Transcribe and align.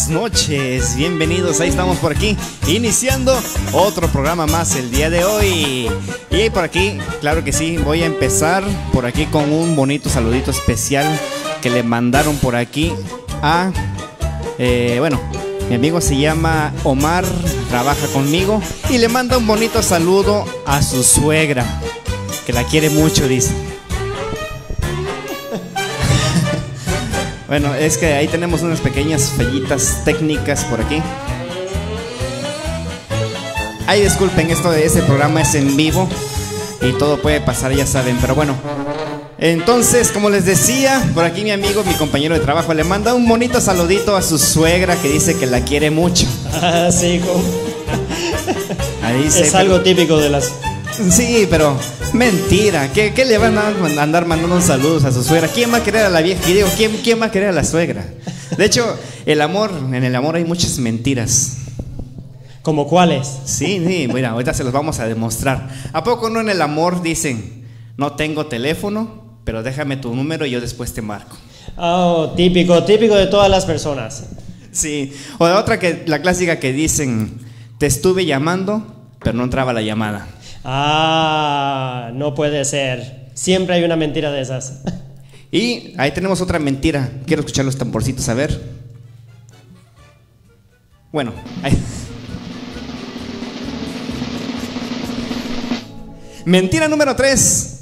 buenas 0.00 0.22
noches, 0.22 0.96
bienvenidos, 0.96 1.60
ahí 1.60 1.68
estamos 1.68 1.98
por 1.98 2.12
aquí, 2.12 2.34
iniciando 2.66 3.38
otro 3.72 4.08
programa 4.08 4.46
más 4.46 4.74
el 4.76 4.90
día 4.90 5.10
de 5.10 5.24
hoy. 5.24 5.90
Y 6.30 6.48
por 6.48 6.64
aquí, 6.64 6.96
claro 7.20 7.44
que 7.44 7.52
sí, 7.52 7.76
voy 7.76 8.02
a 8.02 8.06
empezar 8.06 8.64
por 8.94 9.04
aquí 9.04 9.26
con 9.26 9.52
un 9.52 9.76
bonito 9.76 10.08
saludito 10.08 10.52
especial 10.52 11.06
que 11.60 11.68
le 11.68 11.82
mandaron 11.82 12.36
por 12.36 12.56
aquí 12.56 12.94
a, 13.42 13.72
eh, 14.58 14.96
bueno, 15.00 15.20
mi 15.68 15.74
amigo 15.74 16.00
se 16.00 16.16
llama 16.16 16.72
Omar, 16.84 17.26
trabaja 17.68 18.06
conmigo 18.06 18.62
y 18.88 18.96
le 18.96 19.08
manda 19.08 19.36
un 19.36 19.46
bonito 19.46 19.82
saludo 19.82 20.46
a 20.64 20.82
su 20.82 21.02
suegra, 21.02 21.66
que 22.46 22.54
la 22.54 22.64
quiere 22.64 22.88
mucho, 22.88 23.28
dice. 23.28 23.69
Bueno, 27.50 27.74
es 27.74 27.98
que 27.98 28.14
ahí 28.14 28.28
tenemos 28.28 28.62
unas 28.62 28.80
pequeñas 28.80 29.32
fallitas 29.36 30.04
técnicas 30.04 30.64
por 30.66 30.80
aquí. 30.80 31.02
Ay, 33.88 34.02
disculpen, 34.02 34.48
esto 34.50 34.70
de 34.70 34.86
ese 34.86 35.02
programa 35.02 35.42
es 35.42 35.56
en 35.56 35.76
vivo 35.76 36.08
y 36.80 36.92
todo 36.92 37.20
puede 37.20 37.40
pasar, 37.40 37.74
ya 37.74 37.88
saben, 37.88 38.18
pero 38.20 38.36
bueno. 38.36 38.54
Entonces, 39.36 40.12
como 40.12 40.30
les 40.30 40.44
decía, 40.44 41.02
por 41.12 41.24
aquí 41.24 41.42
mi 41.42 41.50
amigo, 41.50 41.82
mi 41.82 41.94
compañero 41.94 42.36
de 42.36 42.40
trabajo, 42.40 42.72
le 42.72 42.84
manda 42.84 43.14
un 43.14 43.26
bonito 43.26 43.60
saludito 43.60 44.14
a 44.14 44.22
su 44.22 44.38
suegra 44.38 44.94
que 44.94 45.08
dice 45.08 45.36
que 45.36 45.46
la 45.46 45.62
quiere 45.62 45.90
mucho. 45.90 46.26
Ah, 46.62 46.90
sí, 46.92 47.18
como... 47.18 47.42
Ahí 49.02 49.26
es 49.26 49.54
algo 49.56 49.80
típico 49.80 50.18
de 50.18 50.28
las... 50.28 50.52
Sí, 51.08 51.46
pero 51.48 51.76
mentira. 52.12 52.92
¿Qué, 52.92 53.12
qué 53.14 53.24
le 53.24 53.38
van 53.38 53.56
a 53.56 53.68
andar 54.02 54.26
mandando 54.26 54.60
saludos 54.60 55.04
a 55.04 55.12
su 55.12 55.22
suegra? 55.22 55.48
¿Quién 55.48 55.72
va 55.72 55.78
a 55.78 55.82
querer 55.82 56.04
a 56.04 56.10
la 56.10 56.20
vieja? 56.20 56.48
Y 56.48 56.54
digo, 56.54 56.68
¿quién, 56.76 56.98
¿quién 57.02 57.20
va 57.20 57.26
a 57.26 57.30
querer 57.30 57.48
a 57.48 57.52
la 57.52 57.64
suegra? 57.64 58.04
De 58.56 58.64
hecho, 58.64 58.98
el 59.26 59.40
amor, 59.40 59.72
en 59.92 60.04
el 60.04 60.14
amor 60.14 60.36
hay 60.36 60.44
muchas 60.44 60.78
mentiras. 60.78 61.58
¿Como 62.62 62.86
cuáles? 62.86 63.26
Sí, 63.46 63.82
sí, 63.86 64.08
mira, 64.12 64.30
ahorita 64.30 64.52
se 64.52 64.64
los 64.64 64.72
vamos 64.72 64.98
a 65.00 65.06
demostrar. 65.06 65.70
¿A 65.92 66.04
poco 66.04 66.28
no 66.28 66.40
en 66.40 66.50
el 66.50 66.60
amor 66.60 67.02
dicen, 67.02 67.64
no 67.96 68.12
tengo 68.12 68.46
teléfono, 68.46 69.38
pero 69.44 69.62
déjame 69.62 69.96
tu 69.96 70.14
número 70.14 70.44
y 70.44 70.50
yo 70.50 70.60
después 70.60 70.92
te 70.92 71.00
marco? 71.00 71.36
Oh, 71.76 72.34
típico, 72.36 72.84
típico 72.84 73.14
de 73.14 73.26
todas 73.28 73.50
las 73.50 73.64
personas. 73.64 74.24
Sí, 74.72 75.12
o 75.38 75.48
la 75.48 75.58
otra 75.58 75.78
que, 75.78 76.04
la 76.06 76.20
clásica 76.20 76.60
que 76.60 76.72
dicen, 76.72 77.38
te 77.78 77.86
estuve 77.86 78.26
llamando, 78.26 78.94
pero 79.22 79.36
no 79.36 79.44
entraba 79.44 79.72
la 79.72 79.82
llamada. 79.82 80.28
Ah, 80.64 82.10
no 82.14 82.34
puede 82.34 82.64
ser. 82.64 83.30
Siempre 83.34 83.76
hay 83.76 83.84
una 83.84 83.96
mentira 83.96 84.30
de 84.30 84.40
esas. 84.40 84.82
Y 85.52 85.94
ahí 85.98 86.12
tenemos 86.12 86.40
otra 86.40 86.60
mentira. 86.60 87.10
Quiero 87.26 87.40
escuchar 87.40 87.64
los 87.64 87.76
tamborcitos, 87.76 88.28
a 88.28 88.34
ver. 88.34 88.62
Bueno, 91.10 91.32
ahí. 91.64 91.76
Mentira 96.44 96.86
número 96.86 97.16
3. 97.16 97.80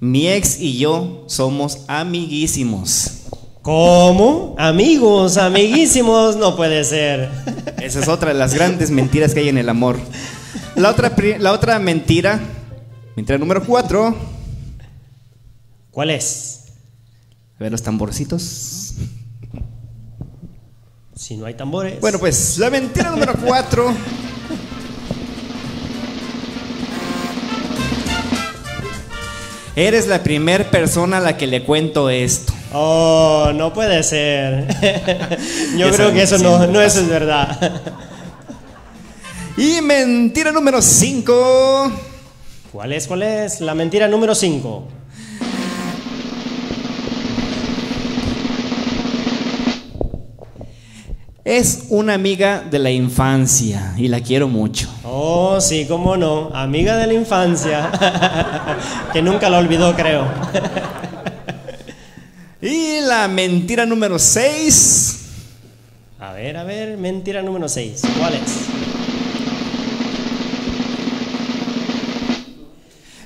Mi 0.00 0.28
ex 0.28 0.58
y 0.58 0.78
yo 0.78 1.24
somos 1.26 1.84
amiguísimos. 1.88 3.24
¿Cómo? 3.62 4.54
Amigos, 4.58 5.38
amiguísimos, 5.38 6.36
no 6.36 6.56
puede 6.56 6.84
ser. 6.84 7.30
Esa 7.82 8.00
es 8.00 8.08
otra 8.08 8.32
de 8.32 8.38
las 8.38 8.52
grandes 8.52 8.90
mentiras 8.90 9.32
que 9.32 9.40
hay 9.40 9.48
en 9.48 9.58
el 9.58 9.68
amor. 9.70 9.98
La 10.76 10.90
otra, 10.90 11.12
la 11.38 11.52
otra 11.52 11.78
mentira, 11.78 12.40
mentira 13.14 13.38
número 13.38 13.64
4. 13.64 14.16
¿Cuál 15.92 16.10
es? 16.10 16.64
A 17.56 17.62
ver 17.62 17.70
los 17.70 17.82
tamborcitos. 17.82 18.94
Si 21.14 21.36
no 21.36 21.46
hay 21.46 21.54
tambores. 21.54 22.00
Bueno, 22.00 22.18
pues 22.18 22.58
la 22.58 22.70
mentira 22.70 23.10
número 23.10 23.34
4. 23.44 23.94
Eres 29.76 30.08
la 30.08 30.22
primer 30.24 30.70
persona 30.70 31.18
a 31.18 31.20
la 31.20 31.36
que 31.36 31.46
le 31.46 31.62
cuento 31.62 32.10
esto. 32.10 32.52
Oh, 32.72 33.52
no 33.54 33.72
puede 33.72 34.02
ser. 34.02 34.66
Yo 35.78 35.90
creo 35.92 36.12
que 36.12 36.22
eso 36.22 36.38
no, 36.38 36.66
no 36.66 36.80
eso 36.80 36.98
es 36.98 37.08
verdad. 37.08 37.80
Y 39.56 39.80
mentira 39.82 40.50
número 40.50 40.82
5. 40.82 41.92
¿Cuál 42.72 42.92
es? 42.92 43.06
¿Cuál 43.06 43.22
es? 43.22 43.60
La 43.60 43.74
mentira 43.74 44.08
número 44.08 44.34
5. 44.34 44.88
Es 51.44 51.84
una 51.90 52.14
amiga 52.14 52.62
de 52.68 52.78
la 52.78 52.90
infancia 52.90 53.94
y 53.96 54.08
la 54.08 54.20
quiero 54.20 54.48
mucho. 54.48 54.88
Oh, 55.04 55.60
sí, 55.60 55.86
cómo 55.86 56.16
no. 56.16 56.50
Amiga 56.52 56.96
de 56.96 57.06
la 57.06 57.12
infancia. 57.12 57.92
que 59.12 59.22
nunca 59.22 59.48
la 59.50 59.58
olvidó, 59.58 59.94
creo. 59.94 60.26
Y 62.60 63.00
la 63.02 63.28
mentira 63.28 63.84
número 63.84 64.18
6. 64.18 65.20
A 66.18 66.32
ver, 66.32 66.56
a 66.56 66.64
ver, 66.64 66.96
mentira 66.96 67.42
número 67.42 67.68
6. 67.68 68.00
¿Cuál 68.18 68.32
es? 68.36 68.63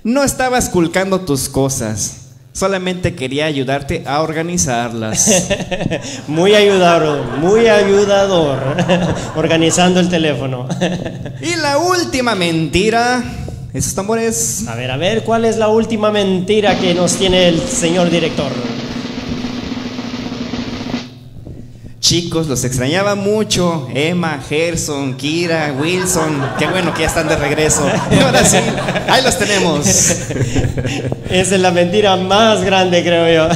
No 0.08 0.24
estaba 0.24 0.56
esculcando 0.56 1.20
tus 1.20 1.50
cosas. 1.50 2.28
Solamente 2.54 3.14
quería 3.14 3.44
ayudarte 3.44 4.04
a 4.06 4.22
organizarlas. 4.22 5.44
Muy 6.28 6.54
ayudador, 6.54 7.26
muy 7.42 7.66
ayudador. 7.66 8.58
Organizando 9.36 10.00
el 10.00 10.08
teléfono. 10.08 10.66
y 11.42 11.56
la 11.56 11.76
última 11.76 12.34
mentira. 12.34 13.22
Esos 13.74 13.94
tambores. 13.94 14.66
A 14.66 14.76
ver, 14.76 14.90
a 14.92 14.96
ver, 14.96 15.24
¿cuál 15.24 15.44
es 15.44 15.58
la 15.58 15.68
última 15.68 16.10
mentira 16.10 16.78
que 16.78 16.94
nos 16.94 17.16
tiene 17.16 17.46
el 17.46 17.60
señor 17.60 18.08
director? 18.08 18.50
Chicos, 22.08 22.46
los 22.46 22.64
extrañaba 22.64 23.16
mucho. 23.16 23.86
Emma, 23.92 24.42
Gerson, 24.48 25.14
Kira, 25.18 25.76
Wilson. 25.78 26.42
Qué 26.58 26.66
bueno 26.66 26.94
que 26.94 27.02
ya 27.02 27.08
están 27.08 27.28
de 27.28 27.36
regreso. 27.36 27.86
Y 28.10 28.18
ahora 28.20 28.42
sí, 28.46 28.56
ahí 29.10 29.22
los 29.22 29.38
tenemos. 29.38 29.86
Esa 29.86 30.24
es 31.54 31.60
la 31.60 31.70
mentira 31.70 32.16
más 32.16 32.64
grande, 32.64 33.02
creo 33.02 33.50
yo. 33.50 33.54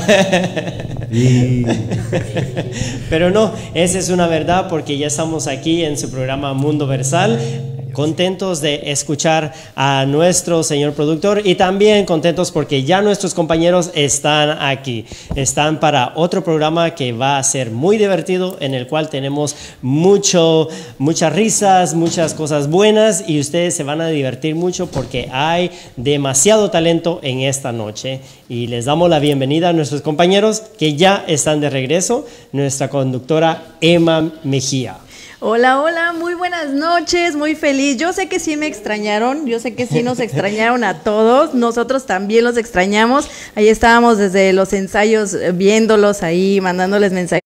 Pero 3.09 3.31
no, 3.31 3.55
esa 3.73 3.99
es 3.99 4.11
una 4.11 4.27
verdad 4.27 4.69
porque 4.69 4.99
ya 4.99 5.07
estamos 5.07 5.47
aquí 5.47 5.83
en 5.83 5.97
su 5.97 6.11
programa 6.11 6.53
Mundo 6.53 6.87
Versal. 6.87 7.72
Contentos 7.93 8.61
de 8.61 8.91
escuchar 8.91 9.53
a 9.77 10.07
nuestro 10.07 10.63
señor 10.63 10.95
productor 10.95 11.43
y 11.45 11.57
también 11.57 12.07
contentos 12.07 12.51
porque 12.51 12.85
ya 12.85 13.03
nuestros 13.03 13.35
compañeros 13.35 13.91
están 13.95 14.51
aquí. 14.63 15.05
Están 15.35 15.79
para 15.79 16.13
otro 16.15 16.43
programa 16.43 16.95
que 16.95 17.13
va 17.13 17.39
a 17.39 17.43
ser 17.43 17.71
muy 17.71 17.99
divertido, 17.99 18.57
en 18.61 18.75
el 18.75 18.87
cual 18.87 19.11
tenemos 19.11 19.55
mucho, 19.83 20.69
muchas 20.99 21.33
risas, 21.35 21.95
muchas 21.95 22.35
cosas 22.35 22.71
buenas 22.71 23.25
y 23.29 23.39
ustedes 23.39 23.75
se 23.75 23.85
van 23.85 24.01
a 24.01 24.09
divertir 24.09 24.55
mucho 24.55 24.87
porque 24.87 25.29
hay 25.31 25.71
demasiado 25.97 26.71
talento 26.71 27.21
en 27.23 27.41
esta 27.41 27.73
noche. 27.73 28.21
Y 28.49 28.69
les 28.69 28.87
damos 28.87 29.11
la 29.11 29.19
bienvenida 29.19 29.69
a 29.69 29.73
nuestros 29.73 30.01
compañeros 30.01 30.61
que 30.79 30.95
ya 30.97 31.25
están 31.27 31.61
de 31.61 31.69
regreso, 31.69 32.27
nuestra 32.53 32.89
conductora 32.89 33.63
Emma 33.81 34.33
Mejía. 34.45 34.97
Hola, 35.45 35.81
hola, 35.83 36.13
muy 36.13 36.35
buenas 36.35 36.71
noches, 36.71 37.35
muy 37.35 37.57
feliz. 37.57 37.97
Yo 37.97 38.13
sé 38.13 38.29
que 38.29 38.39
sí 38.39 38.57
me 38.57 38.69
extrañaron, 38.69 39.45
yo 39.45 39.59
sé 39.59 39.75
que 39.75 39.87
sí 39.89 40.05
nos 40.05 40.21
extrañaron 40.21 40.85
a 40.85 41.01
todos, 41.01 41.53
nosotros 41.53 42.07
también 42.07 42.45
los 42.45 42.57
extrañamos. 42.57 43.29
Ahí 43.57 43.67
estábamos 43.67 44.19
desde 44.19 44.53
los 44.53 44.73
ensayos 44.73 45.35
eh, 45.35 45.51
viéndolos 45.51 46.23
ahí, 46.23 46.61
mandándoles 46.61 47.11
mensajitos. 47.13 47.42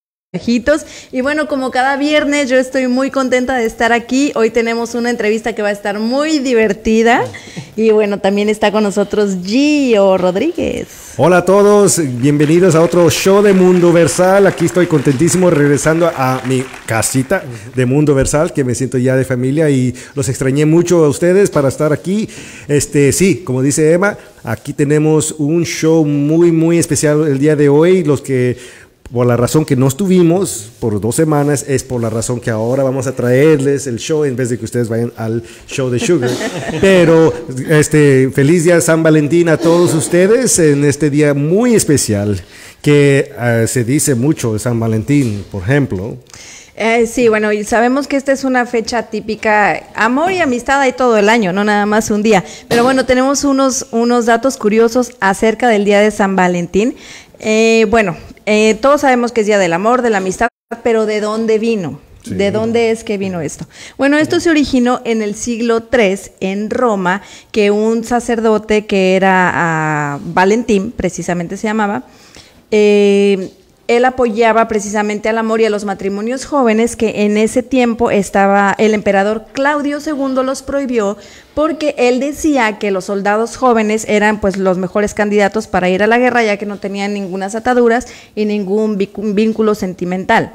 Y 1.12 1.20
bueno, 1.22 1.46
como 1.46 1.70
cada 1.70 1.96
viernes, 1.96 2.50
yo 2.50 2.56
estoy 2.56 2.88
muy 2.88 3.10
contenta 3.10 3.56
de 3.56 3.64
estar 3.64 3.92
aquí. 3.92 4.32
Hoy 4.34 4.50
tenemos 4.50 4.94
una 4.94 5.08
entrevista 5.08 5.54
que 5.54 5.62
va 5.62 5.68
a 5.68 5.72
estar 5.72 5.98
muy 5.98 6.40
divertida. 6.40 7.24
Y 7.76 7.90
bueno, 7.90 8.18
también 8.18 8.48
está 8.48 8.72
con 8.72 8.82
nosotros 8.82 9.36
Gio 9.44 10.18
Rodríguez. 10.18 10.88
Hola 11.18 11.38
a 11.38 11.44
todos, 11.44 12.00
bienvenidos 12.20 12.74
a 12.74 12.82
otro 12.82 13.08
show 13.08 13.42
de 13.42 13.52
Mundo 13.52 13.92
Versal. 13.92 14.46
Aquí 14.46 14.66
estoy 14.66 14.86
contentísimo 14.86 15.48
regresando 15.48 16.10
a 16.14 16.42
mi 16.46 16.62
casita 16.84 17.42
de 17.74 17.86
Mundo 17.86 18.14
Versal, 18.14 18.52
que 18.52 18.64
me 18.64 18.74
siento 18.74 18.98
ya 18.98 19.16
de 19.16 19.24
familia 19.24 19.70
y 19.70 19.94
los 20.14 20.28
extrañé 20.28 20.66
mucho 20.66 21.04
a 21.04 21.08
ustedes 21.08 21.50
para 21.50 21.68
estar 21.68 21.92
aquí. 21.92 22.28
Este, 22.68 23.12
sí, 23.12 23.42
como 23.44 23.62
dice 23.62 23.92
Emma, 23.92 24.18
aquí 24.44 24.72
tenemos 24.74 25.34
un 25.38 25.64
show 25.64 26.04
muy 26.04 26.52
muy 26.52 26.78
especial 26.78 27.26
el 27.26 27.38
día 27.38 27.56
de 27.56 27.68
hoy. 27.70 28.04
Los 28.04 28.20
que 28.20 28.58
por 29.12 29.26
la 29.26 29.36
razón 29.36 29.64
que 29.64 29.76
no 29.76 29.88
estuvimos 29.88 30.70
por 30.80 31.00
dos 31.00 31.14
semanas 31.14 31.64
es 31.68 31.84
por 31.84 32.00
la 32.00 32.10
razón 32.10 32.40
que 32.40 32.50
ahora 32.50 32.82
vamos 32.82 33.06
a 33.06 33.14
traerles 33.14 33.86
el 33.86 33.98
show 33.98 34.24
en 34.24 34.36
vez 34.36 34.50
de 34.50 34.58
que 34.58 34.64
ustedes 34.64 34.88
vayan 34.88 35.12
al 35.16 35.42
show 35.66 35.90
de 35.90 35.98
Sugar. 35.98 36.30
Pero 36.80 37.32
este 37.68 38.30
feliz 38.34 38.64
día 38.64 38.80
San 38.80 39.02
Valentín 39.02 39.48
a 39.48 39.56
todos 39.56 39.94
ustedes 39.94 40.58
en 40.58 40.84
este 40.84 41.10
día 41.10 41.34
muy 41.34 41.74
especial 41.74 42.40
que 42.82 43.32
eh, 43.38 43.64
se 43.68 43.84
dice 43.84 44.14
mucho 44.14 44.52
de 44.52 44.58
San 44.58 44.78
Valentín, 44.78 45.44
por 45.50 45.62
ejemplo. 45.62 46.16
Eh, 46.78 47.06
sí, 47.06 47.28
bueno, 47.28 47.52
y 47.52 47.64
sabemos 47.64 48.06
que 48.06 48.16
esta 48.16 48.32
es 48.32 48.44
una 48.44 48.66
fecha 48.66 49.04
típica, 49.04 49.82
amor 49.94 50.30
y 50.30 50.40
amistad 50.40 50.82
hay 50.82 50.92
todo 50.92 51.16
el 51.16 51.30
año, 51.30 51.50
no 51.54 51.64
nada 51.64 51.86
más 51.86 52.10
un 52.10 52.22
día. 52.22 52.44
Pero 52.68 52.84
bueno, 52.84 53.06
tenemos 53.06 53.44
unos, 53.44 53.86
unos 53.92 54.26
datos 54.26 54.58
curiosos 54.58 55.12
acerca 55.20 55.68
del 55.68 55.86
Día 55.86 56.00
de 56.00 56.10
San 56.10 56.36
Valentín. 56.36 56.94
Eh, 57.38 57.86
bueno, 57.90 58.16
eh, 58.46 58.74
todos 58.74 59.02
sabemos 59.02 59.32
que 59.32 59.42
es 59.42 59.46
Día 59.46 59.58
del 59.58 59.72
Amor, 59.72 60.02
de 60.02 60.10
la 60.10 60.18
Amistad, 60.18 60.48
pero 60.82 61.06
¿de 61.06 61.20
dónde 61.20 61.58
vino? 61.58 62.00
¿De 62.24 62.50
dónde 62.50 62.90
es 62.90 63.04
que 63.04 63.18
vino 63.18 63.40
esto? 63.40 63.66
Bueno, 63.96 64.18
esto 64.18 64.40
se 64.40 64.50
originó 64.50 65.00
en 65.04 65.22
el 65.22 65.36
siglo 65.36 65.84
III 65.92 66.18
en 66.40 66.70
Roma, 66.70 67.22
que 67.52 67.70
un 67.70 68.02
sacerdote 68.02 68.86
que 68.86 69.14
era 69.14 69.52
ah, 69.54 70.18
Valentín, 70.24 70.90
precisamente 70.90 71.56
se 71.56 71.68
llamaba, 71.68 72.02
eh, 72.72 73.52
él 73.88 74.04
apoyaba 74.04 74.68
precisamente 74.68 75.28
al 75.28 75.38
amor 75.38 75.60
y 75.60 75.64
a 75.64 75.70
los 75.70 75.84
matrimonios 75.84 76.44
jóvenes 76.44 76.96
que 76.96 77.24
en 77.24 77.36
ese 77.36 77.62
tiempo 77.62 78.10
estaba 78.10 78.74
el 78.78 78.94
emperador 78.94 79.46
Claudio 79.52 79.98
II 80.04 80.42
los 80.44 80.62
prohibió 80.62 81.16
porque 81.54 81.94
él 81.96 82.20
decía 82.20 82.78
que 82.78 82.90
los 82.90 83.06
soldados 83.06 83.56
jóvenes 83.56 84.04
eran 84.08 84.40
pues 84.40 84.56
los 84.56 84.76
mejores 84.76 85.14
candidatos 85.14 85.66
para 85.66 85.88
ir 85.88 86.02
a 86.02 86.06
la 86.06 86.18
guerra 86.18 86.42
ya 86.42 86.56
que 86.58 86.66
no 86.66 86.78
tenían 86.78 87.14
ninguna 87.14 87.46
ataduras 87.54 88.06
y 88.34 88.44
ningún 88.44 88.98
vínculo 88.98 89.74
sentimental. 89.74 90.54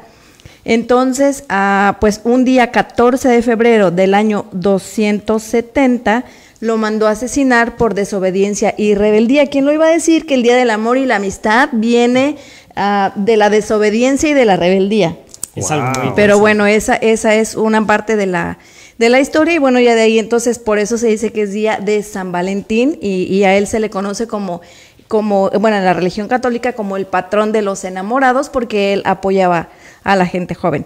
Entonces, 0.66 1.44
ah, 1.50 1.98
pues 2.00 2.22
un 2.24 2.46
día 2.46 2.72
14 2.72 3.30
de 3.30 3.42
febrero 3.42 3.92
del 3.92 4.14
año 4.14 4.46
270 4.52 6.26
lo 6.60 6.78
mandó 6.78 7.08
a 7.08 7.12
asesinar 7.12 7.76
por 7.76 7.96
desobediencia 7.96 8.76
y 8.78 8.94
rebeldía. 8.94 9.48
¿Quién 9.48 9.66
lo 9.66 9.74
iba 9.74 9.88
a 9.88 9.92
decir 9.92 10.28
que 10.28 10.36
el 10.36 10.44
Día 10.44 10.56
del 10.56 10.70
Amor 10.70 10.98
y 10.98 11.08
la 11.08 11.16
Amistad 11.16 11.70
viene 11.72 12.38
Ah, 12.84 13.12
de 13.14 13.38
la 13.38 13.52
desobediencia 13.52 14.32
y 14.32 14.34
de 14.34 14.44
la 14.44 14.58
rebeldía. 14.58 15.16
Pero 16.16 16.40
bueno, 16.40 16.66
esa, 16.66 16.96
esa 16.96 17.36
es 17.36 17.54
una 17.54 17.86
parte 17.86 18.16
de 18.16 18.26
la, 18.26 18.58
de 18.98 19.10
la 19.10 19.20
historia 19.20 19.54
y 19.54 19.60
bueno, 19.60 19.80
ya 19.80 19.94
de 19.94 20.02
ahí 20.02 20.18
entonces 20.18 20.58
por 20.58 20.80
eso 20.80 20.98
se 20.98 21.06
dice 21.06 21.32
que 21.32 21.44
es 21.44 21.54
día 21.54 21.78
de 21.78 22.02
San 22.02 22.32
Valentín 22.32 22.98
y, 23.00 23.44
a 23.44 23.56
él 23.56 23.68
se 23.68 23.80
le 23.80 23.92
conoce 23.92 24.26
como, 24.26 24.62
como, 25.08 25.52
bueno, 25.60 25.78
en 25.78 25.86
la 25.86 25.94
religión 25.94 26.28
católica 26.28 26.74
como 26.74 26.98
el 26.98 27.06
patrón 27.06 27.52
de 27.52 27.62
los 27.62 27.84
enamorados 27.84 28.50
porque 28.50 28.94
él 28.94 29.04
apoyaba 29.06 29.70
a 30.04 30.16
la 30.16 30.26
gente 30.26 30.56
joven. 30.56 30.84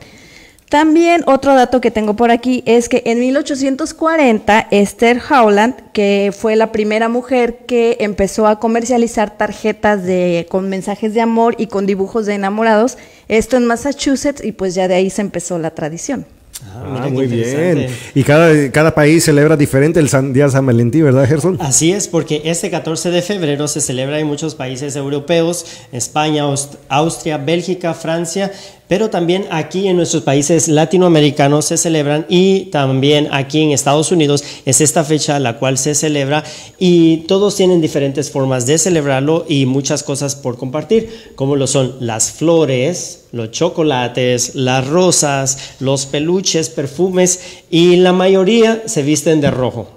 También 0.69 1.21
otro 1.27 1.53
dato 1.53 1.79
que 1.79 1.91
tengo 1.91 2.15
por 2.15 2.31
aquí 2.31 2.63
es 2.65 2.89
que 2.89 3.03
en 3.06 3.19
1840 3.19 4.67
Esther 4.71 5.21
Howland, 5.29 5.75
que 5.94 6.33
fue 6.35 6.56
la 6.56 6.71
primera 6.71 7.07
mujer 7.07 7.59
que 7.67 7.97
empezó 8.00 8.47
a 8.47 8.59
comercializar 8.59 9.38
tarjetas 9.38 10.03
de, 10.03 10.47
con 10.50 10.67
mensajes 10.69 11.13
de 11.13 11.21
amor 11.21 11.56
y 11.59 11.67
con 11.67 11.85
dibujos 11.85 12.25
de 12.25 12.33
enamorados, 12.33 12.97
esto 13.27 13.57
en 13.57 13.65
Massachusetts 13.67 14.44
y 14.44 14.53
pues 14.53 14.73
ya 14.73 14.88
de 14.88 14.95
ahí 14.95 15.09
se 15.12 15.21
empezó 15.21 15.59
la 15.59 15.69
tradición. 15.69 16.25
Ah, 16.63 17.03
ah 17.03 17.09
muy 17.09 17.27
bien. 17.27 17.88
Y 18.13 18.23
cada, 18.23 18.71
cada 18.71 18.95
país 18.95 19.23
celebra 19.23 19.57
diferente 19.57 20.00
el 20.00 20.09
San, 20.09 20.33
Día 20.33 20.45
de 20.45 20.51
San 20.51 20.65
Valentín, 20.65 21.03
¿verdad, 21.03 21.27
Gerson? 21.27 21.57
Así 21.59 21.91
es, 21.91 22.07
porque 22.07 22.41
este 22.45 22.69
14 22.69 23.12
de 23.12 23.21
febrero 23.21 23.67
se 23.67 23.81
celebra 23.81 24.19
en 24.19 24.27
muchos 24.27 24.56
países 24.56 24.95
europeos, 24.95 25.65
España, 25.91 26.43
Austria, 26.89 27.38
Bélgica, 27.38 27.93
Francia, 27.93 28.51
pero 28.88 29.10
también 29.10 29.46
aquí 29.50 29.88
en 29.88 29.98
nuestros 29.98 30.24
países 30.24 30.68
latinoamericanos 30.68 31.65
se 31.65 31.77
celebran 31.77 32.25
y 32.30 32.65
también 32.65 33.27
aquí 33.32 33.62
en 33.62 33.72
Estados 33.72 34.12
Unidos 34.12 34.44
es 34.65 34.82
esta 34.82 35.04
fecha 35.04 35.39
la 35.39 35.58
cual 35.58 35.77
se 35.77 35.96
celebra 35.96 36.44
y 36.77 37.18
todos 37.27 37.56
tienen 37.56 37.82
diferentes 37.82 38.32
formas 38.32 38.65
de 38.65 38.77
celebrarlo 38.77 39.46
y 39.48 39.65
muchas 39.65 40.04
cosas 40.04 40.36
por 40.36 40.58
compartir, 40.58 41.34
como 41.36 41.56
lo 41.56 41.68
son 41.68 41.96
las 42.00 42.32
flores, 42.32 43.25
los 43.32 43.51
chocolates, 43.51 44.56
las 44.56 44.88
rosas, 44.88 45.75
los 45.80 46.06
peluches, 46.06 46.70
perfumes 46.70 47.39
y 47.70 47.98
la 47.98 48.13
mayoría 48.13 48.84
se 48.86 49.04
visten 49.04 49.42
de 49.42 49.51
rojo. 49.51 49.95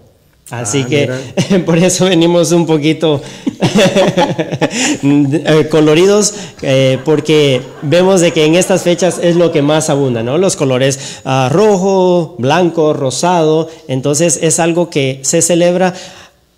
Así 0.51 0.85
ah, 0.85 0.89
que 0.89 1.59
por 1.67 1.77
eso 1.77 2.07
venimos 2.07 2.53
un 2.53 2.65
poquito 2.65 3.21
eh, 5.03 5.69
coloridos, 5.71 6.35
eh, 6.63 6.99
porque 7.05 7.61
vemos 7.83 8.23
de 8.23 8.33
que 8.33 8.47
en 8.47 8.55
estas 8.55 8.83
fechas 8.83 9.21
es 9.23 9.37
lo 9.37 9.53
que 9.53 9.61
más 9.61 9.91
abunda, 9.91 10.23
¿no? 10.23 10.39
Los 10.39 10.57
colores 10.57 11.21
ah, 11.27 11.51
rojo, 11.53 12.35
blanco, 12.39 12.95
rosado, 12.95 13.69
entonces 13.89 14.39
es 14.41 14.59
algo 14.59 14.89
que 14.89 15.21
se 15.23 15.43
celebra 15.43 15.93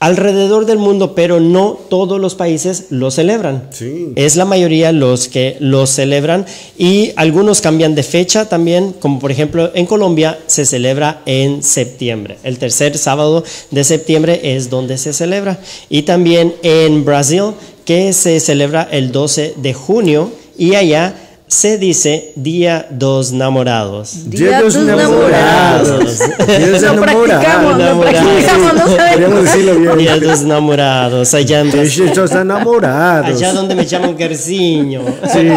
alrededor 0.00 0.64
del 0.64 0.78
mundo, 0.78 1.14
pero 1.14 1.40
no 1.40 1.78
todos 1.90 2.19
los 2.19 2.35
países 2.35 2.87
lo 2.88 3.11
celebran. 3.11 3.69
Es 4.16 4.35
la 4.35 4.47
mayoría 4.47 4.92
los 4.92 5.28
que 5.28 5.59
lo 5.61 5.87
celebran 5.87 6.47
y 6.78 7.12
algunos 7.16 7.61
cambian 7.61 7.95
de 7.95 8.02
fecha 8.02 8.49
también, 8.49 8.95
como 8.99 9.21
por 9.21 9.30
ejemplo 9.30 9.71
en 9.75 9.85
Colombia 9.85 10.38
se 10.47 10.64
celebra 10.64 11.21
en 11.26 11.62
septiembre. 11.62 12.38
El 12.42 12.59
tercer 12.59 12.97
sábado 12.97 13.45
de 13.71 13.85
septiembre 13.85 14.40
es 14.57 14.71
donde 14.71 14.97
se 14.97 15.12
celebra. 15.12 15.61
Y 15.90 16.02
también 16.02 16.54
en 16.62 17.04
Brasil, 17.04 17.52
que 17.85 18.14
se 18.14 18.40
celebra 18.40 18.88
el 18.90 19.12
12 19.12 19.54
de 19.57 19.75
junio 19.75 20.33
y 20.57 20.76
allá 20.76 21.14
se 21.50 21.78
dice 21.78 22.33
Día 22.37 22.87
dos 22.90 23.33
Namorados. 23.33 24.30
Día 24.30 24.62
dos 24.62 24.76
Namorados. 24.76 26.21
Día 26.47 26.71
dos 26.71 26.83
Namorados. 26.83 27.76
Lo 27.76 28.00
practicamos, 28.00 28.75
no 28.75 28.97
sabemos. 28.97 29.42
decirlo 29.42 29.75
bien. 29.75 29.99
Día 29.99 30.16
dos 30.19 30.42
Namorados. 30.42 31.35
Allá 31.35 31.61
en 31.61 31.73
Día 31.73 31.83
dos 32.14 32.33
Namorados. 32.33 33.26
Allá 33.26 33.52
donde 33.52 33.75
me 33.75 33.85
llaman 33.85 34.16
Gerciño. 34.16 35.02
Sí. 35.33 35.49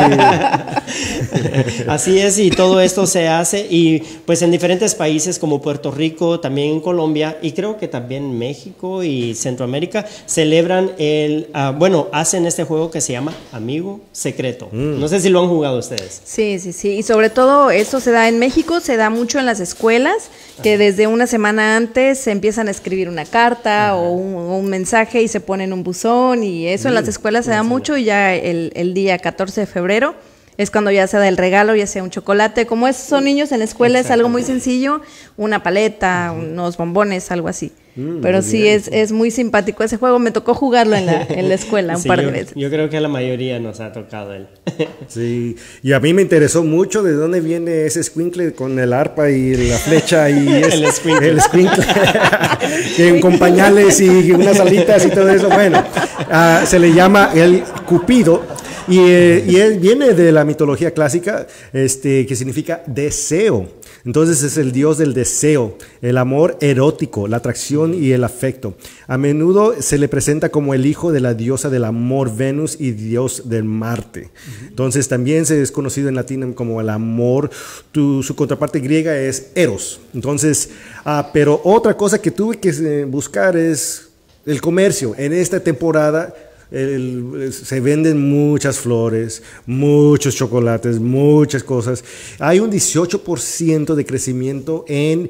Así 1.87 2.19
es, 2.19 2.39
y 2.39 2.49
todo 2.49 2.81
esto 2.81 3.05
se 3.05 3.27
hace 3.27 3.67
y 3.69 3.99
pues 4.25 4.41
en 4.41 4.49
diferentes 4.49 4.95
países 4.95 5.37
como 5.37 5.61
Puerto 5.61 5.91
Rico, 5.91 6.39
también 6.39 6.71
en 6.71 6.79
Colombia 6.79 7.37
y 7.41 7.51
creo 7.51 7.77
que 7.77 7.87
también 7.87 8.37
México 8.37 9.03
y 9.03 9.35
Centroamérica 9.35 10.05
celebran 10.25 10.91
el, 10.97 11.49
uh, 11.53 11.77
bueno, 11.77 12.07
hacen 12.11 12.45
este 12.45 12.63
juego 12.63 12.89
que 12.89 13.01
se 13.01 13.13
llama 13.13 13.33
Amigo 13.51 14.01
Secreto. 14.11 14.69
Mm. 14.71 14.99
No 14.99 15.07
sé 15.07 15.19
si 15.19 15.29
lo 15.29 15.41
han 15.41 15.49
jugado 15.49 15.82
ustedes. 15.83 16.21
Sí, 16.23 16.59
sí, 16.59 16.73
sí. 16.73 16.89
Y 16.89 17.03
sobre 17.03 17.29
todo 17.29 17.71
esto 17.71 17.99
se 17.99 18.11
da 18.11 18.27
en 18.27 18.39
México, 18.39 18.79
se 18.79 18.97
da 18.97 19.09
mucho 19.09 19.39
en 19.39 19.45
las 19.45 19.59
escuelas, 19.59 20.29
que 20.61 20.77
desde 20.77 21.07
una 21.07 21.27
semana 21.27 21.75
antes 21.75 22.19
se 22.19 22.31
empiezan 22.31 22.67
a 22.67 22.71
escribir 22.71 23.09
una 23.09 23.25
carta 23.25 23.95
o 23.95 24.11
un, 24.11 24.63
mensaje 24.63 25.21
y 25.21 25.27
se 25.27 25.39
ponen 25.39 25.73
un 25.73 25.83
buzón 25.83 26.43
y 26.43 26.67
eso 26.67 26.87
en 26.87 26.95
las 26.95 27.05
mm, 27.05 27.09
escuelas 27.09 27.45
se 27.45 27.51
da 27.51 27.63
mucho 27.63 27.97
y 27.97 28.05
ya 28.05 28.33
el, 28.33 28.71
el 28.75 28.93
día 28.93 29.19
14 29.19 29.61
de 29.61 29.67
febrero 29.67 30.15
es 30.57 30.69
cuando 30.69 30.91
ya 30.91 31.07
sea 31.07 31.19
del 31.19 31.37
regalo, 31.37 31.75
ya 31.75 31.87
sea 31.87 32.03
un 32.03 32.09
chocolate. 32.09 32.65
Como 32.65 32.87
es, 32.87 32.95
son 32.95 33.23
niños 33.23 33.51
en 33.51 33.59
la 33.59 33.65
escuela, 33.65 33.99
es 33.99 34.11
algo 34.11 34.29
muy 34.29 34.43
sencillo, 34.43 35.01
una 35.37 35.63
paleta, 35.63 36.33
unos 36.37 36.77
bombones, 36.77 37.31
algo 37.31 37.47
así. 37.47 37.71
Mm, 37.95 38.21
Pero 38.21 38.41
sí, 38.41 38.67
es, 38.67 38.87
es 38.91 39.11
muy 39.11 39.29
simpático 39.29 39.83
ese 39.83 39.97
juego. 39.97 40.17
Me 40.17 40.31
tocó 40.31 40.55
jugarlo 40.55 40.95
en 40.95 41.05
la, 41.05 41.23
en 41.23 41.47
la 41.47 41.55
escuela 41.55 41.95
un 41.95 42.03
par 42.07 42.21
de 42.21 42.31
veces. 42.31 42.53
Yo 42.55 42.69
creo 42.69 42.89
que 42.89 42.97
a 42.97 43.01
la 43.01 43.07
mayoría 43.07 43.59
nos 43.59 43.79
ha 43.79 43.91
tocado 43.91 44.33
él. 44.33 44.47
sí, 45.07 45.55
y 45.83 45.93
a 45.93 45.99
mí 45.99 46.13
me 46.13 46.23
interesó 46.23 46.63
mucho 46.63 47.03
de 47.03 47.13
dónde 47.13 47.39
viene 47.39 47.85
ese 47.85 48.01
squinkle 48.01 48.53
con 48.53 48.79
el 48.79 48.93
arpa 48.93 49.29
y 49.29 49.55
la 49.55 49.77
flecha 49.77 50.29
y 50.29 50.47
el 50.63 50.91
squinkle. 50.91 51.29
El 51.29 51.41
squinkle. 51.41 53.19
con 53.21 53.37
pañales 53.37 54.01
y 54.01 54.31
unas 54.31 54.59
alitas 54.59 55.05
y 55.05 55.09
todo 55.09 55.29
eso. 55.29 55.49
Bueno, 55.49 55.83
ah, 56.31 56.63
se 56.65 56.79
le 56.79 56.93
llama 56.93 57.31
el 57.35 57.63
cupido 57.85 58.41
y, 58.87 58.99
eh, 58.99 59.45
y, 59.47 59.55
él 59.57 59.79
viene 59.79 60.13
de 60.13 60.31
la 60.31 60.45
mitología 60.45 60.91
clásica, 60.91 61.47
este, 61.71 62.25
que 62.25 62.35
significa 62.35 62.83
deseo. 62.85 63.69
Entonces 64.05 64.43
es 64.43 64.57
el 64.57 64.73
dios 64.73 64.97
del 64.97 65.13
deseo, 65.13 65.77
el 66.01 66.17
amor 66.17 66.57
erótico, 66.59 67.29
la 67.29 67.37
atracción 67.37 67.93
y 67.93 68.11
el 68.11 68.25
afecto. 68.25 68.75
A 69.07 69.17
menudo 69.17 69.75
se 69.79 69.97
le 69.97 70.09
presenta 70.09 70.49
como 70.49 70.73
el 70.73 70.85
hijo 70.85 71.13
de 71.13 71.21
la 71.21 71.33
diosa 71.33 71.69
del 71.69 71.85
amor 71.85 72.35
Venus 72.35 72.75
y 72.77 72.91
dios 72.91 73.43
del 73.49 73.63
Marte. 73.63 74.29
Entonces 74.67 75.07
también 75.07 75.45
se 75.45 75.61
es 75.61 75.71
conocido 75.71 76.09
en 76.09 76.15
latín 76.15 76.51
como 76.53 76.81
el 76.81 76.89
amor. 76.89 77.49
su 77.93 78.33
contraparte 78.35 78.81
griega 78.81 79.17
es 79.17 79.51
eros. 79.55 80.01
Entonces, 80.13 80.71
ah, 81.05 81.29
pero 81.31 81.61
otra 81.63 81.95
cosa 81.95 82.21
que 82.21 82.31
tuve 82.31 82.59
que 82.59 82.69
eh, 82.69 83.05
buscar 83.05 83.55
es 83.55 84.09
el 84.45 84.59
comercio. 84.59 85.15
En 85.17 85.31
esta 85.31 85.61
temporada 85.61 86.35
se 86.73 87.79
venden 87.81 88.29
muchas 88.29 88.79
flores, 88.79 89.43
muchos 89.67 90.35
chocolates, 90.35 90.99
muchas 90.99 91.63
cosas. 91.63 92.03
Hay 92.39 92.59
un 92.59 92.71
18% 92.71 93.93
de 93.93 94.05
crecimiento 94.05 94.83
en, 94.87 95.29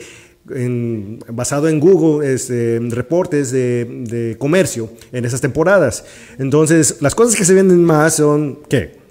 basado 1.27 1.67
en 1.67 1.81
Google, 1.81 2.33
este, 2.33 2.79
reportes 2.89 3.51
de, 3.51 4.37
comercio 4.39 4.89
en 5.11 5.25
esas 5.25 5.41
temporadas. 5.41 6.05
Entonces, 6.39 7.01
las 7.01 7.13
cosas 7.13 7.35
que 7.35 7.43
se 7.43 7.53
venden 7.53 7.83
más 7.83 8.15
son, 8.15 8.59
¿qué? 8.69 9.03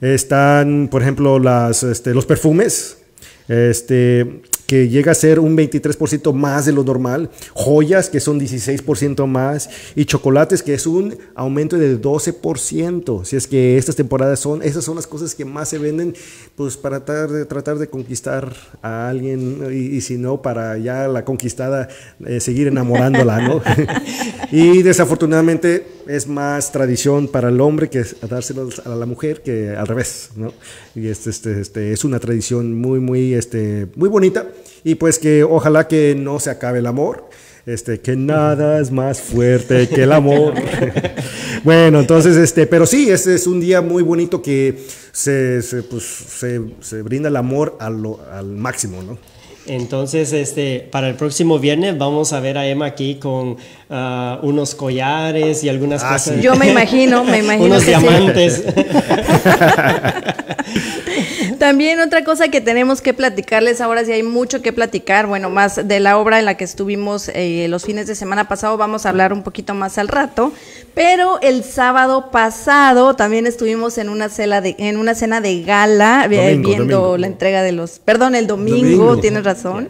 Están, 0.00 0.88
por 0.90 1.02
ejemplo, 1.02 1.38
las, 1.38 1.84
este, 1.84 2.12
los 2.12 2.26
perfumes, 2.26 2.98
este, 3.46 4.42
que 4.66 4.88
llega 4.88 5.12
a 5.12 5.14
ser 5.14 5.38
un 5.38 5.56
23% 5.56 6.32
más 6.32 6.66
de 6.66 6.72
lo 6.72 6.84
normal, 6.84 7.30
joyas 7.52 8.08
que 8.08 8.20
son 8.20 8.40
16% 8.40 9.26
más 9.26 9.68
y 9.94 10.04
chocolates 10.04 10.62
que 10.62 10.74
es 10.74 10.86
un 10.86 11.16
aumento 11.34 11.76
de 11.76 12.00
12%. 12.00 13.24
Si 13.24 13.36
es 13.36 13.46
que 13.46 13.76
estas 13.76 13.96
temporadas 13.96 14.40
son, 14.40 14.62
esas 14.62 14.84
son 14.84 14.96
las 14.96 15.06
cosas 15.06 15.34
que 15.34 15.44
más 15.44 15.68
se 15.68 15.78
venden, 15.78 16.14
pues 16.56 16.76
para 16.76 17.04
tratar 17.04 17.78
de, 17.78 17.88
conquistar 17.88 18.54
a 18.80 19.08
alguien 19.08 19.66
y, 19.72 20.00
si 20.00 20.16
no, 20.16 20.42
para 20.42 20.78
ya 20.78 21.08
la 21.08 21.24
conquistada 21.24 21.88
eh, 22.24 22.40
seguir 22.40 22.68
enamorándola, 22.68 23.40
¿no? 23.46 23.62
y 24.52 24.82
desafortunadamente 24.82 25.86
es 26.06 26.26
más 26.26 26.72
tradición 26.72 27.28
para 27.28 27.48
el 27.48 27.60
hombre 27.60 27.88
que 27.88 28.04
dárselo 28.28 28.68
a 28.84 28.88
la 28.90 29.06
mujer 29.06 29.42
que 29.42 29.70
al 29.70 29.86
revés, 29.86 30.30
¿no? 30.36 30.52
Y 30.94 31.08
este, 31.08 31.30
este, 31.30 31.60
este, 31.60 31.92
es 31.92 32.04
una 32.04 32.18
tradición 32.18 32.78
muy, 32.78 33.00
muy, 33.00 33.34
este, 33.34 33.88
muy 33.96 34.08
bonita 34.08 34.46
y 34.84 34.94
pues 34.96 35.18
que 35.18 35.44
ojalá 35.44 35.88
que 35.88 36.14
no 36.16 36.40
se 36.40 36.50
acabe 36.50 36.80
el 36.80 36.86
amor. 36.86 37.28
Este, 37.64 38.00
que 38.00 38.16
nada 38.16 38.80
es 38.80 38.90
más 38.90 39.20
fuerte 39.20 39.88
que 39.88 40.02
el 40.02 40.10
amor. 40.10 40.54
bueno, 41.64 42.00
entonces, 42.00 42.36
este, 42.36 42.66
pero 42.66 42.86
sí, 42.86 43.08
este 43.08 43.36
es 43.36 43.46
un 43.46 43.60
día 43.60 43.80
muy 43.80 44.02
bonito 44.02 44.42
que 44.42 44.84
se, 45.12 45.62
pues, 45.88 46.02
se, 46.80 47.02
brinda 47.02 47.28
el 47.28 47.36
amor 47.36 47.78
al 47.78 48.46
máximo, 48.46 49.00
¿no? 49.00 49.16
Entonces, 49.66 50.32
este, 50.32 50.88
para 50.90 51.08
el 51.08 51.14
próximo 51.14 51.58
viernes 51.58 51.96
vamos 51.96 52.32
a 52.32 52.40
ver 52.40 52.58
a 52.58 52.66
Emma 52.66 52.86
aquí 52.86 53.16
con 53.16 53.56
uh, 53.88 54.38
unos 54.42 54.74
collares 54.74 55.62
y 55.62 55.68
algunas 55.68 56.02
ah, 56.02 56.12
cosas. 56.12 56.42
Yo 56.42 56.56
me 56.56 56.68
imagino, 56.70 57.24
me 57.24 57.38
imagino. 57.38 57.66
unos 57.66 57.86
diamantes. 57.86 58.64
También 61.62 62.00
otra 62.00 62.24
cosa 62.24 62.48
que 62.48 62.60
tenemos 62.60 63.00
que 63.00 63.14
platicarles 63.14 63.80
ahora, 63.80 64.04
si 64.04 64.10
hay 64.10 64.24
mucho 64.24 64.62
que 64.62 64.72
platicar, 64.72 65.28
bueno, 65.28 65.48
más 65.48 65.86
de 65.86 66.00
la 66.00 66.18
obra 66.18 66.40
en 66.40 66.44
la 66.44 66.56
que 66.56 66.64
estuvimos 66.64 67.30
eh, 67.32 67.68
los 67.68 67.84
fines 67.84 68.08
de 68.08 68.16
semana 68.16 68.48
pasado, 68.48 68.76
vamos 68.76 69.06
a 69.06 69.10
hablar 69.10 69.32
un 69.32 69.44
poquito 69.44 69.72
más 69.72 69.96
al 69.96 70.08
rato, 70.08 70.52
pero 70.92 71.40
el 71.40 71.62
sábado 71.62 72.32
pasado 72.32 73.14
también 73.14 73.46
estuvimos 73.46 73.96
en 73.98 74.08
una 74.08 74.28
cena 74.28 74.60
de, 74.60 74.74
en 74.76 74.96
una 74.96 75.14
cena 75.14 75.40
de 75.40 75.62
gala, 75.62 76.26
eh, 76.28 76.58
viendo 76.58 77.16
la 77.16 77.28
entrega 77.28 77.62
de 77.62 77.70
los, 77.70 78.00
perdón, 78.00 78.34
el 78.34 78.48
domingo, 78.48 79.18
tienes 79.18 79.44
razón. 79.44 79.88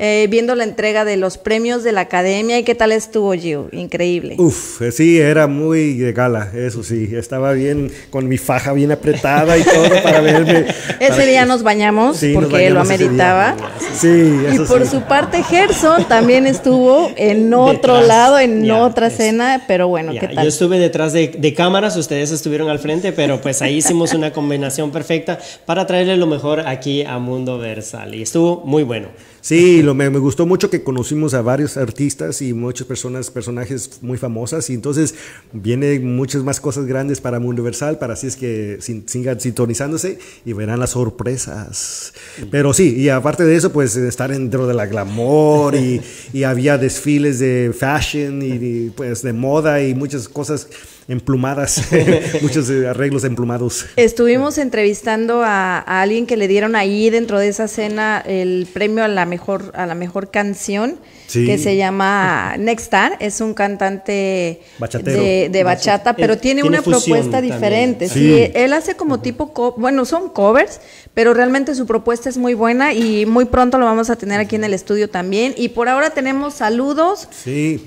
Eh, 0.00 0.28
viendo 0.30 0.54
la 0.54 0.62
entrega 0.62 1.04
de 1.04 1.16
los 1.16 1.38
premios 1.38 1.82
de 1.82 1.90
la 1.90 2.02
academia. 2.02 2.56
¿Y 2.56 2.62
qué 2.62 2.76
tal 2.76 2.92
estuvo, 2.92 3.32
Gio? 3.32 3.68
Increíble. 3.72 4.36
Uf, 4.38 4.80
eh, 4.80 4.92
sí, 4.92 5.18
era 5.18 5.48
muy 5.48 5.94
de 5.94 6.12
gala, 6.12 6.52
eso 6.54 6.84
sí. 6.84 7.10
Estaba 7.12 7.52
bien, 7.52 7.90
con 8.10 8.28
mi 8.28 8.38
faja 8.38 8.72
bien 8.72 8.92
apretada 8.92 9.58
y 9.58 9.64
todo 9.64 10.00
para 10.00 10.20
verme. 10.20 10.66
Ese 11.00 11.26
día 11.26 11.46
nos 11.46 11.64
bañamos 11.64 12.20
porque 12.32 12.70
lo 12.70 12.80
ameritaba. 12.80 13.56
Sí, 13.92 14.38
eso 14.46 14.62
Y 14.62 14.66
por 14.66 14.86
su 14.86 15.00
parte, 15.02 15.42
Gerson 15.42 16.04
también 16.04 16.46
estuvo 16.46 17.10
en 17.16 17.52
otro 17.52 18.00
lado, 18.00 18.38
en 18.38 18.70
otra 18.70 19.10
cena, 19.10 19.64
pero 19.66 19.88
bueno, 19.88 20.12
¿qué 20.12 20.28
tal? 20.28 20.44
Yo 20.44 20.48
estuve 20.48 20.78
detrás 20.78 21.12
de, 21.12 21.26
de 21.36 21.54
cámaras, 21.54 21.96
ustedes 21.96 22.30
estuvieron 22.30 22.70
al 22.70 22.78
frente, 22.78 23.10
pero 23.10 23.40
pues 23.40 23.62
ahí 23.62 23.78
hicimos 23.78 24.14
una 24.14 24.32
combinación 24.32 24.92
perfecta 24.92 25.40
para 25.66 25.88
traerle 25.88 26.16
lo 26.16 26.28
mejor 26.28 26.60
aquí 26.60 27.02
a 27.02 27.18
Mundo 27.18 27.58
Versal. 27.58 28.14
Y 28.14 28.22
estuvo 28.22 28.62
muy 28.64 28.84
bueno. 28.84 29.08
Sí, 29.48 29.82
lo, 29.82 29.94
me, 29.94 30.10
gustó 30.10 30.44
mucho 30.44 30.68
que 30.68 30.82
conocimos 30.82 31.32
a 31.32 31.40
varios 31.40 31.78
artistas 31.78 32.42
y 32.42 32.52
muchas 32.52 32.86
personas, 32.86 33.30
personajes 33.30 34.00
muy 34.02 34.18
famosas 34.18 34.68
y 34.68 34.74
entonces 34.74 35.14
vienen 35.54 36.14
muchas 36.16 36.42
más 36.42 36.60
cosas 36.60 36.84
grandes 36.84 37.22
para 37.22 37.38
Mundo 37.38 37.62
Universal, 37.62 37.98
para 37.98 38.12
así 38.12 38.26
es 38.26 38.36
que 38.36 38.76
sigan 39.06 39.40
sintonizándose 39.40 40.18
y 40.44 40.52
verán 40.52 40.78
las 40.80 40.90
sorpresas. 40.90 42.12
Pero 42.50 42.74
sí, 42.74 42.94
y 42.98 43.08
aparte 43.08 43.42
de 43.44 43.56
eso, 43.56 43.72
pues 43.72 43.96
estar 43.96 44.30
dentro 44.30 44.66
de 44.66 44.74
la 44.74 44.84
glamour 44.84 45.76
y, 45.76 46.02
y 46.34 46.42
había 46.42 46.76
desfiles 46.76 47.38
de 47.38 47.72
fashion 47.74 48.42
y 48.42 48.90
pues 48.90 49.22
de 49.22 49.32
moda 49.32 49.82
y 49.82 49.94
muchas 49.94 50.28
cosas 50.28 50.68
emplumadas, 51.08 51.82
muchos 52.42 52.68
eh, 52.68 52.86
arreglos 52.86 53.24
emplumados. 53.24 53.86
Estuvimos 53.96 54.58
entrevistando 54.58 55.42
a, 55.42 55.78
alguien 55.78 56.26
que 56.26 56.36
le 56.36 56.46
dieron 56.46 56.76
ahí 56.76 57.08
dentro 57.10 57.38
de 57.38 57.48
esa 57.48 57.66
cena 57.66 58.22
el 58.24 58.68
premio 58.72 59.02
a 59.02 59.08
la 59.08 59.24
mejor, 59.24 59.72
a 59.74 59.86
la 59.86 59.94
mejor 59.94 60.30
canción. 60.30 60.98
que 61.30 61.58
se 61.58 61.76
llama 61.76 62.54
Nextar, 62.58 63.16
es 63.20 63.42
un 63.42 63.52
cantante 63.52 64.62
de, 64.78 65.62
bachata, 65.62 66.16
pero 66.16 66.38
tiene, 66.38 66.62
una 66.62 66.80
propuesta 66.80 67.42
diferente. 67.42 68.08
Sí. 68.08 68.50
él 68.54 68.72
hace 68.72 68.94
como 68.94 69.20
tipo, 69.20 69.74
bueno, 69.76 70.06
son 70.06 70.30
covers, 70.30 70.80
pero 71.12 71.34
realmente 71.34 71.74
su 71.74 71.84
propuesta 71.84 72.30
es 72.30 72.38
muy 72.38 72.54
buena 72.54 72.94
y 72.94 73.26
muy 73.26 73.44
pronto 73.44 73.76
lo 73.76 73.84
vamos 73.84 74.08
a 74.08 74.16
tener 74.16 74.40
aquí 74.40 74.56
en 74.56 74.64
el 74.64 74.72
estudio 74.72 75.10
también. 75.10 75.54
Y 75.56 75.70
por 75.70 75.90
ahora 75.90 76.10
tenemos 76.10 76.54
saludos 76.54 77.28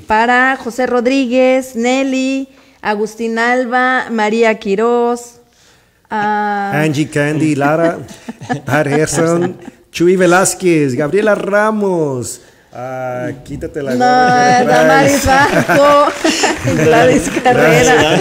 para 0.06 0.56
José 0.58 0.86
Rodríguez, 0.86 1.75
Nelly, 1.75 2.48
Agustín 2.82 3.38
Alba, 3.38 4.08
María 4.10 4.58
Quiroz, 4.60 5.40
Angie 6.10 7.08
Candy, 7.10 7.56
Lara, 7.56 8.00
Pat 8.66 8.88
Gerson, 8.88 9.58
Chuy 9.92 10.16
Velázquez, 10.16 10.96
Gabriela 10.96 11.36
Ramos. 11.36 12.42
Ah, 12.74 13.30
quítate 13.44 13.84
la 13.84 13.96
no, 13.96 14.06
Damaris 14.68 15.26
Bajo, 15.26 16.12
Gladys 16.86 17.30
Carrera. 17.44 18.20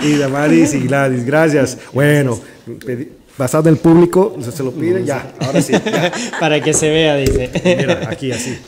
Y 0.00 0.16
Damaris 0.16 0.74
y 0.74 0.80
Gladys, 0.80 1.24
gracias. 1.24 1.78
Bueno, 1.92 2.40
basado 3.38 3.68
en 3.68 3.76
el 3.76 3.80
público, 3.80 4.36
se 4.40 4.62
lo 4.62 4.72
piden, 4.72 5.06
ya, 5.06 5.32
ahora 5.40 5.62
sí. 5.62 5.72
Para 6.40 6.60
que 6.60 6.74
se 6.74 6.90
vea, 6.90 7.16
dice. 7.16 7.50
Mira, 7.64 8.08
aquí 8.10 8.32
así. 8.32 8.58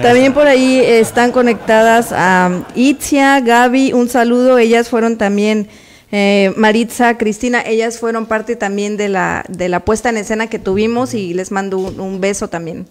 También 0.00 0.32
por 0.32 0.46
ahí 0.46 0.78
están 0.78 1.32
conectadas 1.32 2.12
a 2.12 2.64
Itzia, 2.74 3.40
Gaby, 3.40 3.92
un 3.92 4.08
saludo. 4.08 4.58
Ellas 4.58 4.88
fueron 4.88 5.18
también, 5.18 5.68
eh, 6.12 6.52
Maritza, 6.56 7.18
Cristina, 7.18 7.62
ellas 7.66 7.98
fueron 7.98 8.26
parte 8.26 8.54
también 8.54 8.96
de 8.96 9.08
la, 9.08 9.44
de 9.48 9.68
la 9.68 9.80
puesta 9.80 10.08
en 10.08 10.18
escena 10.18 10.46
que 10.46 10.58
tuvimos 10.58 11.12
y 11.14 11.34
les 11.34 11.50
mando 11.50 11.78
un 11.78 12.20
beso 12.20 12.48
también 12.48 12.86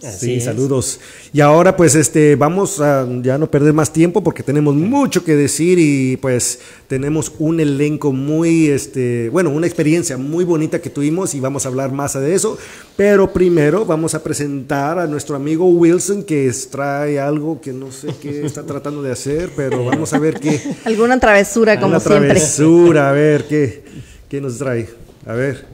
sí, 0.00 0.40
saludos. 0.40 1.00
Y 1.32 1.40
ahora 1.40 1.76
pues 1.76 1.94
este 1.94 2.36
vamos 2.36 2.80
a 2.80 3.06
ya 3.22 3.38
no 3.38 3.50
perder 3.50 3.72
más 3.72 3.92
tiempo 3.92 4.22
porque 4.22 4.42
tenemos 4.42 4.74
mucho 4.74 5.24
que 5.24 5.34
decir 5.34 5.78
y 5.78 6.16
pues 6.16 6.60
tenemos 6.86 7.32
un 7.38 7.60
elenco 7.60 8.12
muy 8.12 8.68
este, 8.68 9.28
bueno, 9.30 9.50
una 9.50 9.66
experiencia 9.66 10.16
muy 10.16 10.44
bonita 10.44 10.80
que 10.80 10.90
tuvimos 10.90 11.34
y 11.34 11.40
vamos 11.40 11.64
a 11.64 11.68
hablar 11.68 11.92
más 11.92 12.14
de 12.14 12.34
eso, 12.34 12.58
pero 12.96 13.32
primero 13.32 13.84
vamos 13.84 14.14
a 14.14 14.22
presentar 14.22 14.98
a 14.98 15.06
nuestro 15.06 15.36
amigo 15.36 15.66
Wilson 15.66 16.22
que 16.22 16.52
trae 16.70 17.18
algo 17.18 17.60
que 17.60 17.72
no 17.72 17.92
sé 17.92 18.08
qué 18.20 18.44
está 18.44 18.64
tratando 18.64 19.02
de 19.02 19.12
hacer, 19.12 19.50
pero 19.56 19.84
vamos 19.86 20.12
a 20.12 20.18
ver 20.18 20.40
qué 20.40 20.60
alguna 20.84 21.18
travesura 21.20 21.78
como 21.78 21.98
siempre. 22.00 22.18
Una 22.18 22.34
travesura, 22.34 23.10
a 23.10 23.12
ver 23.12 23.46
qué 23.46 23.82
qué 24.28 24.40
nos 24.40 24.58
trae. 24.58 24.88
A 25.26 25.32
ver. 25.32 25.66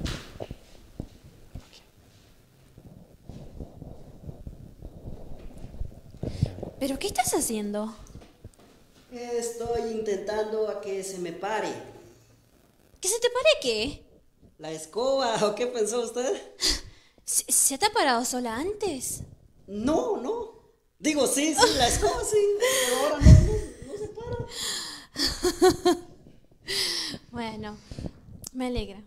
¿Pero 6.86 6.98
qué 6.98 7.06
estás 7.06 7.32
haciendo? 7.32 7.96
Estoy 9.10 9.90
intentando 9.90 10.68
a 10.68 10.82
que 10.82 11.02
se 11.02 11.16
me 11.16 11.32
pare. 11.32 11.72
¿Que 13.00 13.08
se 13.08 13.18
te 13.20 13.30
pare 13.30 13.48
qué? 13.62 14.04
¿La 14.58 14.70
escoba 14.70 15.34
o 15.46 15.54
qué 15.54 15.66
pensó 15.66 16.02
usted? 16.02 16.42
¿Se, 17.24 17.78
te 17.78 17.86
ha 17.86 17.90
parado 17.90 18.22
sola 18.26 18.56
antes? 18.56 19.22
No, 19.66 20.18
no. 20.18 20.60
Digo, 20.98 21.26
sí, 21.26 21.54
sí, 21.54 21.74
la 21.78 21.88
escoba 21.88 22.22
sí, 22.22 22.36
pero 22.60 23.00
ahora 23.00 23.18
no, 23.18 23.32
no, 23.86 23.98
se 23.98 24.08
para. 25.80 25.98
bueno, 27.32 27.78
me 28.52 28.66
alegra. 28.66 29.02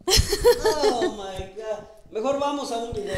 Oh 0.81 1.12
my 1.12 1.53
god. 1.53 1.97
Mejor 2.11 2.39
vamos 2.39 2.71
a 2.71 2.77
un 2.77 2.93
video. 2.93 3.13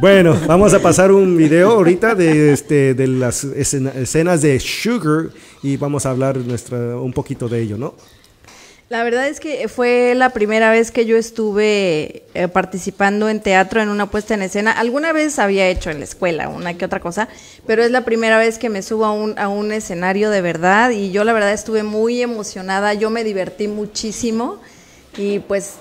bueno, 0.00 0.38
vamos 0.46 0.72
a 0.74 0.78
pasar 0.78 1.10
un 1.10 1.36
video 1.36 1.72
ahorita 1.72 2.14
de, 2.14 2.52
este, 2.52 2.94
de 2.94 3.08
las 3.08 3.42
escenas 3.44 4.42
de 4.42 4.60
Sugar 4.60 5.30
y 5.62 5.76
vamos 5.76 6.06
a 6.06 6.10
hablar 6.10 6.36
nuestra, 6.38 6.96
un 6.96 7.12
poquito 7.12 7.48
de 7.48 7.62
ello, 7.62 7.76
¿no? 7.76 7.94
La 8.92 9.04
verdad 9.04 9.26
es 9.26 9.40
que 9.40 9.68
fue 9.68 10.12
la 10.14 10.28
primera 10.28 10.70
vez 10.70 10.90
que 10.90 11.06
yo 11.06 11.16
estuve 11.16 12.24
eh, 12.34 12.46
participando 12.52 13.30
en 13.30 13.40
teatro 13.40 13.80
en 13.80 13.88
una 13.88 14.10
puesta 14.10 14.34
en 14.34 14.42
escena. 14.42 14.70
Alguna 14.70 15.14
vez 15.14 15.38
había 15.38 15.66
hecho 15.66 15.88
en 15.88 16.00
la 16.00 16.04
escuela 16.04 16.50
una 16.50 16.76
que 16.76 16.84
otra 16.84 17.00
cosa, 17.00 17.26
pero 17.66 17.82
es 17.82 17.90
la 17.90 18.04
primera 18.04 18.36
vez 18.36 18.58
que 18.58 18.68
me 18.68 18.82
subo 18.82 19.06
a 19.06 19.12
un, 19.12 19.38
a 19.38 19.48
un 19.48 19.72
escenario 19.72 20.28
de 20.28 20.42
verdad 20.42 20.90
y 20.90 21.10
yo 21.10 21.24
la 21.24 21.32
verdad 21.32 21.54
estuve 21.54 21.84
muy 21.84 22.20
emocionada, 22.20 22.92
yo 22.92 23.08
me 23.08 23.24
divertí 23.24 23.66
muchísimo 23.66 24.60
y 25.16 25.38
pues 25.38 25.76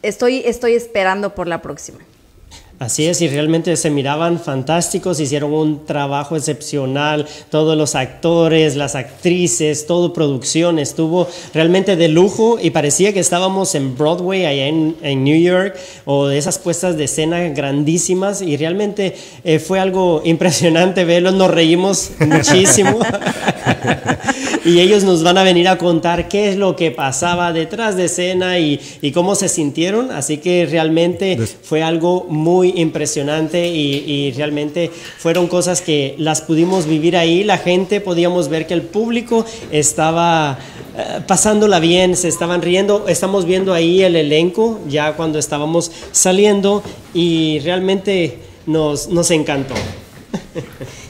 estoy, 0.00 0.42
estoy 0.46 0.76
esperando 0.76 1.34
por 1.34 1.48
la 1.48 1.60
próxima. 1.60 1.98
Así 2.78 3.06
es, 3.06 3.22
y 3.22 3.28
realmente 3.28 3.74
se 3.78 3.90
miraban 3.90 4.38
fantásticos, 4.38 5.18
hicieron 5.18 5.54
un 5.54 5.86
trabajo 5.86 6.36
excepcional, 6.36 7.26
todos 7.50 7.74
los 7.74 7.94
actores, 7.94 8.76
las 8.76 8.94
actrices, 8.94 9.86
todo 9.86 10.12
producción 10.12 10.78
estuvo 10.78 11.26
realmente 11.54 11.96
de 11.96 12.08
lujo 12.08 12.58
y 12.60 12.68
parecía 12.68 13.14
que 13.14 13.20
estábamos 13.20 13.74
en 13.74 13.96
Broadway 13.96 14.44
allá 14.44 14.66
en, 14.66 14.94
en 15.00 15.24
New 15.24 15.40
York 15.40 15.74
o 16.04 16.26
de 16.26 16.36
esas 16.36 16.58
puestas 16.58 16.98
de 16.98 17.04
escena 17.04 17.40
grandísimas 17.48 18.42
y 18.42 18.58
realmente 18.58 19.14
eh, 19.42 19.58
fue 19.58 19.80
algo 19.80 20.20
impresionante 20.26 21.06
verlos, 21.06 21.32
nos 21.32 21.50
reímos 21.50 22.10
muchísimo. 22.20 22.98
Y 24.64 24.80
ellos 24.80 25.04
nos 25.04 25.22
van 25.22 25.38
a 25.38 25.44
venir 25.44 25.68
a 25.68 25.78
contar 25.78 26.26
qué 26.26 26.48
es 26.48 26.56
lo 26.56 26.74
que 26.74 26.90
pasaba 26.90 27.52
detrás 27.52 27.96
de 27.96 28.06
escena 28.06 28.58
y, 28.58 28.80
y 29.00 29.12
cómo 29.12 29.36
se 29.36 29.48
sintieron, 29.48 30.10
así 30.10 30.38
que 30.38 30.66
realmente 30.68 31.38
fue 31.62 31.84
algo 31.84 32.26
muy 32.28 32.65
impresionante 32.76 33.68
y, 33.68 34.32
realmente 34.36 34.90
fueron 35.18 35.46
cosas 35.46 35.80
que 35.80 36.14
las 36.18 36.42
pudimos 36.42 36.86
vivir 36.86 37.16
ahí. 37.16 37.44
La 37.44 37.58
gente 37.58 38.00
podíamos 38.00 38.48
ver 38.48 38.66
que 38.66 38.74
el 38.74 38.82
público 38.82 39.46
estaba 39.70 40.58
eh, 40.96 41.20
pasándola 41.26 41.78
bien, 41.78 42.16
se 42.16 42.28
estaban 42.28 42.62
riendo. 42.62 43.06
Estamos 43.08 43.44
viendo 43.44 43.72
ahí 43.72 44.02
el 44.02 44.16
elenco 44.16 44.80
ya 44.88 45.14
cuando 45.14 45.38
estábamos 45.38 45.90
saliendo 46.12 46.82
y 47.14 47.60
realmente 47.60 48.38
nos, 48.66 49.08
nos 49.08 49.30
encantó. 49.30 49.74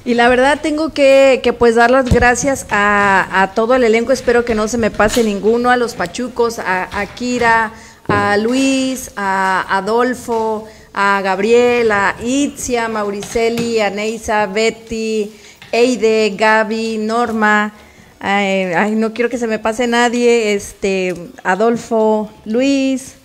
Y 0.05 0.15
la 0.15 0.29
verdad 0.29 0.61
tengo 0.63 0.91
que, 0.91 1.41
que 1.43 1.53
pues 1.53 1.75
dar 1.75 1.91
las 1.91 2.07
gracias 2.07 2.67
a, 2.71 3.43
a, 3.43 3.55
todo 3.55 3.75
el 3.75 3.83
elenco, 3.83 4.13
espero 4.13 4.45
que 4.45 4.55
no 4.55 4.69
se 4.69 4.79
me 4.79 4.93
pase 4.93 5.25
ninguno, 5.25 5.69
a 5.71 5.77
los 5.77 5.95
Pachucos, 5.95 6.61
a, 6.61 6.89
a 6.97 7.07
Kira, 7.07 7.73
a 8.07 8.37
Luis, 8.37 9.11
a 9.17 9.77
Adolfo, 9.77 10.67
a 10.99 11.21
Gabriel, 11.23 11.93
Itzia, 12.25 12.89
Mauriceli, 12.89 13.81
a 13.81 14.47
Betty, 14.47 15.31
Eide, 15.71 16.35
Gaby, 16.35 16.97
Norma. 16.97 17.75
Ay, 18.19 18.95
no 18.97 19.13
quiero 19.13 19.29
que 19.29 19.37
se 19.37 19.47
me 19.47 19.59
pase 19.59 19.87
nadie. 19.87 20.55
Este, 20.55 21.15
Adolfo, 21.45 22.31
Luis, 22.47 23.17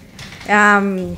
um. 0.49 1.15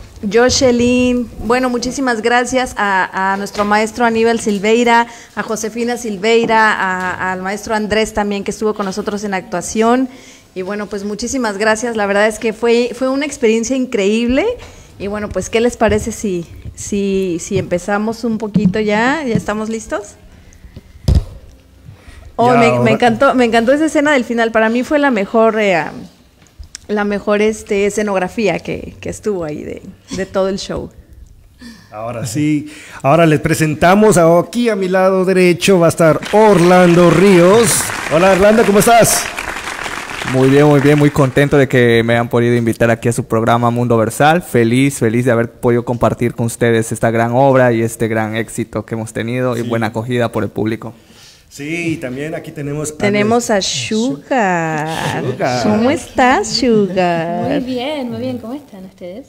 Bueno, 1.39 1.69
muchísimas 1.69 2.21
gracias 2.21 2.75
a, 2.77 3.33
a, 3.33 3.37
nuestro 3.37 3.65
maestro 3.65 4.05
Aníbal 4.05 4.39
Silveira, 4.39 5.07
a 5.35 5.43
Josefina 5.43 5.97
Silveira, 5.97 7.31
al 7.31 7.41
maestro 7.41 7.73
Andrés 7.73 8.13
también 8.13 8.43
que 8.43 8.51
estuvo 8.51 8.75
con 8.75 8.85
nosotros 8.85 9.23
en 9.23 9.33
actuación. 9.33 10.07
Y 10.53 10.61
bueno, 10.61 10.85
pues 10.85 11.03
muchísimas 11.03 11.57
gracias. 11.57 11.97
La 11.97 12.05
verdad 12.05 12.27
es 12.27 12.37
que 12.37 12.53
fue, 12.53 12.91
fue 12.93 13.09
una 13.09 13.25
experiencia 13.25 13.75
increíble. 13.75 14.45
Y 14.99 15.07
bueno, 15.07 15.29
pues, 15.29 15.49
¿qué 15.49 15.59
les 15.59 15.77
parece 15.77 16.11
si, 16.11 16.45
si, 16.75 17.37
si 17.39 17.57
empezamos 17.57 18.23
un 18.23 18.37
poquito 18.37 18.79
ya? 18.79 19.23
¿Ya 19.23 19.35
estamos 19.35 19.69
listos? 19.69 20.15
Oh, 22.35 22.55
me, 22.55 22.79
me, 22.79 22.91
encantó, 22.91 23.35
me 23.35 23.45
encantó 23.45 23.73
esa 23.73 23.85
escena 23.85 24.13
del 24.13 24.25
final. 24.25 24.51
Para 24.51 24.69
mí 24.69 24.83
fue 24.83 24.99
la 24.99 25.11
mejor, 25.11 25.59
eh, 25.59 25.83
la 26.87 27.03
mejor 27.03 27.41
este, 27.41 27.85
escenografía 27.85 28.59
que, 28.59 28.95
que 28.99 29.09
estuvo 29.09 29.43
ahí 29.43 29.63
de, 29.63 29.81
de, 30.15 30.25
todo 30.25 30.49
el 30.49 30.57
show. 30.57 30.89
Ahora 31.91 32.25
sí, 32.25 32.73
ahora 33.03 33.27
les 33.27 33.39
presentamos 33.39 34.17
aquí 34.17 34.67
a 34.69 34.75
mi 34.75 34.89
lado 34.89 35.25
derecho 35.25 35.79
va 35.79 35.85
a 35.87 35.89
estar 35.89 36.19
Orlando 36.31 37.11
Ríos. 37.11 37.81
Hola 38.11 38.31
Orlando, 38.31 38.63
¿cómo 38.65 38.79
estás? 38.79 39.23
Muy 40.33 40.49
bien, 40.49 40.65
muy 40.65 40.81
bien, 40.81 40.97
muy 40.97 41.11
contento 41.11 41.59
de 41.59 41.67
que 41.67 42.01
me 42.03 42.13
hayan 42.13 42.27
podido 42.27 42.55
invitar 42.55 42.89
aquí 42.89 43.07
a 43.07 43.13
su 43.13 43.23
programa 43.23 43.69
Mundo 43.69 43.97
Versal. 43.97 44.41
Feliz, 44.41 44.97
feliz 44.97 45.25
de 45.25 45.31
haber 45.31 45.51
podido 45.51 45.85
compartir 45.85 46.33
con 46.33 46.47
ustedes 46.47 46.91
esta 46.91 47.11
gran 47.11 47.33
obra 47.33 47.71
y 47.71 47.83
este 47.83 48.07
gran 48.07 48.35
éxito 48.35 48.83
que 48.83 48.95
hemos 48.95 49.13
tenido 49.13 49.53
sí. 49.53 49.61
y 49.61 49.69
buena 49.69 49.87
acogida 49.87 50.31
por 50.31 50.43
el 50.43 50.49
público. 50.49 50.91
Sí, 51.49 51.99
también 52.01 52.33
aquí 52.33 52.51
tenemos 52.51 52.97
tenemos 52.97 53.51
a 53.51 53.61
Sugar. 53.61 55.23
Sugar. 55.23 55.63
¿Cómo 55.67 55.91
estás, 55.91 56.47
Sugar? 56.47 57.51
Muy 57.51 57.59
bien, 57.59 58.09
muy 58.09 58.19
bien. 58.19 58.39
¿Cómo 58.39 58.55
están 58.55 58.85
ustedes? 58.85 59.27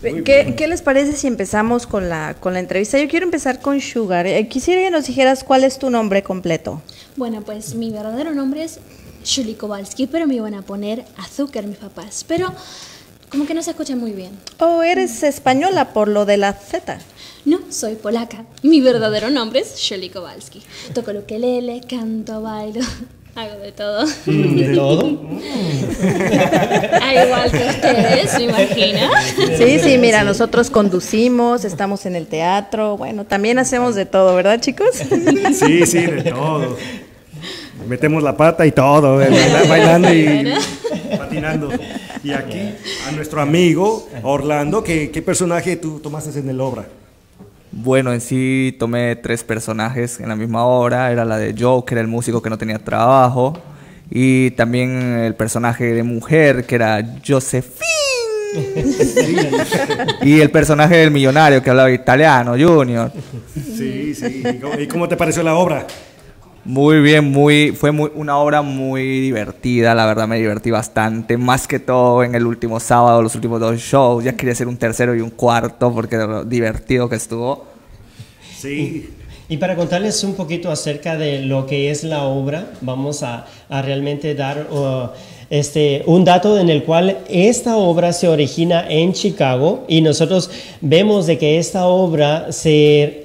¿Qué, 0.00 0.54
¿Qué, 0.56 0.68
les 0.68 0.80
parece 0.80 1.14
si 1.14 1.26
empezamos 1.26 1.88
con 1.88 2.08
la 2.08 2.36
con 2.38 2.52
la 2.52 2.60
entrevista? 2.60 3.00
Yo 3.00 3.08
quiero 3.08 3.24
empezar 3.24 3.60
con 3.60 3.80
Sugar. 3.80 4.28
Eh, 4.28 4.46
quisiera 4.46 4.80
que 4.80 4.92
nos 4.92 5.08
dijeras 5.08 5.42
cuál 5.42 5.64
es 5.64 5.80
tu 5.80 5.90
nombre 5.90 6.22
completo. 6.22 6.80
Bueno, 7.16 7.42
pues 7.42 7.74
mi 7.74 7.90
verdadero 7.90 8.32
nombre 8.32 8.62
es 8.62 8.78
Julie 9.24 9.56
Kowalski, 9.56 10.06
pero 10.06 10.26
me 10.26 10.34
iban 10.34 10.54
a 10.54 10.62
poner 10.62 11.04
azúcar 11.16 11.66
mis 11.66 11.78
papás. 11.78 12.24
Pero 12.26 12.52
como 13.30 13.46
que 13.46 13.54
no 13.54 13.62
se 13.62 13.70
escucha 13.70 13.96
muy 13.96 14.12
bien. 14.12 14.30
Oh, 14.58 14.82
eres 14.82 15.22
española 15.22 15.92
por 15.92 16.08
lo 16.08 16.24
de 16.24 16.36
la 16.36 16.52
Z. 16.52 16.98
No, 17.44 17.58
soy 17.68 17.96
polaca. 17.96 18.44
Mi 18.62 18.80
verdadero 18.80 19.28
nombre 19.30 19.60
es 19.60 19.76
Shirley 19.76 20.08
Kowalski. 20.08 20.62
Toco 20.94 21.12
lo 21.12 21.26
que 21.26 21.38
lele, 21.38 21.80
canto, 21.88 22.40
bailo, 22.40 22.80
hago 23.34 23.58
de 23.58 23.72
todo. 23.72 24.06
¿De 24.26 24.74
todo? 24.74 25.20
ah, 27.02 27.24
igual 27.24 27.50
que 27.50 27.66
ustedes, 27.68 28.38
me 28.38 28.44
imagino. 28.44 29.10
Sí, 29.58 29.78
sí, 29.80 29.98
mira, 29.98 30.24
nosotros 30.24 30.70
conducimos, 30.70 31.64
estamos 31.64 32.06
en 32.06 32.16
el 32.16 32.26
teatro, 32.26 32.96
bueno, 32.96 33.24
también 33.24 33.58
hacemos 33.58 33.94
de 33.94 34.06
todo, 34.06 34.34
¿verdad, 34.36 34.60
chicos? 34.60 34.90
Sí, 35.52 35.84
sí, 35.86 36.06
de 36.06 36.30
todo. 36.30 36.76
Metemos 37.88 38.22
la 38.22 38.36
pata 38.36 38.66
y 38.66 38.72
todo, 38.72 39.16
bailando 39.68 40.12
y 40.12 40.54
patinando. 41.16 41.70
Y 42.22 42.32
aquí 42.32 42.74
a 43.08 43.12
nuestro 43.12 43.40
amigo 43.40 44.08
Orlando, 44.22 44.82
¿qué, 44.82 45.10
qué 45.10 45.22
personaje 45.22 45.76
tú 45.76 46.00
tomaste 46.00 46.38
en 46.38 46.48
el 46.48 46.60
obra? 46.60 46.86
Bueno, 47.76 48.12
en 48.12 48.20
sí 48.20 48.76
tomé 48.78 49.16
tres 49.16 49.42
personajes 49.42 50.20
en 50.20 50.28
la 50.28 50.36
misma 50.36 50.64
obra. 50.64 51.10
Era 51.10 51.24
la 51.24 51.38
de 51.38 51.54
Joker, 51.58 51.98
el 51.98 52.06
músico 52.06 52.40
que 52.40 52.48
no 52.48 52.56
tenía 52.56 52.78
trabajo. 52.78 53.58
Y 54.10 54.52
también 54.52 55.18
el 55.18 55.34
personaje 55.34 55.92
de 55.92 56.02
mujer, 56.02 56.64
que 56.64 56.76
era 56.76 57.04
Josephine. 57.26 57.84
y 60.22 60.40
el 60.40 60.50
personaje 60.50 60.98
del 60.98 61.10
millonario 61.10 61.60
que 61.60 61.70
hablaba 61.70 61.90
italiano, 61.90 62.52
Junior. 62.56 63.10
Sí, 63.54 64.14
sí. 64.14 64.44
¿Y 64.78 64.86
cómo 64.86 65.08
te 65.08 65.16
pareció 65.16 65.42
la 65.42 65.54
obra? 65.54 65.86
Muy 66.64 67.00
bien, 67.00 67.30
muy, 67.30 67.72
fue 67.72 67.92
muy, 67.92 68.10
una 68.14 68.38
obra 68.38 68.62
muy 68.62 69.20
divertida, 69.20 69.94
la 69.94 70.06
verdad 70.06 70.26
me 70.26 70.38
divertí 70.38 70.70
bastante, 70.70 71.36
más 71.36 71.68
que 71.68 71.78
todo 71.78 72.24
en 72.24 72.34
el 72.34 72.46
último 72.46 72.80
sábado, 72.80 73.20
los 73.20 73.34
últimos 73.34 73.60
dos 73.60 73.78
shows, 73.78 74.24
ya 74.24 74.32
quería 74.32 74.52
hacer 74.52 74.66
un 74.66 74.78
tercero 74.78 75.14
y 75.14 75.20
un 75.20 75.28
cuarto 75.28 75.92
porque 75.92 76.16
lo 76.16 76.42
divertido 76.42 77.06
que 77.10 77.16
estuvo. 77.16 77.66
Sí. 78.56 79.12
Y, 79.48 79.54
y 79.54 79.56
para 79.58 79.76
contarles 79.76 80.24
un 80.24 80.34
poquito 80.34 80.70
acerca 80.70 81.18
de 81.18 81.40
lo 81.40 81.66
que 81.66 81.90
es 81.90 82.02
la 82.02 82.22
obra, 82.22 82.72
vamos 82.80 83.22
a, 83.22 83.46
a 83.68 83.82
realmente 83.82 84.34
dar 84.34 84.66
uh, 84.70 85.10
este, 85.50 86.02
un 86.06 86.24
dato 86.24 86.58
en 86.58 86.70
el 86.70 86.84
cual 86.84 87.18
esta 87.28 87.76
obra 87.76 88.14
se 88.14 88.26
origina 88.26 88.86
en 88.88 89.12
Chicago 89.12 89.84
y 89.86 90.00
nosotros 90.00 90.50
vemos 90.80 91.26
de 91.26 91.36
que 91.36 91.58
esta 91.58 91.84
obra 91.84 92.52
se 92.52 93.23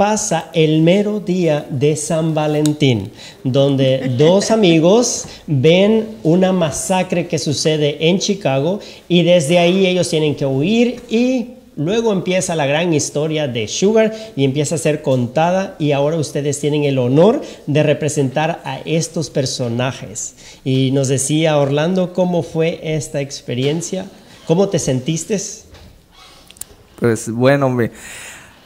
pasa 0.00 0.48
el 0.54 0.80
mero 0.80 1.20
día 1.20 1.66
de 1.68 1.94
San 1.94 2.32
Valentín, 2.32 3.12
donde 3.44 4.10
dos 4.16 4.50
amigos 4.50 5.26
ven 5.46 6.16
una 6.22 6.54
masacre 6.54 7.28
que 7.28 7.38
sucede 7.38 8.08
en 8.08 8.18
Chicago 8.18 8.80
y 9.08 9.24
desde 9.24 9.58
ahí 9.58 9.86
ellos 9.86 10.08
tienen 10.08 10.36
que 10.36 10.46
huir 10.46 11.02
y 11.10 11.48
luego 11.76 12.14
empieza 12.14 12.56
la 12.56 12.64
gran 12.64 12.94
historia 12.94 13.46
de 13.46 13.68
Sugar 13.68 14.14
y 14.36 14.44
empieza 14.44 14.76
a 14.76 14.78
ser 14.78 15.02
contada 15.02 15.76
y 15.78 15.92
ahora 15.92 16.16
ustedes 16.16 16.58
tienen 16.60 16.84
el 16.84 16.98
honor 16.98 17.42
de 17.66 17.82
representar 17.82 18.62
a 18.64 18.78
estos 18.86 19.28
personajes. 19.28 20.34
Y 20.64 20.92
nos 20.92 21.08
decía 21.08 21.58
Orlando 21.58 22.14
cómo 22.14 22.42
fue 22.42 22.80
esta 22.82 23.20
experiencia, 23.20 24.06
cómo 24.46 24.70
te 24.70 24.78
sentiste. 24.78 25.38
Pues 26.98 27.30
bueno, 27.30 27.66
hombre. 27.66 27.92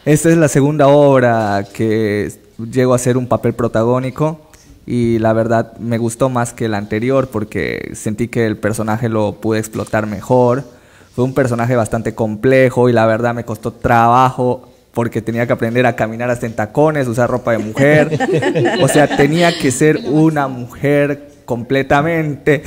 Esta 0.04 0.28
es 0.28 0.36
la 0.36 0.48
segunda 0.48 0.88
obra 0.88 1.64
que 1.72 2.30
llego 2.70 2.92
a 2.92 2.98
ser 2.98 3.16
un 3.16 3.26
papel 3.26 3.54
protagónico 3.54 4.38
y 4.84 5.18
la 5.18 5.32
verdad 5.32 5.78
me 5.78 5.96
gustó 5.96 6.28
más 6.28 6.52
que 6.52 6.68
la 6.68 6.76
anterior 6.76 7.28
porque 7.28 7.92
sentí 7.94 8.28
que 8.28 8.44
el 8.44 8.58
personaje 8.58 9.08
lo 9.08 9.40
pude 9.40 9.58
explotar 9.58 10.06
mejor. 10.06 10.62
Fue 11.14 11.24
un 11.24 11.32
personaje 11.32 11.74
bastante 11.74 12.14
complejo 12.14 12.90
y 12.90 12.92
la 12.92 13.06
verdad 13.06 13.32
me 13.32 13.46
costó 13.46 13.72
trabajo 13.72 14.68
porque 14.92 15.22
tenía 15.22 15.46
que 15.46 15.54
aprender 15.54 15.86
a 15.86 15.96
caminar 15.96 16.28
hasta 16.28 16.44
en 16.44 16.54
tacones, 16.54 17.08
usar 17.08 17.30
ropa 17.30 17.52
de 17.52 17.58
mujer. 17.58 18.10
O 18.82 18.88
sea, 18.88 19.16
tenía 19.16 19.58
que 19.58 19.70
ser 19.70 20.00
una 20.10 20.48
mujer 20.48 21.30
completamente. 21.46 22.62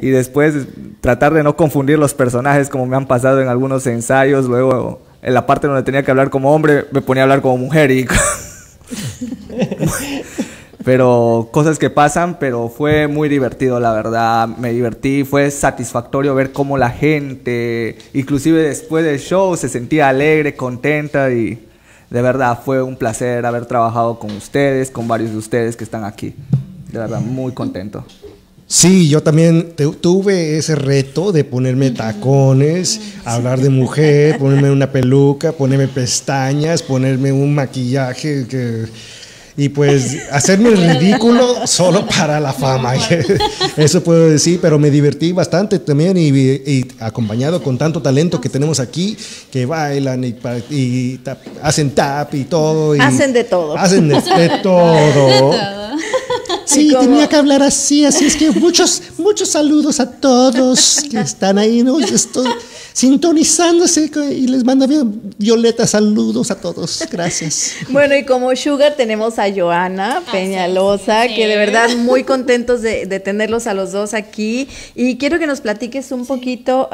y 0.00 0.10
después 0.10 0.68
tratar 1.00 1.34
de 1.34 1.42
no 1.42 1.56
confundir 1.56 1.98
los 1.98 2.14
personajes 2.14 2.68
como 2.68 2.86
me 2.86 2.94
han 2.94 3.06
pasado 3.06 3.40
en 3.42 3.48
algunos 3.48 3.84
ensayos, 3.88 4.46
luego 4.46 5.00
en 5.22 5.34
la 5.34 5.46
parte 5.46 5.68
donde 5.68 5.84
tenía 5.84 6.02
que 6.02 6.10
hablar 6.10 6.30
como 6.30 6.52
hombre, 6.52 6.86
me 6.90 7.00
ponía 7.00 7.22
a 7.22 7.24
hablar 7.24 7.40
como 7.40 7.56
mujer 7.56 7.90
y... 7.92 8.06
pero 10.84 11.48
cosas 11.52 11.78
que 11.78 11.90
pasan, 11.90 12.38
pero 12.38 12.68
fue 12.68 13.06
muy 13.06 13.28
divertido, 13.28 13.78
la 13.78 13.92
verdad. 13.92 14.48
Me 14.48 14.72
divertí, 14.72 15.22
fue 15.24 15.50
satisfactorio 15.50 16.34
ver 16.34 16.52
cómo 16.52 16.76
la 16.76 16.90
gente, 16.90 17.96
inclusive 18.12 18.62
después 18.62 19.04
del 19.04 19.20
show, 19.20 19.56
se 19.56 19.68
sentía 19.68 20.08
alegre, 20.08 20.56
contenta 20.56 21.30
y 21.30 21.68
de 22.10 22.20
verdad 22.20 22.58
fue 22.62 22.82
un 22.82 22.96
placer 22.96 23.46
haber 23.46 23.66
trabajado 23.66 24.18
con 24.18 24.32
ustedes, 24.32 24.90
con 24.90 25.06
varios 25.08 25.30
de 25.30 25.38
ustedes 25.38 25.76
que 25.76 25.84
están 25.84 26.04
aquí. 26.04 26.34
De 26.90 26.98
verdad, 26.98 27.20
muy 27.20 27.52
contento. 27.52 28.04
Sí, 28.74 29.06
yo 29.10 29.22
también 29.22 29.72
te- 29.76 29.86
tuve 29.86 30.56
ese 30.56 30.74
reto 30.76 31.30
de 31.30 31.44
ponerme 31.44 31.90
tacones, 31.90 32.98
hablar 33.26 33.60
de 33.60 33.68
mujer, 33.68 34.38
ponerme 34.38 34.70
una 34.70 34.90
peluca, 34.90 35.52
ponerme 35.52 35.88
pestañas, 35.88 36.82
ponerme 36.82 37.32
un 37.32 37.54
maquillaje 37.54 38.46
que- 38.48 38.86
y 39.58 39.68
pues 39.68 40.16
hacerme 40.30 40.70
el 40.70 40.78
ridículo 40.98 41.46
solo 41.66 42.06
para 42.06 42.40
la 42.40 42.54
fama. 42.54 42.94
Eso 43.76 44.02
puedo 44.02 44.30
decir, 44.30 44.58
pero 44.62 44.78
me 44.78 44.90
divertí 44.90 45.32
bastante 45.32 45.78
también 45.78 46.16
y, 46.16 46.28
y 46.30 46.86
acompañado 46.98 47.62
con 47.62 47.76
tanto 47.76 48.00
talento 48.00 48.40
que 48.40 48.48
tenemos 48.48 48.80
aquí, 48.80 49.14
que 49.50 49.66
bailan 49.66 50.24
y, 50.24 50.34
y 50.70 51.18
tap- 51.18 51.36
hacen 51.62 51.90
tap 51.90 52.34
y 52.34 52.44
todo. 52.44 52.96
y- 52.96 53.00
Hacen 53.00 53.34
de 53.34 53.44
todo. 53.44 53.76
Hacen 53.76 54.08
de, 54.08 54.14
de 54.14 54.48
todo. 54.62 55.50
Sí, 56.64 56.92
tenía 56.98 57.28
que 57.28 57.36
hablar 57.36 57.62
así, 57.62 58.04
así 58.04 58.24
es 58.24 58.36
que 58.36 58.50
muchos, 58.50 59.02
muchos 59.18 59.48
saludos 59.50 60.00
a 60.00 60.10
todos 60.10 61.00
que 61.10 61.18
están 61.20 61.58
ahí, 61.58 61.82
¿no? 61.82 61.98
Estoy 62.00 62.48
sintonizándose 62.92 64.10
y 64.32 64.46
les 64.48 64.64
mando 64.64 64.86
bien- 64.86 65.20
Violeta 65.38 65.86
saludos 65.86 66.50
a 66.50 66.60
todos, 66.60 67.02
gracias. 67.10 67.72
Bueno, 67.88 68.14
y 68.16 68.24
como 68.24 68.54
Sugar 68.54 68.94
tenemos 68.96 69.38
a 69.38 69.52
Joana 69.52 70.22
Peñalosa, 70.30 71.24
sí. 71.26 71.34
que 71.34 71.46
de 71.48 71.56
verdad 71.56 71.88
muy 71.96 72.22
contentos 72.24 72.80
de, 72.82 73.06
de 73.06 73.18
tenerlos 73.20 73.66
a 73.66 73.74
los 73.74 73.92
dos 73.92 74.14
aquí. 74.14 74.68
Y 74.94 75.18
quiero 75.18 75.38
que 75.38 75.46
nos 75.46 75.60
platiques 75.60 76.12
un 76.12 76.26
poquito 76.26 76.88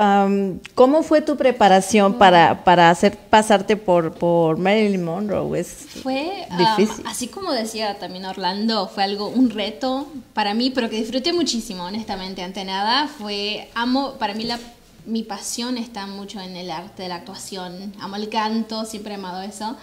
cómo 0.74 1.02
fue 1.02 1.20
tu 1.20 1.36
preparación 1.36 2.14
para, 2.14 2.64
para 2.64 2.90
hacer 2.90 3.16
pasarte 3.28 3.76
por, 3.76 4.12
por 4.14 4.56
Marilyn 4.56 5.04
Monroe. 5.04 5.58
Es 5.60 5.68
Fue, 6.02 6.30
um, 6.50 6.58
difícil. 6.58 7.04
así 7.06 7.26
como 7.28 7.52
decía 7.52 7.98
también 7.98 8.24
Orlando, 8.24 8.90
fue 8.92 9.02
algo, 9.04 9.28
un 9.28 9.48
reto 9.58 10.06
para 10.32 10.54
mí, 10.54 10.70
pero 10.70 10.88
que 10.88 10.96
disfruté 10.96 11.32
muchísimo, 11.32 11.82
honestamente. 11.84 12.42
Ante 12.42 12.64
nada, 12.64 13.08
fue, 13.08 13.68
amo, 13.74 14.14
para 14.14 14.34
mí 14.34 14.44
la, 14.44 14.58
mi 15.04 15.24
pasión 15.24 15.76
está 15.76 16.06
mucho 16.06 16.40
en 16.40 16.56
el 16.56 16.70
arte 16.70 17.02
de 17.02 17.08
la 17.08 17.16
actuación. 17.16 17.92
Amo 17.98 18.16
el 18.16 18.28
canto, 18.28 18.84
siempre 18.84 19.12
he 19.12 19.16
amado 19.16 19.42
eso. 19.42 19.76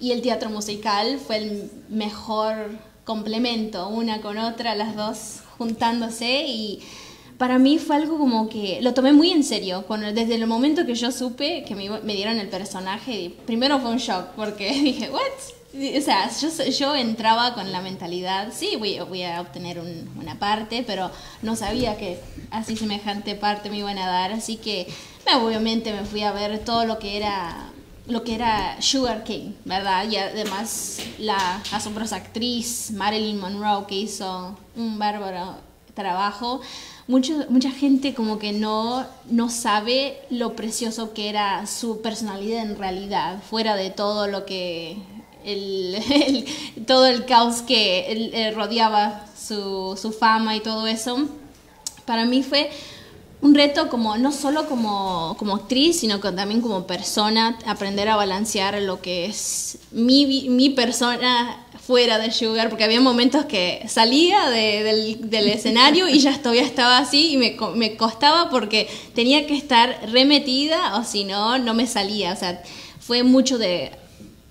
Y 0.00 0.12
el 0.12 0.22
teatro 0.22 0.48
musical 0.48 1.18
fue 1.18 1.36
el 1.36 1.70
mejor 1.88 2.78
complemento, 3.04 3.88
una 3.88 4.20
con 4.20 4.38
otra, 4.38 4.74
las 4.74 4.96
dos 4.96 5.40
juntándose 5.58 6.44
y 6.46 6.80
para 7.36 7.58
mí 7.58 7.78
fue 7.78 7.96
algo 7.96 8.18
como 8.18 8.48
que 8.48 8.80
lo 8.82 8.94
tomé 8.94 9.12
muy 9.12 9.30
en 9.30 9.44
serio. 9.44 9.84
Cuando, 9.86 10.12
desde 10.12 10.34
el 10.34 10.46
momento 10.46 10.86
que 10.86 10.94
yo 10.94 11.12
supe 11.12 11.64
que 11.64 11.74
me, 11.74 11.88
me 12.00 12.14
dieron 12.14 12.38
el 12.38 12.48
personaje, 12.48 13.32
primero 13.46 13.78
fue 13.80 13.90
un 13.90 13.98
shock 13.98 14.30
porque 14.36 14.72
dije, 14.82 15.10
¿what? 15.10 15.57
O 15.74 16.00
sea, 16.00 16.30
yo, 16.40 16.48
yo 16.64 16.94
entraba 16.94 17.52
con 17.54 17.70
la 17.70 17.82
mentalidad, 17.82 18.48
sí, 18.56 18.76
voy, 18.78 18.98
voy 19.00 19.22
a 19.24 19.40
obtener 19.42 19.78
un- 19.78 20.08
una 20.18 20.38
parte, 20.38 20.82
pero 20.86 21.10
no 21.42 21.56
sabía 21.56 21.98
que 21.98 22.18
así 22.50 22.74
semejante 22.74 23.34
parte 23.34 23.68
me 23.68 23.76
iban 23.78 23.98
a 23.98 24.06
dar. 24.06 24.32
Así 24.32 24.56
que 24.56 24.86
me- 25.26 25.34
obviamente 25.36 25.92
me 25.92 26.04
fui 26.04 26.22
a 26.22 26.32
ver 26.32 26.64
todo 26.64 26.84
lo 26.86 26.98
que 26.98 27.16
era 27.18 27.70
lo 28.06 28.24
que 28.24 28.34
era 28.34 28.80
Sugar 28.80 29.22
King, 29.22 29.52
¿verdad? 29.66 30.08
Y 30.10 30.16
además 30.16 30.98
la 31.18 31.60
asombrosa 31.72 32.16
actriz 32.16 32.90
Marilyn 32.92 33.38
Monroe 33.38 33.84
que 33.86 33.96
hizo 33.96 34.56
un 34.74 34.98
bárbaro 34.98 35.56
trabajo. 35.92 36.62
Mucho, 37.06 37.34
mucha 37.50 37.70
gente 37.70 38.14
como 38.14 38.38
que 38.38 38.52
no, 38.52 39.04
no 39.28 39.50
sabe 39.50 40.18
lo 40.30 40.56
precioso 40.56 41.12
que 41.12 41.28
era 41.28 41.66
su 41.66 42.00
personalidad 42.00 42.62
en 42.62 42.78
realidad, 42.78 43.42
fuera 43.42 43.76
de 43.76 43.90
todo 43.90 44.26
lo 44.26 44.46
que 44.46 44.96
el, 45.52 45.94
el- 46.76 46.84
todo 46.86 47.06
el 47.06 47.24
caos 47.24 47.62
que 47.62 48.10
él- 48.12 48.30
eh, 48.34 48.50
rodeaba 48.52 49.24
su, 49.36 49.98
su 50.00 50.12
fama 50.12 50.56
y 50.56 50.60
todo 50.60 50.86
eso. 50.86 51.18
Para 52.04 52.24
mí 52.24 52.42
fue 52.42 52.70
un 53.40 53.54
reto 53.54 53.88
como 53.88 54.16
no 54.18 54.32
solo 54.32 54.66
como, 54.68 55.36
como 55.38 55.54
actriz, 55.54 56.00
sino 56.00 56.20
que 56.20 56.32
también 56.32 56.60
como 56.60 56.86
persona, 56.88 57.56
aprender 57.66 58.08
a 58.08 58.16
balancear 58.16 58.80
lo 58.82 59.00
que 59.00 59.26
es 59.26 59.78
mi, 59.92 60.48
mi 60.48 60.70
persona 60.70 61.64
fuera 61.86 62.18
de 62.18 62.32
Sugar, 62.32 62.68
porque 62.68 62.84
había 62.84 63.00
momentos 63.00 63.44
que 63.46 63.84
salía 63.88 64.50
de- 64.50 64.82
del, 64.82 65.30
del 65.30 65.48
escenario 65.56 66.08
y 66.08 66.18
ya 66.18 66.36
todavía 66.38 66.62
estaba 66.62 66.98
así 66.98 67.32
y 67.34 67.36
me, 67.36 67.56
me 67.76 67.96
costaba 67.96 68.50
porque 68.50 68.88
tenía 69.14 69.46
que 69.46 69.56
estar 69.56 70.00
remetida 70.10 70.96
o 70.98 71.04
si 71.04 71.24
no, 71.24 71.58
no 71.58 71.74
me 71.74 71.86
salía. 71.86 72.32
O 72.32 72.36
sea, 72.36 72.60
fue 72.98 73.22
mucho 73.22 73.56
de 73.56 73.92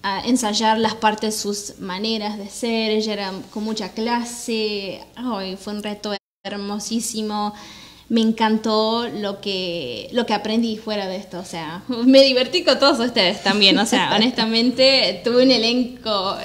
a 0.03 0.25
ensayar 0.25 0.77
las 0.77 0.95
partes, 0.95 1.35
sus 1.35 1.79
maneras 1.79 2.37
de 2.37 2.47
ser, 2.47 2.91
ella 2.91 3.13
era 3.13 3.33
con 3.51 3.63
mucha 3.63 3.91
clase, 3.93 5.01
Ay, 5.15 5.57
fue 5.57 5.73
un 5.73 5.83
reto 5.83 6.15
hermosísimo, 6.43 7.53
me 8.09 8.21
encantó 8.21 9.07
lo 9.09 9.41
que, 9.41 10.09
lo 10.13 10.25
que 10.25 10.33
aprendí 10.33 10.77
fuera 10.77 11.07
de 11.07 11.17
esto, 11.17 11.39
o 11.39 11.45
sea, 11.45 11.83
me 11.87 12.21
divertí 12.21 12.63
con 12.63 12.79
todos 12.79 12.99
ustedes 12.99 13.43
también, 13.43 13.77
o 13.79 13.85
sea, 13.85 14.11
honestamente 14.15 15.21
tuve 15.23 15.43
un 15.43 15.51
elenco 15.51 16.37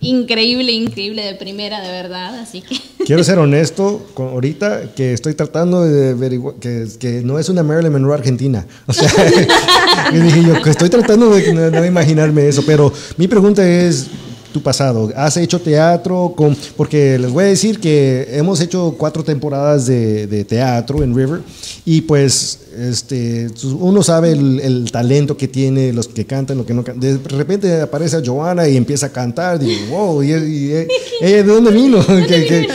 increíble, 0.00 0.72
increíble 0.72 1.22
de 1.24 1.34
primera, 1.34 1.80
de 1.80 1.88
verdad, 1.88 2.38
así 2.40 2.62
que... 2.62 2.76
Quiero 3.04 3.24
ser 3.24 3.38
honesto 3.38 4.06
con 4.14 4.28
ahorita 4.28 4.94
que 4.94 5.12
estoy 5.12 5.34
tratando 5.34 5.84
de 5.84 6.10
averiguar 6.10 6.56
que, 6.56 7.22
no 7.24 7.38
es 7.38 7.48
una 7.48 7.62
Marilyn 7.62 7.92
Monroe 7.92 8.14
argentina. 8.14 8.66
O 8.86 8.92
sea, 8.92 9.08
que 10.62 10.70
estoy 10.70 10.90
tratando 10.90 11.30
de 11.30 11.70
no 11.70 11.84
imaginarme 11.84 12.48
eso, 12.48 12.62
pero 12.66 12.92
mi 13.16 13.26
pregunta 13.26 13.66
es 13.66 14.08
tu 14.52 14.62
pasado. 14.62 15.12
¿Has 15.16 15.36
hecho 15.36 15.60
teatro? 15.60 16.32
Con, 16.36 16.56
porque 16.76 17.18
les 17.18 17.30
voy 17.30 17.44
a 17.44 17.46
decir 17.48 17.78
que 17.80 18.26
hemos 18.32 18.60
hecho 18.60 18.94
cuatro 18.98 19.22
temporadas 19.24 19.86
de, 19.86 20.26
de 20.26 20.44
teatro 20.44 21.02
en 21.02 21.14
River 21.14 21.40
y 21.84 22.00
pues 22.02 22.60
este, 22.78 23.48
uno 23.78 24.02
sabe 24.02 24.32
el, 24.32 24.60
el 24.60 24.90
talento 24.92 25.36
que 25.36 25.48
tiene, 25.48 25.92
los 25.92 26.08
que 26.08 26.24
cantan, 26.24 26.58
los 26.58 26.66
que 26.66 26.74
no 26.74 26.84
cantan. 26.84 27.00
De 27.00 27.28
repente 27.36 27.80
aparece 27.80 28.16
a 28.16 28.22
Joana 28.24 28.68
y 28.68 28.76
empieza 28.76 29.06
a 29.06 29.12
cantar. 29.12 29.58
Digo, 29.58 29.80
wow, 29.90 30.22
¿y, 30.22 30.32
y- 30.32 30.86
ella 31.20 31.36
de 31.36 31.42
dónde 31.44 31.70
vino? 31.70 32.04
que, 32.06 32.26
que- 32.26 32.68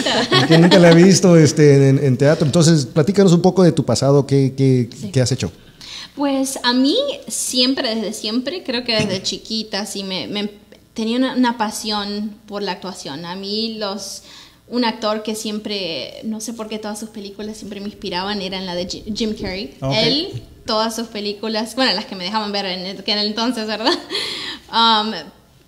que 0.47 0.57
nunca 0.57 0.77
la 0.79 0.91
he 0.91 0.95
visto 0.95 1.37
este, 1.37 1.89
en, 1.89 2.03
en 2.03 2.17
teatro. 2.17 2.45
Entonces, 2.45 2.85
platícanos 2.85 3.31
un 3.33 3.41
poco 3.41 3.63
de 3.63 3.71
tu 3.71 3.85
pasado, 3.85 4.25
¿qué, 4.27 4.53
qué, 4.57 4.89
qué 5.11 5.21
has 5.21 5.31
hecho? 5.31 5.51
Pues 6.15 6.59
a 6.63 6.73
mí 6.73 6.95
siempre, 7.27 7.95
desde 7.95 8.13
siempre, 8.13 8.63
creo 8.63 8.83
que 8.83 8.93
desde 8.93 9.23
chiquita, 9.23 9.85
sí 9.87 10.03
me, 10.03 10.27
me- 10.27 10.51
tenía 10.93 11.17
una, 11.17 11.33
una 11.35 11.57
pasión 11.57 12.35
por 12.47 12.61
la 12.63 12.73
actuación. 12.73 13.25
A 13.25 13.35
mí 13.35 13.75
los 13.77 14.23
un 14.67 14.85
actor 14.85 15.23
que 15.23 15.35
siempre, 15.35 16.21
no 16.23 16.39
sé 16.39 16.53
por 16.53 16.69
qué 16.69 16.79
todas 16.79 16.99
sus 16.99 17.09
películas 17.09 17.57
siempre 17.57 17.79
me 17.81 17.87
inspiraban, 17.87 18.41
eran 18.41 18.65
la 18.65 18.73
de 18.75 18.87
Ji- 18.87 19.03
Jim 19.15 19.35
Carrey. 19.35 19.75
Ok. 19.81 19.93
Él, 19.95 20.43
todas 20.65 20.95
sus 20.95 21.07
películas, 21.07 21.75
bueno, 21.75 21.91
las 21.93 22.05
que 22.05 22.15
me 22.15 22.23
dejaban 22.23 22.51
ver 22.51 22.65
en 22.65 22.85
el, 22.85 23.03
que 23.03 23.11
en 23.11 23.19
el 23.19 23.27
entonces, 23.27 23.67
¿verdad? 23.67 23.93
Um, 24.71 25.11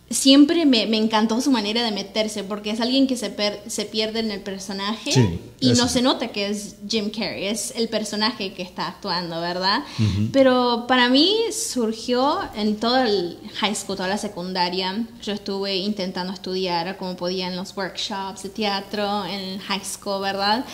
siempre 0.09 0.65
me, 0.67 0.85
me 0.85 0.97
encantó 0.97 1.41
su 1.41 1.49
manera 1.51 1.83
de 1.83 1.91
meterse, 1.91 2.43
porque 2.43 2.69
es 2.69 2.79
alguien 2.79 3.07
que 3.07 3.17
se, 3.17 3.31
per- 3.31 3.59
se 3.67 3.85
pierde 3.85 4.19
en 4.19 4.29
el 4.29 4.39
personaje 4.41 5.11
Sí, 5.11 5.39
y 5.59 5.71
eso 5.71 5.81
no 5.83 5.89
se 5.89 6.01
nota 6.03 6.27
que 6.27 6.47
es 6.47 6.75
Jim 6.87 7.09
Carrey, 7.09 7.45
es 7.47 7.73
el 7.75 7.89
personaje 7.89 8.53
que 8.53 8.61
está 8.61 8.87
actuando, 8.87 9.41
¿verdad? 9.41 9.83
Pero 10.31 10.85
para 10.87 11.09
mí 11.09 11.35
surgió 11.51 12.39
en 12.55 12.75
todo 12.77 13.01
el 13.01 13.37
high 13.55 13.73
school, 13.75 13.97
toda 13.97 14.07
la 14.09 14.17
secundaria. 14.19 15.05
Yo 15.23 15.33
estuve 15.33 15.75
intentando 15.77 16.33
estudiar 16.33 16.97
como 16.97 17.15
podía 17.15 17.47
en 17.47 17.55
los 17.55 17.75
workshops 17.75 18.43
de 18.43 18.49
teatro, 18.49 19.25
en 19.25 19.57
high 19.59 19.83
school, 19.83 20.21
¿verdad? 20.21 20.65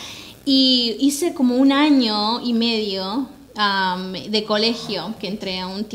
Y 0.44 0.98
hice 1.00 1.34
como 1.34 1.56
un 1.56 1.72
año 1.72 2.41
y 2.41 2.52
medio 2.54 3.30
um, 3.56 4.12
de 4.12 4.44
colegio, 4.46 5.13
que 5.20 5.28
entré 5.28 5.60
a 5.60 5.67
un, 5.67 5.86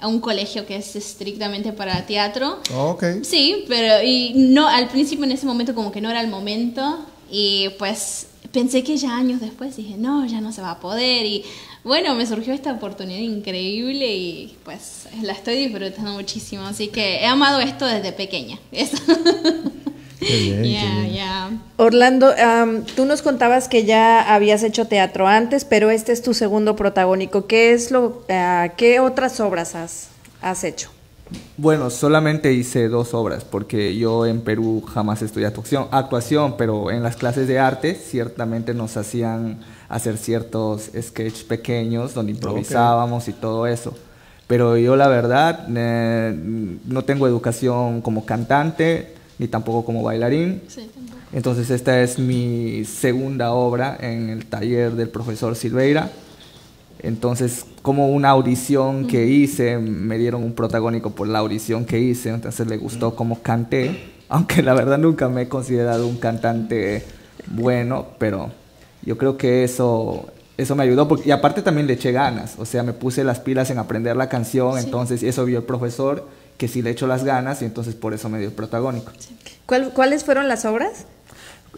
a, 0.00 0.06
un 0.08 0.20
colegio 0.20 0.66
que 0.66 0.76
es 0.76 0.96
estrictamente 0.96 1.72
para 1.72 2.06
teatro. 2.06 2.58
Ok. 2.74 3.04
Sí, 3.22 3.64
pero 3.68 4.02
y 4.02 4.32
no 4.34 4.68
al 4.68 4.88
principio 4.88 5.24
en 5.24 5.32
ese 5.32 5.46
momento 5.46 5.74
como 5.74 5.92
que 5.92 6.00
no 6.00 6.10
era 6.10 6.20
el 6.20 6.28
momento 6.28 6.98
y 7.30 7.68
pues 7.78 8.26
pensé 8.52 8.82
que 8.82 8.96
ya 8.96 9.16
años 9.16 9.40
después 9.40 9.76
dije, 9.76 9.96
no, 9.96 10.26
ya 10.26 10.40
no 10.40 10.52
se 10.52 10.62
va 10.62 10.72
a 10.72 10.80
poder 10.80 11.24
y 11.26 11.44
bueno, 11.82 12.14
me 12.14 12.26
surgió 12.26 12.52
esta 12.52 12.72
oportunidad 12.72 13.20
increíble 13.20 14.14
y 14.14 14.56
pues 14.64 15.06
la 15.22 15.32
estoy 15.32 15.56
disfrutando 15.56 16.12
muchísimo, 16.12 16.64
así 16.64 16.88
que 16.88 17.20
he 17.20 17.26
amado 17.26 17.60
esto 17.60 17.86
desde 17.86 18.12
pequeña. 18.12 18.58
Eso. 18.70 18.96
Bien, 20.20 20.62
bien. 20.62 21.12
ya. 21.12 21.50
Orlando, 21.76 22.32
am, 22.38 22.84
tú 22.84 23.06
nos 23.06 23.22
contabas 23.22 23.68
que 23.68 23.84
ya 23.84 24.34
habías 24.34 24.62
hecho 24.62 24.86
teatro 24.86 25.26
antes, 25.26 25.64
pero 25.64 25.90
este 25.90 26.12
es 26.12 26.22
tu 26.22 26.34
segundo 26.34 26.76
protagónico. 26.76 27.46
¿Qué 27.46 27.72
es 27.72 27.90
lo, 27.90 28.22
ah, 28.28 28.68
qué 28.76 29.00
otras 29.00 29.40
obras 29.40 29.74
has, 29.74 30.08
has 30.42 30.64
hecho? 30.64 30.90
Bueno, 31.56 31.90
solamente 31.90 32.52
hice 32.52 32.88
dos 32.88 33.14
obras, 33.14 33.44
porque 33.44 33.96
yo 33.96 34.26
en 34.26 34.40
Perú 34.40 34.82
jamás 34.82 35.22
estudié 35.22 35.46
actuación, 35.46 35.88
actuación, 35.90 36.56
pero 36.56 36.90
en 36.90 37.02
las 37.02 37.16
clases 37.16 37.46
de 37.46 37.58
arte 37.58 37.94
ciertamente 37.94 38.74
nos 38.74 38.96
hacían 38.96 39.58
hacer 39.88 40.16
ciertos 40.16 40.90
sketches 41.00 41.44
pequeños 41.44 42.14
donde 42.14 42.32
improvisábamos 42.32 43.28
y 43.28 43.32
todo 43.32 43.66
eso. 43.66 43.96
Pero 44.46 44.76
yo 44.76 44.96
la 44.96 45.06
verdad 45.06 45.66
eh, 45.72 46.34
no 46.34 47.04
tengo 47.04 47.28
educación 47.28 48.00
como 48.00 48.24
cantante 48.24 49.19
ni 49.40 49.48
tampoco 49.48 49.86
como 49.86 50.02
bailarín. 50.02 50.60
Sí, 50.68 50.88
tampoco. 50.94 51.18
Entonces 51.32 51.70
esta 51.70 52.02
es 52.02 52.18
mi 52.18 52.84
segunda 52.84 53.52
obra 53.52 53.96
en 53.98 54.28
el 54.28 54.44
taller 54.44 54.92
del 54.92 55.08
profesor 55.08 55.56
Silveira. 55.56 56.10
Entonces, 57.02 57.64
como 57.80 58.10
una 58.10 58.28
audición 58.28 59.06
que 59.06 59.26
hice, 59.26 59.78
me 59.78 60.18
dieron 60.18 60.44
un 60.44 60.52
protagónico 60.52 61.12
por 61.12 61.26
la 61.26 61.38
audición 61.38 61.86
que 61.86 61.98
hice, 61.98 62.28
entonces 62.28 62.66
le 62.66 62.76
gustó 62.76 63.16
cómo 63.16 63.40
canté, 63.40 64.12
aunque 64.28 64.62
la 64.62 64.74
verdad 64.74 64.98
nunca 64.98 65.30
me 65.30 65.42
he 65.42 65.48
considerado 65.48 66.06
un 66.06 66.18
cantante 66.18 67.02
bueno, 67.46 68.08
pero 68.18 68.50
yo 69.00 69.16
creo 69.16 69.38
que 69.38 69.64
eso, 69.64 70.26
eso 70.58 70.76
me 70.76 70.82
ayudó, 70.82 71.08
porque, 71.08 71.30
y 71.30 71.32
aparte 71.32 71.62
también 71.62 71.86
le 71.86 71.94
eché 71.94 72.12
ganas, 72.12 72.56
o 72.58 72.66
sea, 72.66 72.82
me 72.82 72.92
puse 72.92 73.24
las 73.24 73.40
pilas 73.40 73.70
en 73.70 73.78
aprender 73.78 74.14
la 74.14 74.28
canción, 74.28 74.76
entonces 74.76 75.22
eso 75.22 75.46
vio 75.46 75.60
el 75.60 75.64
profesor, 75.64 76.28
que 76.60 76.68
sí 76.68 76.82
le 76.82 76.90
echó 76.90 77.06
las 77.06 77.24
ganas, 77.24 77.62
y 77.62 77.64
entonces 77.64 77.94
por 77.94 78.12
eso 78.12 78.28
me 78.28 78.38
dio 78.38 78.48
el 78.48 78.52
protagónico. 78.54 79.10
¿Cuál- 79.64 79.92
¿Cuáles 79.94 80.24
fueron 80.24 80.46
las 80.46 80.66
obras? 80.66 81.06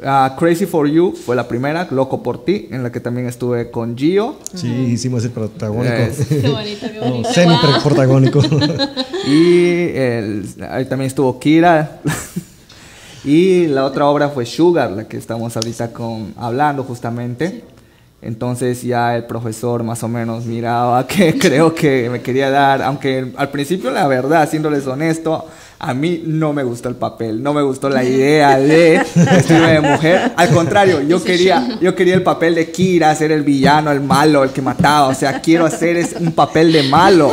Ah, 0.05 0.35
Crazy 0.39 0.67
for 0.67 0.89
You 0.89 1.13
fue 1.15 1.37
la 1.37 1.47
primera, 1.47 1.87
Loco 1.93 2.21
por 2.23 2.45
ti, 2.45 2.67
en 2.73 2.83
la 2.83 2.91
que 2.91 2.99
también 2.99 3.29
estuve 3.29 3.71
con 3.71 3.97
Gio. 3.97 4.39
Sí, 4.55 4.67
hicimos 4.67 5.23
el 5.25 5.31
protagónico. 5.31 5.95
Es- 5.95 6.27
Qué 6.27 6.49
bonito, 6.49 6.87
qué 6.91 6.99
No, 7.01 7.11
bonito. 7.11 7.33
semi 7.33 7.55
Wow. 7.55 7.83
protagónico. 7.85 8.41
Y 9.27 9.85
el- 9.95 10.47
ahí 10.69 10.85
también 10.87 11.07
estuvo 11.07 11.39
Kira. 11.39 12.01
y 13.25 13.69
la 13.69 13.85
otra 13.85 14.07
obra 14.07 14.31
fue 14.31 14.45
Sugar, 14.47 14.91
la 14.91 15.07
que 15.07 15.17
estamos 15.17 15.55
ahorita 15.57 15.93
con, 15.93 16.35
hablando 16.37 16.83
justamente. 16.83 17.63
Entonces 18.23 18.81
ya 18.83 19.17
el 19.17 19.25
profesor 19.25 19.83
más 19.83 20.03
o 20.05 20.09
menos 20.09 20.47
miraba 20.47 21.05
que 21.09 21.37
creo 21.37 21.75
que 21.75 22.09
me 22.09 22.23
quería 22.23 22.51
dar, 22.51 22.81
aunque 22.83 23.33
al 23.37 23.51
principio 23.51 23.91
la 23.91 24.07
verdad, 24.07 24.49
siéndoles 24.49 24.87
honesto, 24.87 25.45
a 25.81 25.95
mí 25.95 26.23
no 26.25 26.53
me 26.53 26.63
gustó 26.63 26.89
el 26.89 26.95
papel, 26.95 27.43
no 27.43 27.53
me 27.53 27.61
gustó 27.63 27.89
la 27.89 28.05
idea 28.05 28.57
de 28.61 29.03
vestirme 29.17 29.73
de 29.73 29.81
mujer. 29.81 30.33
Al 30.37 30.51
contrario, 30.51 31.01
yo 31.03 31.23
quería, 31.23 31.77
yo 31.81 31.97
quería 31.97 32.15
el 32.15 32.23
papel 32.23 32.55
de 32.55 32.71
Kira, 32.71 33.13
ser 33.17 33.33
el 33.33 33.43
villano, 33.43 33.91
el 33.91 34.01
malo, 34.01 34.45
el 34.45 34.51
que 34.51 34.63
mataba. 34.63 35.09
O 35.09 35.15
sea, 35.15 35.41
quiero 35.41 35.67
hacer 35.67 35.97
es 35.97 36.15
un 36.21 36.31
papel 36.31 36.73
de 36.73 36.85
malo. 36.85 37.33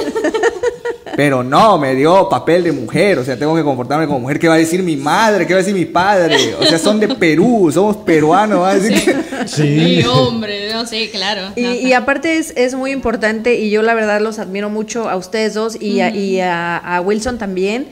Pero 1.19 1.43
no, 1.43 1.77
me 1.77 1.95
dio 1.95 2.29
papel 2.29 2.63
de 2.63 2.71
mujer, 2.71 3.19
o 3.19 3.25
sea, 3.25 3.37
tengo 3.37 3.53
que 3.53 3.61
comportarme 3.61 4.07
como 4.07 4.21
mujer. 4.21 4.39
¿Qué 4.39 4.47
va 4.47 4.53
a 4.53 4.57
decir 4.57 4.81
mi 4.81 4.95
madre? 4.95 5.45
¿Qué 5.45 5.51
va 5.51 5.57
a 5.59 5.63
decir 5.63 5.75
mi 5.75 5.83
padre? 5.83 6.55
O 6.57 6.63
sea, 6.63 6.79
son 6.79 6.97
de 6.97 7.09
Perú, 7.09 7.69
somos 7.73 7.97
peruanos, 7.97 8.61
va 8.61 8.69
a 8.69 8.75
decir 8.79 9.03
que- 9.03 9.47
Sí, 9.49 10.01
hombre, 10.07 10.71
no 10.71 10.85
sé, 10.87 11.09
claro. 11.09 11.41
Y, 11.57 11.61
No, 11.61 11.73
y 11.73 11.91
aparte 11.91 12.37
es, 12.37 12.53
es 12.55 12.73
muy 12.73 12.91
importante 12.91 13.55
y 13.55 13.69
yo 13.69 13.81
la 13.81 13.95
verdad 13.95 14.21
los 14.21 14.39
admiro 14.39 14.69
mucho 14.69 15.09
a 15.09 15.17
ustedes 15.17 15.53
dos 15.55 15.75
y, 15.81 15.99
a, 15.99 16.15
y 16.15 16.39
a- 16.39 16.77
a 16.77 17.01
Wilson 17.01 17.37
también. 17.37 17.87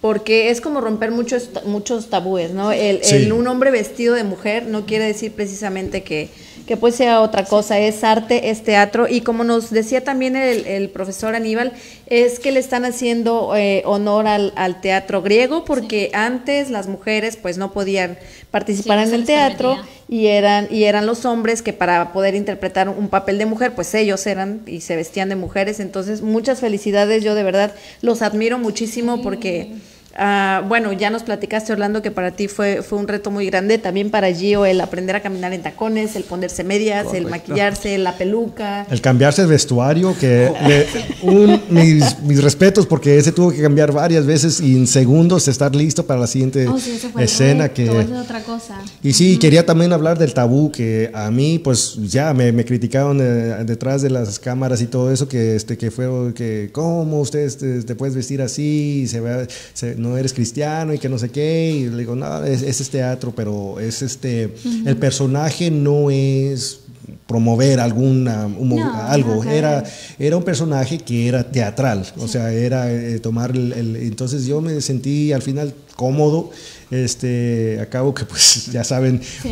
Porque 0.00 0.50
es 0.50 0.60
como 0.60 0.80
romper 0.80 1.12
muchos, 1.12 1.50
muchos 1.64 2.10
tabúes, 2.10 2.50
¿no? 2.50 2.72
El, 2.72 3.04
Sí. 3.04 3.14
el 3.14 3.32
un 3.32 3.46
hombre 3.46 3.70
vestido 3.70 4.16
de 4.16 4.24
mujer 4.24 4.66
no 4.66 4.86
quiere 4.86 5.04
decir 5.04 5.30
precisamente 5.30 6.02
que, 6.02 6.30
que 6.66 6.76
pues 6.76 6.94
sea 6.94 7.20
otra 7.20 7.44
cosa, 7.44 7.78
es 7.78 8.04
arte, 8.04 8.50
es 8.50 8.62
teatro. 8.62 9.08
Y 9.08 9.20
como 9.22 9.44
nos 9.44 9.70
decía 9.70 10.04
también 10.04 10.36
el, 10.36 10.66
el 10.66 10.88
profesor 10.90 11.34
Aníbal, 11.34 11.72
es 12.06 12.38
que 12.38 12.52
le 12.52 12.60
están 12.60 12.84
haciendo 12.84 13.56
eh, 13.56 13.82
honor 13.84 14.26
al, 14.26 14.52
al 14.56 14.80
teatro 14.80 15.22
griego, 15.22 15.64
porque 15.64 16.10
antes 16.14 16.70
las 16.70 16.86
mujeres 16.86 17.36
pues 17.36 17.58
no 17.58 17.72
podían 17.72 18.18
participar 18.50 18.98
Sí, 18.98 19.08
en 19.08 19.20
el 19.20 19.24
teatro 19.24 19.78
y 20.08 20.26
eran 20.26 20.68
y 20.70 20.84
eran 20.84 21.06
los 21.06 21.24
hombres 21.24 21.62
que 21.62 21.72
para 21.72 22.12
poder 22.12 22.34
interpretar 22.34 22.88
un 22.88 23.08
papel 23.08 23.38
de 23.38 23.46
mujer 23.46 23.74
pues 23.74 23.94
ellos 23.94 24.26
eran 24.26 24.60
y 24.66 24.82
se 24.82 24.94
vestían 24.94 25.30
de 25.30 25.36
mujeres. 25.36 25.80
Entonces 25.80 26.20
muchas 26.20 26.60
felicidades 26.60 27.24
yo 27.24 27.34
de 27.34 27.42
verdad 27.42 27.74
los 28.02 28.22
admiro 28.22 28.58
muchísimo 28.58 29.22
porque 29.22 29.72
ah, 30.16 30.62
bueno 30.68 30.92
ya 30.92 31.10
nos 31.10 31.22
platicaste 31.22 31.72
Orlando 31.72 32.02
que 32.02 32.10
para 32.10 32.30
ti 32.32 32.48
fue 32.48 32.82
fue 32.82 32.98
un 32.98 33.08
reto 33.08 33.30
muy 33.30 33.46
grande 33.46 33.78
también 33.78 34.10
para 34.10 34.32
Gio 34.32 34.64
el 34.66 34.80
aprender 34.80 35.16
a 35.16 35.20
caminar 35.20 35.52
en 35.52 35.62
tacones 35.62 36.16
el 36.16 36.24
ponerse 36.24 36.64
medias 36.64 37.12
el 37.14 37.26
maquillarse 37.26 37.96
la 37.98 38.16
peluca 38.16 38.86
El 38.90 39.00
cambiarse 39.00 39.42
el 39.42 39.48
vestuario, 39.48 40.14
que 40.18 40.50
le- 40.66 40.86
un- 41.22 41.60
mis, 41.70 42.20
mis 42.22 42.42
respetos, 42.42 42.86
porque 42.86 43.16
ese 43.18 43.32
tuvo 43.32 43.50
que 43.52 43.62
cambiar 43.62 43.92
varias 43.92 44.26
veces 44.26 44.60
y 44.60 44.76
en 44.76 44.86
segundos 44.86 45.48
estar 45.48 45.74
listo 45.74 46.04
para 46.06 46.20
la 46.20 46.26
siguiente 46.26 46.68
Oh, 46.68 46.78
sí, 46.78 46.92
eso 46.96 47.08
fue 47.10 47.22
el 47.22 47.28
escena. 47.28 47.64
reto, 47.64 47.74
que 47.74 47.84
eso 47.84 48.00
es 48.00 48.10
otra 48.24 48.40
cosa. 48.42 48.80
Y 49.02 49.12
sí, 49.12 49.38
quería 49.38 49.64
también 49.66 49.92
hablar 49.92 50.18
del 50.18 50.34
tabú, 50.34 50.70
que 50.70 51.10
a 51.14 51.30
mí, 51.30 51.58
pues 51.58 51.96
ya 52.10 52.32
me, 52.34 52.52
me 52.52 52.64
criticaron 52.64 53.18
eh, 53.20 53.64
detrás 53.64 54.02
de 54.02 54.10
las 54.10 54.38
cámaras 54.38 54.80
y 54.82 54.86
todo 54.86 55.10
eso, 55.12 55.28
que, 55.28 55.56
este, 55.56 55.76
que 55.78 55.90
fue, 55.90 56.32
que 56.34 56.70
cómo 56.72 57.20
ustedes 57.20 57.58
te, 57.58 57.82
te 57.82 57.94
puedes 57.94 58.14
vestir 58.14 58.42
así, 58.42 59.06
se 59.08 59.20
ve- 59.20 59.46
se- 59.74 59.94
no 60.02 60.18
eres 60.18 60.32
cristiano 60.32 60.92
y 60.92 60.98
que 60.98 61.08
no 61.08 61.18
sé 61.18 61.30
qué. 61.30 61.70
Y 61.74 61.88
le 61.88 61.98
digo, 61.98 62.14
no, 62.14 62.44
es, 62.44 62.62
es 62.62 62.90
teatro, 62.90 63.32
pero 63.34 63.78
es 63.80 64.02
este, 64.02 64.54
el 64.84 64.96
personaje 64.96 65.70
no 65.70 66.10
es 66.10 66.80
promover 67.26 67.80
alguna 67.80 68.46
No, 68.48 69.02
algo 69.08 69.44
no, 69.44 69.50
era 69.50 69.82
era 70.18 70.36
un 70.36 70.42
personaje 70.42 70.98
que 70.98 71.26
era 71.28 71.50
teatral 71.50 72.04
o 72.18 72.28
sea 72.28 72.52
era 72.52 72.92
eh, 72.92 73.18
tomar 73.20 73.50
el, 73.52 73.72
el- 73.72 73.96
entonces 73.96 74.44
yo 74.44 74.60
me 74.60 74.80
sentí 74.80 75.32
al 75.32 75.40
final 75.42 75.72
cómodo 75.96 76.50
este 76.90 77.78
acabo 77.80 78.14
que 78.14 78.24
pues 78.24 78.66
ya 78.72 78.84
saben 78.84 79.20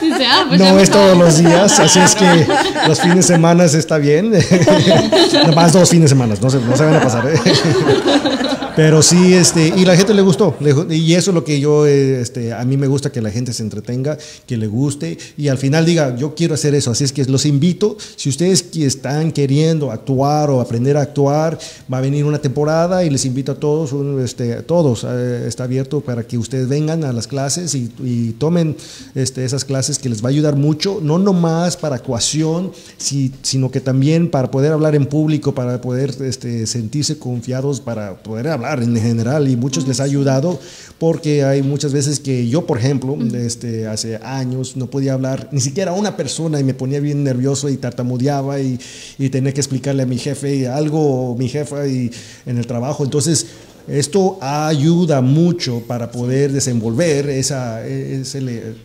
Dice, 0.00 0.24
ah, 0.26 0.44
pues 0.48 0.60
no 0.60 0.78
es 0.78 0.90
todos 0.90 1.16
los 1.18 1.38
días, 1.38 1.78
así 1.80 1.98
es 1.98 2.14
que 2.14 2.46
los 2.86 3.00
fines 3.00 3.16
de 3.16 3.22
semana 3.34 3.64
está 3.64 3.98
bien. 3.98 4.30
Nomás 5.46 5.72
dos 5.72 5.90
fines 5.90 6.04
de 6.04 6.08
semana, 6.10 6.34
no 6.40 6.50
se, 6.50 6.58
no 6.60 6.76
se 6.76 6.84
van 6.84 6.94
a 6.96 7.00
pasar. 7.02 7.26
¿eh? 7.28 7.38
Pero 8.78 9.02
sí, 9.02 9.34
este, 9.34 9.72
y 9.76 9.84
la 9.84 9.96
gente 9.96 10.14
le 10.14 10.22
gustó. 10.22 10.54
y 10.88 11.14
eso 11.14 11.32
es 11.32 11.34
lo 11.34 11.42
que 11.42 11.58
yo, 11.58 11.84
este, 11.84 12.52
a 12.52 12.64
mí 12.64 12.76
me 12.76 12.86
gusta 12.86 13.10
que 13.10 13.20
la 13.20 13.28
gente 13.32 13.52
se 13.52 13.64
entretenga, 13.64 14.16
que 14.46 14.56
le 14.56 14.68
guste 14.68 15.18
y 15.36 15.48
al 15.48 15.58
final 15.58 15.84
diga, 15.84 16.14
yo 16.14 16.36
quiero 16.36 16.54
hacer 16.54 16.76
eso. 16.76 16.92
Así 16.92 17.02
es 17.02 17.12
que 17.12 17.24
los 17.24 17.44
invito, 17.44 17.96
si 18.14 18.28
ustedes 18.28 18.66
están 18.76 19.32
queriendo 19.32 19.90
actuar 19.90 20.48
o 20.50 20.60
aprender 20.60 20.96
a 20.96 21.02
actuar, 21.02 21.58
va 21.92 21.98
a 21.98 22.00
venir 22.00 22.24
una 22.24 22.38
temporada 22.38 23.02
y 23.02 23.10
les 23.10 23.24
invito 23.24 23.50
a 23.50 23.56
todos, 23.56 23.92
este, 24.24 24.54
a 24.54 24.62
todos, 24.62 25.04
eh, 25.08 25.44
está 25.48 25.64
abierto 25.64 26.00
para 26.00 26.22
que 26.22 26.38
ustedes 26.38 26.68
vengan 26.68 27.02
a 27.02 27.12
las 27.12 27.26
clases 27.26 27.74
y, 27.74 27.90
y 28.04 28.30
tomen 28.38 28.76
este, 29.16 29.44
esas 29.44 29.64
clases 29.64 29.98
que 29.98 30.08
les 30.08 30.22
va 30.22 30.26
a 30.28 30.30
ayudar 30.30 30.54
mucho, 30.54 31.00
no 31.02 31.18
nomás 31.18 31.76
para 31.76 31.96
actuación, 31.96 32.70
si- 32.96 33.32
sino 33.42 33.72
que 33.72 33.80
también 33.80 34.30
para 34.30 34.52
poder 34.52 34.70
hablar 34.72 34.94
en 34.94 35.06
público, 35.06 35.52
para 35.52 35.80
poder 35.80 36.14
este, 36.20 36.64
sentirse 36.68 37.18
confiados, 37.18 37.80
para 37.80 38.14
poder 38.22 38.46
hablar 38.46 38.67
en 38.74 38.96
general 38.96 39.48
y 39.48 39.56
muchos 39.56 39.86
les 39.88 40.00
ha 40.00 40.04
ayudado 40.04 40.60
porque 40.98 41.44
hay 41.44 41.62
muchas 41.62 41.92
veces 41.92 42.20
que 42.20 42.48
yo, 42.48 42.66
por 42.66 42.78
ejemplo, 42.78 43.16
este, 43.34 43.86
hace 43.86 44.16
años 44.16 44.76
no 44.76 44.88
podía 44.90 45.14
hablar 45.14 45.48
ni 45.52 45.60
siquiera 45.60 45.92
a 45.92 45.94
una 45.94 46.16
persona 46.16 46.58
y 46.58 46.64
me 46.64 46.74
ponía 46.74 47.00
bien 47.00 47.22
nervioso 47.22 47.68
y 47.68 47.76
tartamudeaba 47.76 48.60
y, 48.60 48.78
y 49.18 49.28
tenía 49.30 49.52
que 49.52 49.60
explicarle 49.60 50.02
a 50.02 50.06
mi 50.06 50.18
jefe 50.18 50.68
algo, 50.68 51.36
mi 51.38 51.48
jefa 51.48 51.86
y 51.86 52.10
en 52.46 52.58
el 52.58 52.66
trabajo. 52.66 53.04
Entonces, 53.04 53.46
esto 53.88 54.38
ayuda 54.40 55.20
mucho 55.20 55.80
para 55.86 56.10
poder 56.10 56.52
desenvolver 56.52 57.28
esa, 57.30 57.80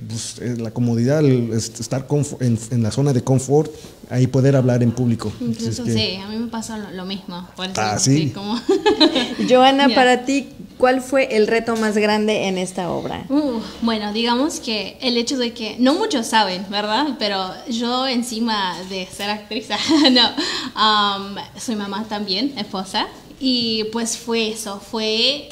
pues, 0.07 0.39
la 0.57 0.71
comodidad, 0.71 1.23
estar 1.23 2.07
en, 2.39 2.57
en 2.71 2.83
la 2.83 2.91
zona 2.91 3.13
de 3.13 3.23
confort, 3.23 3.71
ahí 4.09 4.27
poder 4.27 4.55
hablar 4.55 4.83
en 4.83 4.91
público. 4.91 5.31
Es 5.39 5.47
Incluso 5.47 5.83
que- 5.83 5.93
sí, 5.93 6.15
a 6.15 6.27
mí 6.27 6.37
me 6.37 6.47
pasó 6.47 6.77
lo, 6.77 6.91
lo 6.91 7.05
mismo. 7.05 7.47
Por 7.55 7.65
eso, 7.65 7.73
Ah, 7.81 7.97
¿sí? 7.99 8.31
como... 8.33 8.59
Joana 9.49 9.89
para 9.93 10.25
ti 10.25 10.47
¿cuál 10.77 11.01
fue 11.01 11.35
el 11.37 11.47
reto 11.47 11.75
más 11.77 11.95
grande 11.97 12.47
en 12.47 12.57
esta 12.57 12.89
obra? 12.89 13.25
Uh, 13.29 13.59
bueno, 13.81 14.11
digamos 14.11 14.59
que 14.59 14.97
el 15.01 15.17
hecho 15.17 15.37
de 15.37 15.53
que 15.53 15.77
no 15.79 15.93
muchos 15.93 16.27
saben, 16.27 16.65
¿verdad? 16.69 17.15
Pero 17.19 17.51
yo 17.69 18.07
encima 18.07 18.75
de 18.89 19.07
ser 19.07 19.29
actriz, 19.29 19.67
no, 20.11 20.29
um, 20.75 21.35
soy 21.57 21.75
mamá 21.75 22.05
también, 22.09 22.53
esposa, 22.57 23.07
y 23.45 23.84
pues 23.91 24.17
fue 24.17 24.51
eso, 24.51 24.79
fue 24.79 25.49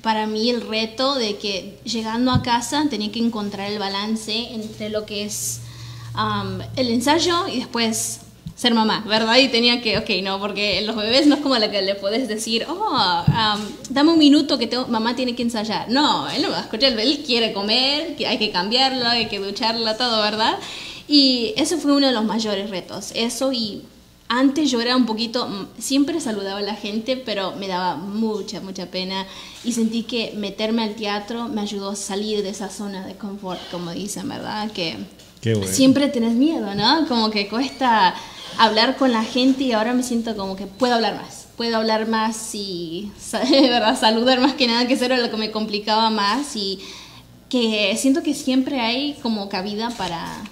para 0.00 0.26
mí 0.26 0.48
el 0.48 0.62
reto 0.62 1.14
de 1.14 1.36
que 1.36 1.78
llegando 1.84 2.30
a 2.30 2.40
casa 2.40 2.86
tenía 2.88 3.12
que 3.12 3.18
encontrar 3.18 3.70
el 3.70 3.78
balance 3.78 4.32
entre 4.54 4.88
lo 4.88 5.04
que 5.04 5.24
es 5.24 5.60
el 6.76 6.88
ensayo 6.88 7.46
y 7.48 7.58
después 7.58 8.20
ser 8.56 8.72
mamá, 8.72 9.04
¿verdad? 9.06 9.36
Y 9.36 9.48
tenía 9.48 9.82
que, 9.82 9.98
ok, 9.98 10.08
no, 10.22 10.40
porque 10.40 10.80
los 10.82 10.96
bebés 10.96 11.26
no 11.26 11.34
es 11.34 11.42
como 11.42 11.58
la 11.58 11.70
que 11.70 11.82
le 11.82 11.96
puedes 11.96 12.28
decir, 12.28 12.64
oh, 12.66 13.24
um, 13.28 13.60
dame 13.90 14.12
un 14.12 14.18
minuto 14.18 14.56
que 14.56 14.66
tengo, 14.66 14.86
mamá 14.86 15.14
tiene 15.14 15.34
que 15.34 15.42
ensayar. 15.42 15.90
No, 15.90 16.30
él 16.30 16.40
no 16.40 16.50
va 16.50 16.60
a 16.60 16.62
escuchar, 16.62 16.98
él 16.98 17.22
quiere 17.26 17.52
comer, 17.52 18.16
hay 18.26 18.38
que 18.38 18.50
cambiarlo, 18.52 19.06
hay 19.06 19.26
que 19.26 19.38
ducharlo, 19.38 19.94
todo, 19.96 20.22
¿verdad? 20.22 20.58
Y 21.08 21.52
eso 21.58 21.76
fue 21.76 21.92
uno 21.92 22.06
de 22.06 22.14
los 22.14 22.24
mayores 22.24 22.70
retos, 22.70 23.12
eso 23.14 23.52
y 23.52 23.82
antes 24.28 24.70
yo 24.70 24.80
era 24.80 24.96
un 24.96 25.06
poquito, 25.06 25.46
mm, 25.46 25.66
siempre 25.78 26.20
saludaba 26.20 26.58
a 26.58 26.62
la 26.62 26.74
gente, 26.74 27.16
pero 27.16 27.52
me 27.56 27.68
daba 27.68 27.96
mucha, 27.96 28.60
mucha 28.60 28.86
pena 28.86 29.26
y 29.64 29.72
sentí 29.72 30.04
que 30.04 30.32
meterme 30.36 30.82
al 30.82 30.94
teatro 30.94 31.48
me 31.48 31.60
ayudó 31.60 31.90
a 31.90 31.96
salir 31.96 32.42
de 32.42 32.50
esa 32.50 32.70
zona 32.70 33.06
de 33.06 33.14
confort, 33.14 33.60
como 33.70 33.92
dicen, 33.92 34.28
¿verdad? 34.28 34.70
Que 34.72 34.96
bueno. 35.42 35.66
siempre 35.66 36.08
tenés 36.08 36.34
miedo, 36.34 36.74
¿no? 36.74 37.06
Como 37.06 37.30
que 37.30 37.48
cuesta 37.48 38.14
hablar 38.58 38.96
con 38.96 39.12
la 39.12 39.24
gente 39.24 39.64
y 39.64 39.72
ahora 39.72 39.92
me 39.92 40.02
siento 40.02 40.36
como 40.36 40.56
que 40.56 40.66
puedo 40.66 40.94
hablar 40.94 41.16
más. 41.16 41.46
Puedo 41.56 41.76
hablar 41.76 42.08
más 42.08 42.54
y, 42.54 43.12
¿verdad? 43.50 43.98
Saludar 43.98 44.40
más 44.40 44.54
que 44.54 44.66
nada, 44.66 44.86
que 44.86 44.94
eso 44.94 45.04
era 45.04 45.18
lo 45.18 45.30
que 45.30 45.36
me 45.36 45.50
complicaba 45.50 46.10
más 46.10 46.56
y 46.56 46.80
que 47.48 47.94
siento 47.96 48.22
que 48.22 48.34
siempre 48.34 48.80
hay 48.80 49.14
como 49.22 49.48
cabida 49.48 49.90
para, 49.90 50.42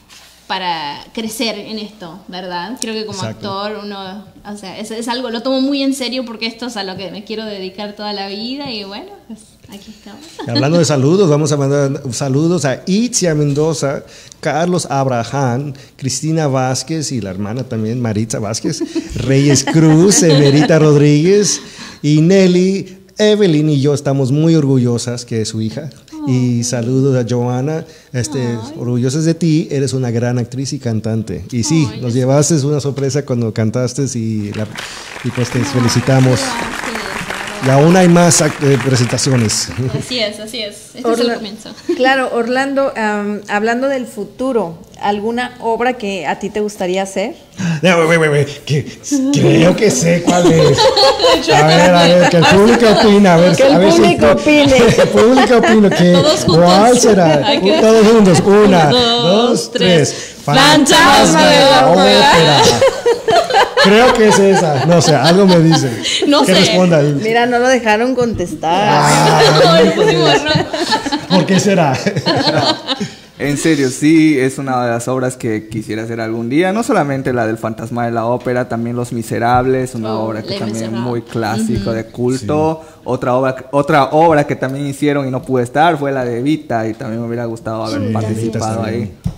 para 0.52 1.02
crecer 1.14 1.58
en 1.58 1.78
esto, 1.78 2.20
¿verdad? 2.28 2.76
Creo 2.78 2.92
que 2.92 3.06
como 3.06 3.18
Exacto. 3.20 3.50
actor 3.58 3.84
uno, 3.86 4.26
o 4.44 4.56
sea, 4.58 4.78
es, 4.78 4.90
es 4.90 5.08
algo, 5.08 5.30
lo 5.30 5.40
tomo 5.40 5.62
muy 5.62 5.82
en 5.82 5.94
serio 5.94 6.26
porque 6.26 6.44
esto 6.44 6.66
es 6.66 6.76
a 6.76 6.84
lo 6.84 6.94
que 6.94 7.10
me 7.10 7.24
quiero 7.24 7.46
dedicar 7.46 7.96
toda 7.96 8.12
la 8.12 8.28
vida 8.28 8.70
y 8.70 8.84
bueno, 8.84 9.12
pues 9.28 9.40
aquí 9.70 9.90
estamos. 9.90 10.20
Hablando 10.46 10.76
de 10.76 10.84
saludos, 10.84 11.30
vamos 11.30 11.52
a 11.52 11.56
mandar 11.56 12.02
saludos 12.12 12.66
a 12.66 12.82
Itzia 12.84 13.34
Mendoza, 13.34 14.02
Carlos 14.40 14.86
Abraham, 14.90 15.72
Cristina 15.96 16.48
Vázquez 16.48 17.12
y 17.12 17.22
la 17.22 17.30
hermana 17.30 17.64
también, 17.64 18.02
Maritza 18.02 18.38
Vázquez, 18.38 18.82
Reyes 19.14 19.64
Cruz, 19.64 20.22
Emerita 20.22 20.78
Rodríguez 20.78 21.62
y 22.02 22.20
Nelly. 22.20 22.98
Evelyn 23.16 23.70
y 23.70 23.80
yo 23.80 23.94
estamos 23.94 24.32
muy 24.32 24.54
orgullosas 24.54 25.24
que 25.24 25.42
es 25.42 25.48
su 25.48 25.62
hija. 25.62 25.90
Y 26.28 26.62
saludos 26.64 27.16
a 27.16 27.26
Joana, 27.28 27.84
este, 28.12 28.56
orgullosos 28.76 29.24
de 29.24 29.34
ti, 29.34 29.68
eres 29.70 29.92
una 29.92 30.10
gran 30.10 30.38
actriz 30.38 30.72
y 30.72 30.78
cantante. 30.78 31.44
Y 31.50 31.62
sí, 31.64 31.86
Ay, 31.92 32.00
nos 32.00 32.14
llevaste 32.14 32.54
una 32.66 32.80
sorpresa 32.80 33.24
cuando 33.24 33.52
cantaste 33.52 34.04
y, 34.18 34.52
la- 34.52 34.66
y 35.24 35.30
pues 35.30 35.50
te 35.50 35.58
felicitamos. 35.64 36.40
Y 37.64 37.70
aún 37.70 37.96
hay 37.96 38.08
más 38.08 38.40
eh, 38.40 38.50
presentaciones. 38.84 39.68
Así 39.98 40.18
es, 40.18 40.40
así 40.40 40.62
es. 40.62 40.76
Este 40.94 41.12
es 41.12 41.18
el 41.20 41.34
comienzo. 41.34 41.70
Claro, 41.96 42.30
Orlando, 42.34 42.92
hablando 43.48 43.88
del 43.88 44.06
futuro, 44.06 44.78
¿alguna 45.00 45.54
obra 45.60 45.92
que 45.92 46.26
a 46.26 46.38
ti 46.40 46.50
te 46.50 46.58
gustaría 46.60 47.02
hacer? 47.04 47.34
No, 47.82 48.04
güey, 48.06 48.18
güey, 48.18 48.28
güey, 48.30 48.46
que- 48.64 48.84
creo 49.32 49.76
que 49.76 49.90
sé 49.92 50.22
cuál 50.24 50.50
es. 50.50 50.78
A 51.54 51.66
ver, 51.66 51.80
a 51.94 52.02
ver, 52.02 52.30
que 52.30 52.36
el 52.38 52.44
público 52.46 52.86
opina. 52.90 53.34
A 53.34 53.36
ver, 53.36 53.54
Que 53.56 53.62
el 53.66 53.72
a 53.74 53.78
ver 53.78 53.92
si- 53.92 53.98
público 54.00 54.26
opine. 54.32 54.72
Que 54.72 55.02
el 55.02 55.08
público 55.08 55.56
opine. 55.58 55.90
Que, 55.90 56.12
Todos 56.12 56.40
juntos. 56.44 56.64
¿Cuál 56.64 56.98
será? 57.00 57.42
Que- 57.62 57.80
Todos 57.80 58.06
juntos. 58.08 58.40
Una, 58.44 58.86
Dos, 58.86 59.22
dos, 59.22 59.70
tres. 59.72 60.08
tres. 60.10 60.28
Fantasma 60.44 61.46
de 61.48 61.60
la 61.60 61.86
ópera. 61.92 62.62
Creo 63.84 64.14
que 64.14 64.28
es 64.28 64.38
esa. 64.38 64.84
No 64.86 65.00
sé, 65.02 65.14
algo 65.14 65.46
me 65.46 65.58
dice. 65.60 65.90
No 66.28 66.40
que 66.44 66.54
sé. 66.54 66.60
responda. 66.60 67.00
Mira, 67.02 67.46
no 67.46 67.58
lo 67.58 67.68
dejaron 67.68 68.14
contestar. 68.14 68.88
Ah, 68.90 69.40
No, 70.04 70.04
rojo. 70.04 70.68
¿Por 71.30 71.46
qué 71.46 71.58
será? 71.60 71.96
En 73.38 73.56
serio, 73.58 73.90
sí, 73.90 74.38
es 74.38 74.58
una 74.58 74.84
de 74.84 74.90
las 74.92 75.08
obras 75.08 75.36
que 75.36 75.68
quisiera 75.68 76.02
hacer 76.04 76.20
algún 76.20 76.48
día. 76.48 76.72
No 76.72 76.84
solamente 76.84 77.32
la 77.32 77.44
del 77.46 77.58
Fantasma 77.58 78.04
de 78.04 78.12
la 78.12 78.26
Ópera, 78.26 78.68
también 78.68 78.94
Los 78.94 79.12
Miserables, 79.12 79.96
una 79.96 80.14
Oh, 80.14 80.26
obra 80.26 80.42
que 80.42 80.58
también 80.60 80.84
es 80.84 80.92
muy 80.92 81.22
clásico 81.22 81.92
de 81.92 82.04
culto. 82.06 82.82
Otra 83.02 83.34
obra, 83.34 83.56
otra 83.72 84.04
obra 84.12 84.46
que 84.46 84.54
también 84.54 84.86
hicieron 84.86 85.26
y 85.26 85.30
no 85.32 85.42
pude 85.42 85.64
estar 85.64 85.98
fue 85.98 86.12
la 86.12 86.24
de 86.24 86.38
Evita 86.38 86.86
y 86.86 86.94
también 86.94 87.20
me 87.20 87.26
hubiera 87.26 87.46
gustado 87.46 87.84
haber 87.84 88.06
Sí, 88.06 88.12
participado 88.12 88.86
está 88.86 89.31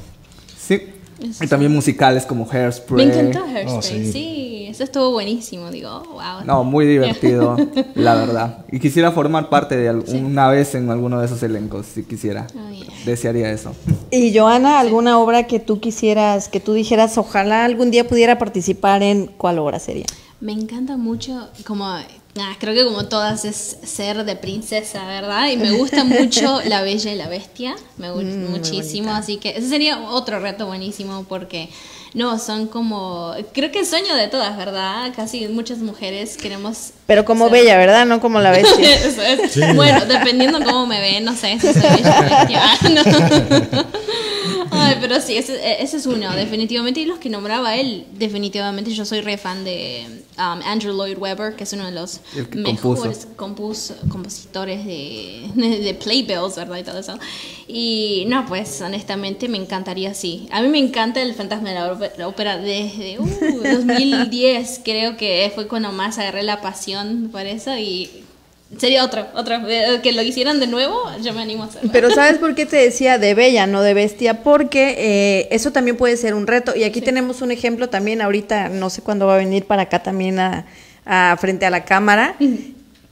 Y 1.40 1.46
también 1.46 1.72
musicales 1.72 2.26
como 2.26 2.44
Me 2.46 2.58
Hairspray. 2.58 3.04
encantó 3.06 3.44
Hairspray, 3.44 3.66
Oh, 3.78 3.82
sí. 3.82 4.12
sí. 4.12 4.66
eso 4.68 4.82
estuvo 4.84 5.10
buenísimo, 5.12 5.70
digo, 5.70 6.02
wow. 6.12 6.44
No, 6.44 6.64
muy 6.64 6.86
divertido, 6.86 7.56
la 7.94 8.14
verdad. 8.14 8.64
Y 8.72 8.80
quisiera 8.80 9.12
formar 9.12 9.48
parte 9.48 9.76
de 9.76 9.88
al- 9.88 10.04
una 10.24 10.48
vez 10.48 10.74
en 10.74 10.90
alguno 10.90 11.20
de 11.20 11.26
esos 11.26 11.42
elencos, 11.42 11.86
si 11.86 12.02
quisiera. 12.02 12.46
Oh, 12.56 12.70
yeah. 12.72 12.86
Desearía 13.06 13.50
eso. 13.52 13.72
Y 14.10 14.36
Joana, 14.36 14.80
¿alguna 14.80 15.18
obra 15.18 15.46
que 15.46 15.60
tú 15.60 15.80
quisieras, 15.80 16.48
que 16.48 16.60
tú 16.60 16.72
dijeras, 16.72 17.16
ojalá 17.18 17.64
algún 17.64 17.90
día 17.90 18.06
pudiera 18.08 18.38
participar 18.38 19.02
en 19.02 19.26
cuál 19.26 19.58
obra 19.60 19.78
sería? 19.78 20.06
Me 20.40 20.52
encanta 20.52 20.96
mucho, 20.96 21.48
como, 21.66 21.86
ah, 22.40 22.54
creo 22.58 22.74
que 22.74 22.84
como 22.84 23.06
todas 23.06 23.44
es 23.44 23.76
ser 23.84 24.24
de 24.24 24.36
princesa, 24.36 25.06
¿verdad? 25.06 25.48
Y 25.50 25.56
me 25.56 25.72
gusta 25.72 26.04
mucho 26.04 26.60
La 26.66 26.82
Bella 26.82 27.12
y 27.12 27.16
la 27.16 27.28
Bestia, 27.28 27.74
me 27.96 28.10
gusta 28.10 28.34
muchísimo, 28.50 29.12
así 29.12 29.36
que 29.38 29.50
ese 29.50 29.68
sería 29.68 30.00
otro 30.00 30.40
reto 30.40 30.66
buenísimo 30.66 31.24
porque, 31.28 31.68
no, 32.14 32.38
son 32.38 32.66
como, 32.68 33.34
creo 33.52 33.72
que 33.72 33.80
el 33.80 33.86
sueño 33.86 34.14
de 34.14 34.28
todas, 34.28 34.56
¿verdad? 34.56 35.12
Casi 35.16 35.48
muchas 35.48 35.78
mujeres 35.78 36.36
queremos... 36.36 36.90
Pero 37.06 37.24
como 37.24 37.46
ser- 37.46 37.52
bella, 37.52 37.76
¿verdad? 37.76 38.06
No 38.06 38.20
como 38.20 38.40
la 38.40 38.50
bestia. 38.52 38.94
Eso 38.94 39.20
es. 39.22 39.74
Bueno, 39.74 40.04
dependiendo 40.06 40.62
cómo 40.64 40.86
me 40.86 41.00
ven, 41.00 41.24
no 41.24 41.34
sé 41.34 41.58
si 41.60 41.72
soy 41.72 41.82
bella 41.82 42.20
o 42.20 42.22
bestia. 42.22 42.62
No. 43.72 43.84
Ay, 44.70 44.96
pero 45.00 45.20
sí, 45.20 45.36
ese, 45.36 45.82
ese 45.82 45.96
es 45.96 46.06
uno, 46.06 46.34
definitivamente. 46.34 47.00
Y 47.00 47.04
los 47.06 47.18
que 47.18 47.28
nombraba 47.30 47.76
él, 47.76 48.06
definitivamente. 48.12 48.92
Yo 48.92 49.04
soy 49.04 49.20
re 49.20 49.36
fan 49.38 49.64
de 49.64 50.06
um, 50.38 50.60
Andrew 50.64 50.92
Lloyd 50.94 51.18
Webber, 51.18 51.54
que 51.56 51.64
es 51.64 51.72
uno 51.72 51.84
de 51.86 51.92
los 51.92 52.20
mejores 52.54 53.28
compus- 53.36 53.94
compositores 54.08 54.84
de, 54.84 55.48
de 55.54 55.94
playbills, 55.94 56.56
¿verdad? 56.56 56.78
Y 56.78 56.82
todo 56.82 56.98
eso. 56.98 57.18
Y 57.68 58.24
no, 58.28 58.44
pues 58.46 58.80
honestamente 58.80 59.48
me 59.48 59.58
encantaría, 59.58 60.14
sí. 60.14 60.48
A 60.50 60.60
mí 60.62 60.68
me 60.68 60.78
encanta 60.78 61.22
el 61.22 61.34
fantasma 61.34 61.70
de 61.70 61.74
la 61.76 61.92
ópera- 61.92 62.12
la 62.18 62.28
ópera 62.28 62.58
desde 62.58 63.18
uh, 63.18 63.26
2010, 63.62 64.80
creo 64.84 65.16
que 65.16 65.50
fue 65.54 65.68
cuando 65.68 65.92
más 65.92 66.18
agarré 66.18 66.42
la 66.42 66.60
pasión 66.60 67.28
por 67.30 67.46
eso 67.46 67.76
y 67.76 68.10
sería 68.78 69.04
otro, 69.04 69.26
otro. 69.34 69.56
Eh, 69.68 70.00
Que 70.02 70.12
lo 70.12 70.22
hicieran 70.22 70.60
de 70.60 70.66
nuevo, 70.66 70.94
yo 71.22 71.32
me 71.32 71.42
animo 71.42 71.64
a 71.64 71.66
hacerlo. 71.66 71.90
Pero 71.92 72.10
¿sabes 72.14 72.38
por 72.38 72.54
qué 72.54 72.66
te 72.66 72.76
decía 72.76 73.18
de 73.18 73.34
bella, 73.34 73.66
no 73.66 73.82
de 73.82 73.94
bestia? 73.94 74.42
Porque 74.42 74.94
eh, 74.98 75.48
eso 75.50 75.72
también 75.72 75.96
puede 75.96 76.16
ser 76.16 76.34
un 76.34 76.46
reto. 76.46 76.74
Y 76.76 76.84
aquí 76.84 77.00
tenemos 77.00 77.42
un 77.42 77.50
ejemplo 77.50 77.88
también, 77.88 78.20
ahorita 78.22 78.68
no 78.68 78.90
sé 78.90 79.02
cuándo 79.02 79.26
va 79.26 79.34
a 79.34 79.38
venir 79.38 79.64
para 79.66 79.82
acá 79.82 80.02
también 80.02 80.38
a, 80.38 80.66
a- 81.04 81.36
frente 81.40 81.66
a 81.66 81.70
la 81.70 81.84
cámara. 81.84 82.36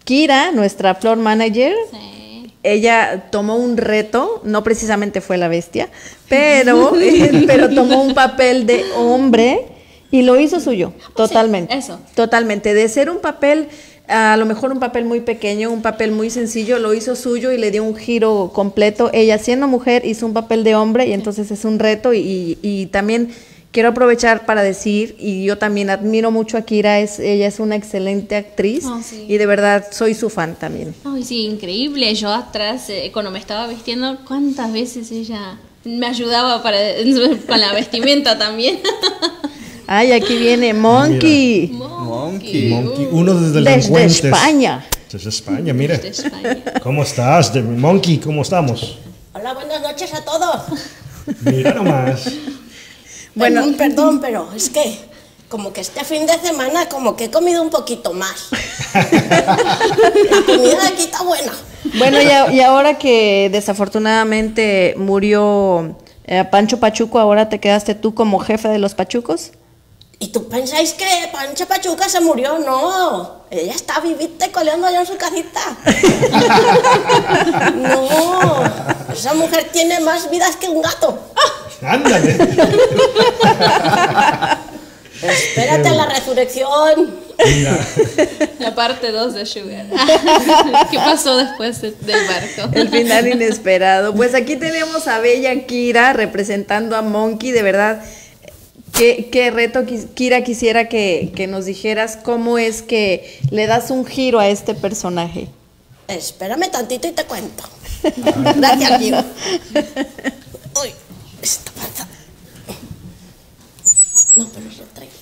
Kira, 0.05 0.51
nuestra 0.53 0.95
floor 0.97 1.17
manager, 1.19 1.75
Sí. 1.91 2.53
ella 2.65 3.27
tomó 3.31 3.57
un 3.57 3.77
reto, 3.77 4.41
no 4.45 4.65
precisamente 4.65 5.21
fue 5.21 5.39
la 5.39 5.47
bestia, 5.49 5.89
pero, 6.29 6.93
pero 7.47 7.69
tomó 7.71 8.03
un 8.03 8.15
papel 8.15 8.67
de 8.67 8.85
hombre 8.97 9.67
y 10.11 10.23
lo 10.23 10.39
hizo 10.39 10.59
suyo, 10.61 10.93
totalmente. 11.17 11.75
eso. 11.77 12.01
Totalmente. 12.15 12.75
De 12.75 12.89
ser 12.89 13.09
un 13.11 13.19
papel, 13.21 13.69
a 14.09 14.37
lo 14.37 14.45
mejor 14.47 14.73
un 14.73 14.81
papel 14.81 15.05
muy 15.05 15.21
pequeño, 15.21 15.71
un 15.71 15.83
papel 15.83 16.13
muy 16.13 16.29
sencillo, 16.31 16.79
lo 16.79 16.93
hizo 16.95 17.17
suyo 17.17 17.53
y 17.53 17.59
le 17.59 17.71
dio 17.71 17.85
un 17.85 17.97
giro 17.97 18.51
completo. 18.53 19.11
Ella 19.13 19.39
siendo 19.39 19.69
mujer 19.69 20.05
hizo 20.05 20.27
un 20.27 20.33
papel 20.33 20.65
de 20.65 20.75
hombre 20.75 21.07
y 21.07 21.13
entonces 21.13 21.51
es 21.51 21.65
un 21.65 21.79
reto 21.79 22.13
y, 22.13 22.59
y 22.63 22.87
también 22.87 23.31
quiero 23.71 23.89
aprovechar 23.89 24.45
para 24.45 24.63
decir, 24.63 25.17
y 25.19 25.45
yo 25.45 25.57
también 25.57 25.89
admiro 25.89 26.31
mucho 26.31 26.59
a 26.59 26.63
Kira, 26.63 27.01
es, 27.01 27.19
ella 27.19 27.47
es 27.47 27.59
una 27.59 27.75
excelente 27.75 28.37
actriz 28.37 28.85
Oh, 28.85 29.01
sí. 29.03 29.25
y 29.27 29.39
de 29.39 29.47
verdad 29.47 29.87
soy 29.91 30.15
su 30.15 30.29
fan 30.29 30.57
también. 30.61 30.95
Ay, 31.07 31.23
sí, 31.25 31.47
increíble. 31.47 32.15
Yo 32.15 32.31
atrás, 32.35 32.91
eh, 32.91 33.09
cuando 33.15 33.31
me 33.31 33.39
estaba 33.39 33.67
vistiendo, 33.69 34.19
¿cuántas 34.29 34.71
veces 34.75 35.11
ella 35.11 35.59
me 35.85 36.07
ayudaba 36.07 36.63
para, 36.63 36.77
con 37.49 37.61
la 37.61 37.73
vestimenta 37.73 38.37
también? 38.39 38.79
Ay, 39.87 40.13
aquí 40.13 40.37
viene 40.37 40.75
Monkey. 40.75 41.73
Monkey. 42.33 42.69
Monkey, 42.71 43.09
uno 43.11 43.35
desde 43.35 43.61
los 43.61 43.75
Desde 43.75 43.89
Fuentes. 43.89 44.25
España. 44.25 44.87
Desde 45.11 45.29
España, 45.29 45.73
mire. 45.73 45.99
De 45.99 46.09
España. 46.09 46.59
¿Cómo 46.83 47.03
estás, 47.03 47.53
de- 47.53 47.63
Monkey? 47.63 48.19
¿Cómo 48.19 48.43
estamos? 48.43 48.99
Hola, 49.35 49.55
buenas 49.55 49.83
noches 49.83 50.13
a 50.15 50.25
todos. 50.25 50.63
Mira 51.43 51.75
nomás. 51.75 52.25
Bueno. 53.35 53.61
Perdón, 53.63 53.75
perdón, 53.77 54.21
pero 54.21 54.49
es 54.57 54.69
que 54.71 54.99
como 55.49 55.73
que 55.73 55.83
este 55.83 56.03
fin 56.05 56.27
de 56.27 56.39
semana 56.39 56.89
como 56.89 57.15
que 57.17 57.25
he 57.25 57.31
comido 57.31 57.63
un 57.63 57.71
poquito 57.71 58.13
más. 58.15 58.49
La 58.95 60.43
comida 60.47 60.81
de 60.83 60.89
aquí 60.89 61.03
está 61.05 61.23
buena. 61.23 61.53
Bueno, 61.99 62.21
y, 62.23 62.27
a- 62.27 62.53
y 62.53 62.61
ahora 62.61 62.99
que 62.99 63.49
desafortunadamente 63.53 64.95
murió 64.97 65.97
eh, 66.25 66.45
Pancho 66.51 66.79
Pachuco, 66.81 67.19
ahora 67.19 67.49
te 67.49 67.59
quedaste 67.61 67.95
tú 67.95 68.15
como 68.15 68.39
jefe 68.39 68.69
de 68.69 68.79
los 68.79 68.95
Pachucos. 68.95 69.51
¿Y 70.23 70.29
tú 70.29 70.49
pensáis 70.49 70.93
que 70.93 71.05
Pancha 71.33 71.67
Pachuca 71.67 72.09
se 72.09 72.21
murió? 72.21 72.57
No, 72.61 73.43
ella 73.51 73.73
está 73.75 73.99
vivita 73.99 74.47
y 74.47 74.51
coleando 74.51 74.87
allá 74.87 75.01
en 75.01 75.07
su 75.07 75.17
casita. 75.17 75.61
No, 77.75 78.63
esa 79.13 79.35
mujer 79.35 79.67
tiene 79.73 79.99
más 80.01 80.31
vidas 80.31 80.55
que 80.57 80.69
un 80.69 80.81
gato. 80.81 81.19
Ándale. 81.83 82.37
Espérate 85.23 85.89
a 85.89 85.95
la 85.95 86.07
resurrección. 86.07 87.15
Mira. 87.45 87.79
La 88.61 88.75
parte 88.75 89.11
2 89.11 89.35
de 89.35 89.47
Sugar. 89.47 89.87
¿Qué 90.91 90.97
pasó 90.99 91.37
después 91.37 91.81
de- 91.81 91.93
del 91.93 92.27
barco? 92.27 92.71
El 92.77 92.89
final 92.89 93.27
inesperado. 93.29 94.15
Pues 94.15 94.35
aquí 94.35 94.57
tenemos 94.57 95.09
a 95.09 95.19
Bella 95.19 95.67
Kira 95.67 96.13
representando 96.13 96.97
a 96.97 97.03
Monkey, 97.03 97.51
de 97.51 97.63
verdad. 97.63 98.05
¿Qué, 98.93 99.31
qué 99.33 99.51
reto, 99.51 99.81
Kira, 100.15 100.45
quisiera 100.45 100.89
que, 100.89 101.47
nos 101.49 101.65
dijeras 101.65 102.17
cómo 102.17 102.59
es 102.59 102.83
que 102.83 103.41
le 103.51 103.67
das 103.67 103.91
un 103.91 104.05
giro 104.05 104.39
a 104.39 104.49
este 104.49 104.75
personaje? 104.75 105.49
Espérame 106.09 106.71
tantito 106.71 107.09
y 107.09 107.13
te 107.13 107.25
cuento. 107.25 107.65
Gracias, 108.57 108.91
amigo. 108.91 109.19
Uy, 110.83 110.91
esta 111.41 111.71
pasa. 111.73 112.07
No, 114.37 114.49
pero 114.49 114.67
lo 114.67 114.85
traigo. 114.95 115.13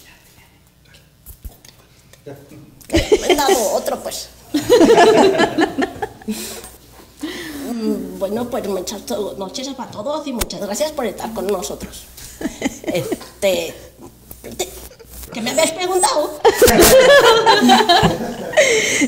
Me 3.20 3.26
han 3.30 3.36
dado 3.36 3.72
otro, 3.72 4.02
pues. 4.02 4.28
Mm, 7.70 8.18
Bueno, 8.18 8.50
pues 8.50 8.66
muchas 8.68 9.02
noches 9.38 9.68
para 9.68 9.90
todos 9.90 10.26
y 10.26 10.32
muchas 10.32 10.60
gracias 10.60 10.92
por 10.92 11.06
estar 11.06 11.32
con 11.32 11.46
nosotros. 11.46 12.02
Este. 12.93 13.74
te- 14.57 14.68
¿Qué 15.32 15.41
me 15.41 15.51
habéis 15.51 15.70
preguntado? 15.70 16.41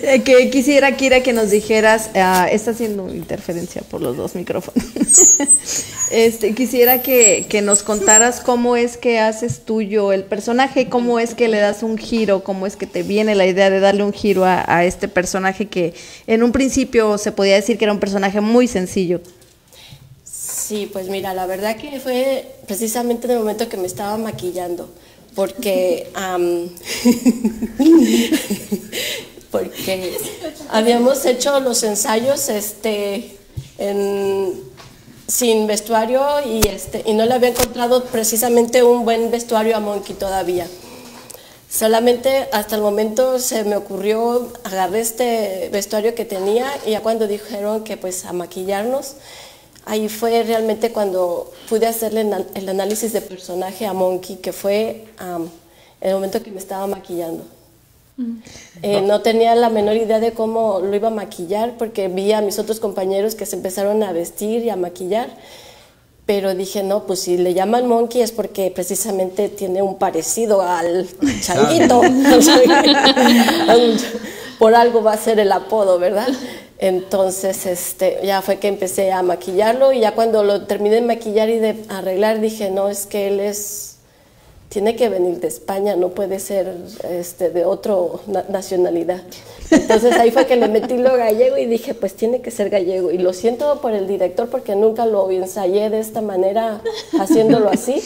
Eh, 0.03 0.23
que 0.25 0.51
quisiera, 0.51 0.97
Kira, 0.97 1.21
que 1.23 1.33
nos 1.33 1.51
dijeras, 1.51 2.11
ah, 2.15 2.49
está 2.51 2.71
haciendo 2.71 3.13
interferencia 3.13 3.83
por 3.83 4.01
los 4.01 4.17
dos 4.17 4.35
micrófonos. 4.35 4.85
este, 6.11 6.55
quisiera 6.55 7.03
que, 7.03 7.47
que 7.49 7.61
nos 7.61 7.83
contaras 7.83 8.41
cómo 8.41 8.77
es 8.77 8.97
que 8.97 9.19
haces 9.19 9.65
tuyo 9.65 10.13
el 10.13 10.25
personaje, 10.25 10.89
cómo 10.89 11.19
es 11.19 11.35
que 11.35 11.49
le 11.49 11.59
das 11.59 11.83
un 11.83 11.99
giro, 11.99 12.43
cómo 12.45 12.67
es 12.67 12.77
que 12.77 12.87
te 12.87 13.03
viene 13.03 13.35
la 13.35 13.47
idea 13.47 13.69
de 13.69 13.81
darle 13.81 14.05
un 14.05 14.13
giro 14.13 14.45
a, 14.45 14.65
a 14.67 14.85
este 14.85 15.09
personaje 15.09 15.67
que 15.67 15.93
en 16.27 16.43
un 16.43 16.53
principio 16.53 17.19
se 17.19 17.33
podía 17.33 17.55
decir 17.57 17.77
que 17.79 17.85
era 17.85 17.93
un 17.93 18.01
personaje 18.01 18.41
muy 18.41 18.69
sencillo. 18.69 19.21
Sí, 20.65 20.89
pues 20.93 21.09
mira, 21.09 21.35
la 21.35 21.47
verdad 21.47 21.77
que 21.77 21.99
fue 21.99 22.55
precisamente 22.67 23.27
en 23.27 23.33
el 23.33 23.39
momento 23.41 23.69
que 23.69 23.77
me 23.77 23.87
estaba 23.89 24.17
maquillando, 24.17 24.89
porque 25.35 26.09
porque 29.51 30.17
habíamos 30.71 31.25
hecho 31.27 31.59
los 31.61 31.83
ensayos 31.83 32.49
este 32.49 33.37
en- 33.79 34.61
sin 35.27 35.67
vestuario 35.67 36.23
y 36.47 36.67
este 36.69 37.03
y 37.07 37.15
no 37.15 37.25
le 37.27 37.35
había 37.35 37.49
encontrado 37.49 38.05
precisamente 38.05 38.83
un 38.83 39.05
buen 39.05 39.31
vestuario 39.31 39.77
a 39.77 39.81
Monkey 39.81 40.15
todavía. 40.15 40.67
Solamente 41.71 42.49
hasta 42.53 42.77
el 42.77 42.83
momento 42.83 43.39
se 43.39 43.65
me 43.65 43.77
ocurrió, 43.77 44.53
agarré 44.65 45.01
este 45.01 45.71
vestuario 45.73 46.15
que 46.15 46.27
tenía 46.27 46.67
y 46.87 46.91
ya 46.91 47.01
cuando 47.01 47.27
dijeron 47.27 47.83
que 47.83 47.97
pues 47.97 48.27
a 48.27 48.35
maquillarnos, 48.35 49.15
ahí 49.87 50.09
fue 50.09 50.43
realmente 50.43 50.93
cuando 50.93 51.51
pude 51.69 51.87
hacerle 51.87 52.27
el, 52.55 52.69
análisis 52.69 53.13
de 53.13 53.21
personaje 53.21 53.87
a 53.87 53.93
Monkey, 53.93 54.37
que 54.37 54.53
fue 54.53 55.07
en 55.21 55.51
el 56.01 56.15
momento 56.15 56.43
que 56.43 56.51
me 56.51 56.59
estaba 56.59 56.87
maquillando. 56.87 57.45
Eh, 58.83 59.01
no 59.01 59.23
tenía 59.23 59.55
la 59.55 59.69
menor 59.69 59.97
idea 59.97 60.21
de 60.21 60.33
cómo 60.33 60.81
lo 60.81 60.95
iba 60.95 61.09
a 61.09 61.13
maquillar 61.13 61.77
porque 61.79 62.09
vi 62.09 62.33
a 62.33 62.41
mis 62.41 62.59
otros 62.59 62.79
compañeros 62.79 63.35
que 63.35 63.47
se 63.47 63.57
empezaron 63.57 64.03
a 64.03 64.13
vestir 64.13 64.63
y 64.63 64.71
a 64.71 64.77
maquillar, 64.77 65.31
pero 66.27 66.55
dije, 66.55 66.83
no, 66.83 67.05
pues 67.05 67.21
si 67.21 67.37
le 67.37 67.55
llaman 67.55 67.89
Monkey 67.89 68.23
es 68.23 68.31
porque 68.31 68.71
precisamente 68.71 69.49
tiene 69.49 69.83
un 69.83 69.99
parecido 69.99 70.63
al 70.63 71.09
changuito. 71.41 72.03
Por 74.59 74.77
algo 74.77 75.03
va 75.03 75.15
a 75.15 75.17
ser 75.17 75.41
el 75.41 75.51
apodo, 75.51 75.99
¿verdad? 75.99 76.29
Entonces, 76.83 77.65
este, 77.65 78.19
ya 78.25 78.43
fue 78.43 78.59
que 78.59 78.67
empecé 78.67 79.13
a 79.13 79.23
maquillarlo 79.23 79.93
y 79.93 80.01
ya 80.01 80.17
cuando 80.17 80.43
lo 80.43 80.67
terminé 80.67 80.97
de 80.97 81.03
maquillar 81.03 81.49
y 81.49 81.61
de 81.61 81.77
arreglar 81.89 82.41
dije, 82.41 82.71
no, 82.71 82.89
es 82.89 83.07
que 83.07 83.29
él 83.29 83.39
es 83.39 83.93
tiene 84.69 84.97
que 84.97 85.09
venir 85.09 85.39
de 85.39 85.47
España, 85.47 85.95
no 85.95 86.09
puede 86.09 86.41
ser 86.41 86.75
este, 87.09 87.51
de 87.51 87.67
otra 87.67 87.95
nacionalidad. 88.49 89.21
Entonces 89.71 90.15
ahí 90.15 90.33
fue 90.33 90.47
que 90.47 90.57
le 90.57 90.67
metí 90.67 90.97
lo 90.97 91.15
gallego 91.17 91.57
y 91.57 91.67
dije, 91.67 91.95
pues 91.95 92.15
tiene 92.15 92.41
que 92.41 92.51
ser 92.51 92.69
gallego. 92.69 93.13
Y 93.13 93.19
lo 93.19 93.33
siento 93.33 93.81
por 93.81 93.93
el 93.93 94.09
director 94.09 94.49
porque 94.49 94.75
nunca 94.75 95.07
lo 95.07 95.31
ensayé 95.31 95.89
de 95.89 96.01
esta 96.01 96.21
manera, 96.21 96.81
haciéndolo 97.21 97.69
así. 97.71 98.03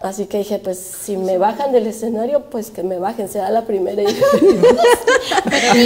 Así 0.00 0.26
que 0.26 0.38
dije, 0.38 0.60
pues 0.60 0.78
si 0.78 1.16
me 1.16 1.38
bajan 1.38 1.72
del 1.72 1.88
escenario, 1.88 2.44
pues 2.50 2.70
que 2.70 2.84
me 2.84 2.98
bajen, 2.98 3.28
será 3.28 3.50
la 3.50 3.64
primera. 3.64 4.02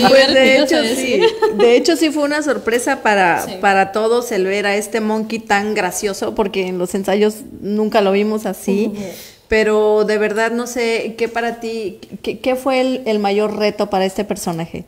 Pues 0.08 0.34
de 0.34 0.58
hecho 0.58 0.76
sí, 0.84 1.22
de 1.56 1.76
hecho 1.76 1.96
sí 1.96 2.10
fue 2.10 2.24
una 2.24 2.42
sorpresa 2.42 3.02
para, 3.02 3.44
para 3.60 3.92
todos 3.92 4.30
el 4.32 4.44
ver 4.44 4.66
a 4.66 4.76
este 4.76 5.00
monkey 5.00 5.38
tan 5.38 5.74
gracioso, 5.74 6.34
porque 6.34 6.66
en 6.66 6.78
los 6.78 6.94
ensayos 6.94 7.36
nunca 7.60 8.00
lo 8.02 8.12
vimos 8.12 8.44
así. 8.46 8.92
Pero 9.48 10.04
de 10.04 10.18
verdad 10.18 10.50
no 10.52 10.66
sé, 10.66 11.14
¿qué 11.16 11.28
para 11.28 11.60
ti, 11.60 11.98
qué, 12.22 12.38
qué 12.38 12.54
fue 12.56 12.80
el, 12.80 13.02
el 13.06 13.18
mayor 13.18 13.56
reto 13.56 13.88
para 13.90 14.04
este 14.04 14.24
personaje? 14.24 14.84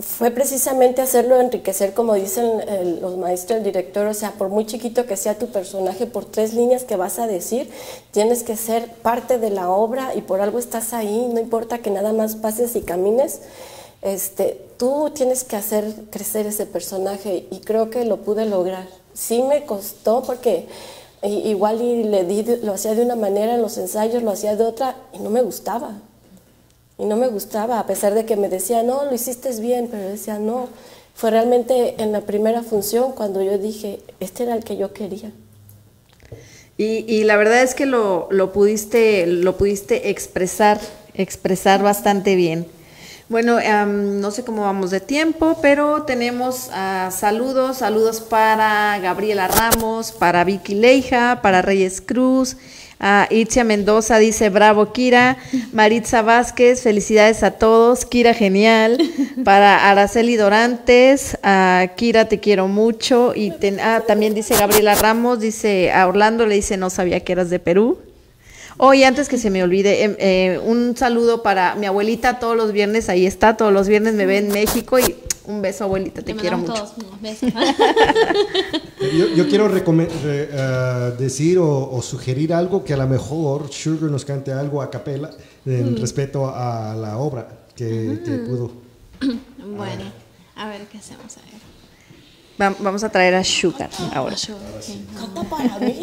Fue 0.00 0.30
precisamente 0.30 1.02
hacerlo 1.02 1.40
enriquecer, 1.40 1.94
como 1.94 2.14
dicen 2.14 2.60
el- 2.68 3.00
los 3.00 3.16
maestros, 3.16 3.58
el 3.58 3.64
director, 3.64 4.06
o 4.06 4.14
sea, 4.14 4.32
por 4.32 4.48
muy 4.48 4.66
chiquito 4.66 5.06
que 5.06 5.16
sea 5.16 5.38
tu 5.38 5.48
personaje, 5.48 6.06
por 6.06 6.24
tres 6.24 6.54
líneas 6.54 6.84
que 6.84 6.96
vas 6.96 7.18
a 7.18 7.26
decir, 7.26 7.70
tienes 8.10 8.42
que 8.42 8.56
ser 8.56 8.88
parte 9.02 9.38
de 9.38 9.50
la 9.50 9.70
obra 9.70 10.14
y 10.14 10.22
por 10.22 10.40
algo 10.40 10.58
estás 10.58 10.92
ahí, 10.94 11.28
no 11.32 11.38
importa 11.40 11.78
que 11.78 11.90
nada 11.90 12.12
más 12.12 12.34
pases 12.36 12.76
y 12.76 12.80
camines, 12.82 13.40
este, 14.02 14.60
tú 14.78 15.10
tienes 15.14 15.44
que 15.44 15.56
hacer 15.56 15.84
crecer 16.10 16.46
ese 16.46 16.66
personaje 16.66 17.46
y 17.50 17.60
creo 17.60 17.90
que 17.90 18.04
lo 18.04 18.18
pude 18.22 18.46
lograr. 18.46 18.86
Sí 19.12 19.42
me 19.42 19.64
costó 19.64 20.22
porque 20.22 20.66
igual 21.22 21.80
y 21.82 22.04
le 22.04 22.24
di, 22.24 22.42
lo 22.62 22.74
hacía 22.74 22.94
de 22.94 23.02
una 23.02 23.16
manera 23.16 23.54
en 23.54 23.62
los 23.62 23.78
ensayos, 23.78 24.22
lo 24.22 24.30
hacía 24.30 24.56
de 24.56 24.64
otra 24.64 24.96
y 25.12 25.18
no 25.18 25.30
me 25.30 25.42
gustaba. 25.42 26.00
Y 26.98 27.04
no 27.06 27.16
me 27.16 27.28
gustaba, 27.28 27.78
a 27.80 27.86
pesar 27.86 28.14
de 28.14 28.24
que 28.24 28.36
me 28.36 28.48
decía, 28.48 28.82
no, 28.82 29.04
lo 29.04 29.14
hiciste 29.14 29.50
bien, 29.60 29.88
pero 29.90 30.08
decía, 30.08 30.38
no. 30.38 30.68
Fue 31.14 31.30
realmente 31.30 31.94
en 32.02 32.12
la 32.12 32.22
primera 32.22 32.62
función 32.62 33.12
cuando 33.12 33.42
yo 33.42 33.58
dije, 33.58 34.00
este 34.20 34.44
era 34.44 34.54
el 34.54 34.64
que 34.64 34.76
yo 34.76 34.92
quería. 34.92 35.30
Y, 36.76 37.04
y 37.12 37.24
la 37.24 37.36
verdad 37.36 37.62
es 37.62 37.74
que 37.74 37.86
lo, 37.86 38.26
lo 38.30 38.52
pudiste, 38.52 39.26
lo 39.26 39.56
pudiste 39.56 40.10
expresar, 40.10 40.80
expresar 41.14 41.82
bastante 41.82 42.34
bien. 42.34 42.66
Bueno, 43.28 43.58
em, 43.58 44.20
no 44.20 44.30
sé 44.30 44.44
cómo 44.44 44.62
vamos 44.62 44.90
de 44.90 45.00
tiempo, 45.00 45.58
pero 45.62 46.02
tenemos 46.02 46.68
ah, 46.72 47.08
saludos, 47.10 47.78
saludos 47.78 48.20
para 48.20 48.98
Gabriela 48.98 49.48
Ramos, 49.48 50.12
para 50.12 50.44
Vicky 50.44 50.74
Leija, 50.74 51.40
para 51.40 51.62
Reyes 51.62 52.02
Cruz, 52.02 52.58
a 53.00 53.26
Itzia 53.30 53.64
Mendoza 53.64 54.18
dice 54.18 54.48
bravo 54.50 54.92
Kira, 54.92 55.36
Maritza 55.72 56.22
Vázquez, 56.22 56.82
felicidades 56.82 57.42
a 57.42 57.52
todos, 57.52 58.04
Kira 58.06 58.34
genial, 58.34 58.98
para 59.44 59.90
Araceli 59.90 60.36
Dorantes, 60.36 61.36
a 61.42 61.86
Kira 61.96 62.26
te 62.28 62.40
quiero 62.40 62.68
mucho 62.68 63.32
y 63.34 63.50
ten- 63.50 63.80
ah, 63.80 64.02
también 64.06 64.34
dice 64.34 64.56
Gabriela 64.56 64.94
Ramos, 64.94 65.40
dice 65.40 65.92
a 65.92 66.06
Orlando 66.06 66.46
le 66.46 66.54
dice 66.54 66.76
no 66.76 66.90
sabía 66.90 67.20
que 67.20 67.32
eras 67.32 67.50
de 67.50 67.58
Perú. 67.58 67.98
Oye, 68.76 69.04
antes 69.06 69.28
que 69.28 69.38
se 69.38 69.50
me 69.50 69.62
olvide, 69.62 70.02
em, 70.02 70.16
eh, 70.18 70.58
un 70.64 70.96
saludo 70.96 71.44
para 71.44 71.76
mi 71.76 71.86
abuelita 71.86 72.40
todos 72.40 72.56
los 72.56 72.72
viernes, 72.72 73.08
ahí 73.08 73.24
está, 73.24 73.56
todos 73.56 73.72
los 73.72 73.86
viernes 73.86 74.14
me 74.14 74.26
ve 74.26 74.38
en 74.38 74.48
México 74.48 74.98
y 74.98 75.14
un 75.46 75.60
beso 75.62 75.84
abuelita, 75.84 76.22
te 76.22 76.34
quiero 76.34 76.58
mucho. 76.58 76.72
todos 76.74 76.92
unos 76.96 77.20
besos. 77.20 77.52
Yo, 79.00 79.28
yo 79.34 79.46
quiero 79.48 79.68
re- 79.68 80.48
ah, 80.56 81.10
decir 81.18 81.58
o, 81.58 81.90
o 81.90 82.00
sugerir 82.02 82.52
algo 82.54 82.84
que 82.84 82.94
a 82.94 82.96
lo 82.96 83.06
mejor 83.06 83.70
Sugar 83.70 84.10
nos 84.10 84.24
cante 84.24 84.52
algo 84.52 84.80
a 84.80 84.90
capela 84.90 85.30
en 85.66 85.92
Mm. 85.94 85.96
respeto 86.00 86.48
a 86.48 86.94
la 86.94 87.18
obra 87.18 87.66
que, 87.76 88.20
que 88.24 88.30
pudo. 88.38 88.72
bueno, 89.76 90.04
a 90.56 90.68
ver 90.68 90.82
qué 90.90 90.98
hacemos. 90.98 91.36
A 91.36 91.40
ver. 91.40 91.60
Va- 92.60 92.76
vamos 92.80 93.04
a 93.04 93.08
traer 93.10 93.34
a 93.34 93.44
Sugar 93.44 93.90
ahora. 94.14 94.36
Ok. 94.36 94.94
Canta 95.18 95.42
para 95.50 95.78
mí. 95.80 96.00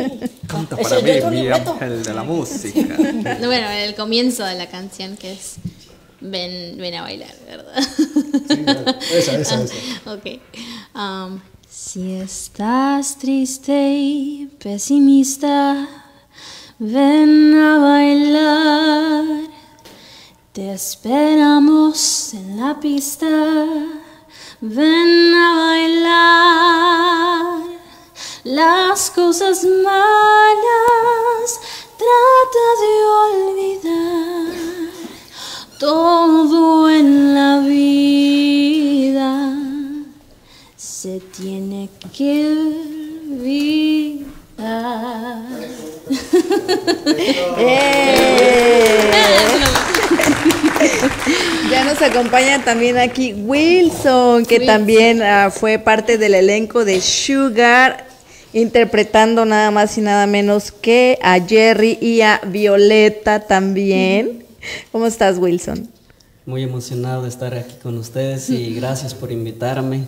Canta 0.48 0.78
para 0.78 1.02
mí, 1.32 1.48
ángel 1.48 2.04
de 2.04 2.14
la 2.14 2.24
música. 2.24 2.98
No, 3.40 3.48
bueno, 3.48 3.70
el 3.70 3.96
comienzo 3.96 4.46
de 4.46 4.56
la 4.56 4.68
canción 4.68 5.18
que 5.18 5.32
es 5.34 5.56
Ven, 6.22 6.78
ven 6.78 6.94
a 6.94 7.02
bailar, 7.02 7.36
¿verdad? 7.46 7.78
Esa, 9.12 9.38
esa, 9.40 9.64
esa. 9.64 9.74
ok. 10.06 10.40
Um, 10.96 11.42
si 11.68 12.14
estás 12.14 13.18
triste 13.18 13.74
y 13.74 14.50
pesimista, 14.62 15.88
ven 16.78 17.56
a 17.56 17.80
bailar. 17.80 19.26
Te 20.54 20.74
esperamos 20.74 22.34
en 22.34 22.60
la 22.60 22.80
pista. 22.80 23.66
Ven 24.60 25.34
a 25.34 25.56
bailar. 25.56 27.02
Las 28.44 29.10
cosas 29.12 29.64
malas 29.64 31.60
trata 31.98 32.66
de 32.82 32.94
olvidar. 33.24 34.81
Todo 35.82 36.90
en 36.92 37.34
la 37.34 37.58
vida 37.58 39.58
se 40.78 41.20
tiene 41.36 41.90
que 42.16 42.56
olvidar. 43.32 44.28
¡Eh! 47.58 49.12
Ya 51.72 51.84
nos 51.84 52.00
acompaña 52.04 52.64
también 52.64 53.00
aquí 53.00 53.34
Wilson, 53.34 54.46
que 54.46 54.60
también 54.60 55.24
ah, 55.24 55.50
fue 55.50 55.80
parte 55.80 56.20
del 56.20 56.36
elenco 56.36 56.86
de 56.86 57.02
Sugar, 57.02 58.06
interpretando 58.54 59.46
nada 59.46 59.72
más 59.72 59.98
y 59.98 60.02
nada 60.02 60.28
menos 60.28 60.72
que 60.72 61.18
a 61.24 61.40
Jerry 61.40 61.98
y 62.00 62.22
a 62.22 62.40
Violeta 62.46 63.48
también. 63.48 64.51
¿Cómo 64.92 65.06
estás, 65.06 65.38
Wilson? 65.38 65.90
Muy 66.46 66.64
emocionado 66.64 67.24
de 67.24 67.30
estar 67.30 67.54
aquí 67.54 67.76
con 67.82 67.98
ustedes 67.98 68.50
y 68.50 68.74
gracias 68.80 69.14
por 69.14 69.32
invitarme. 69.32 70.06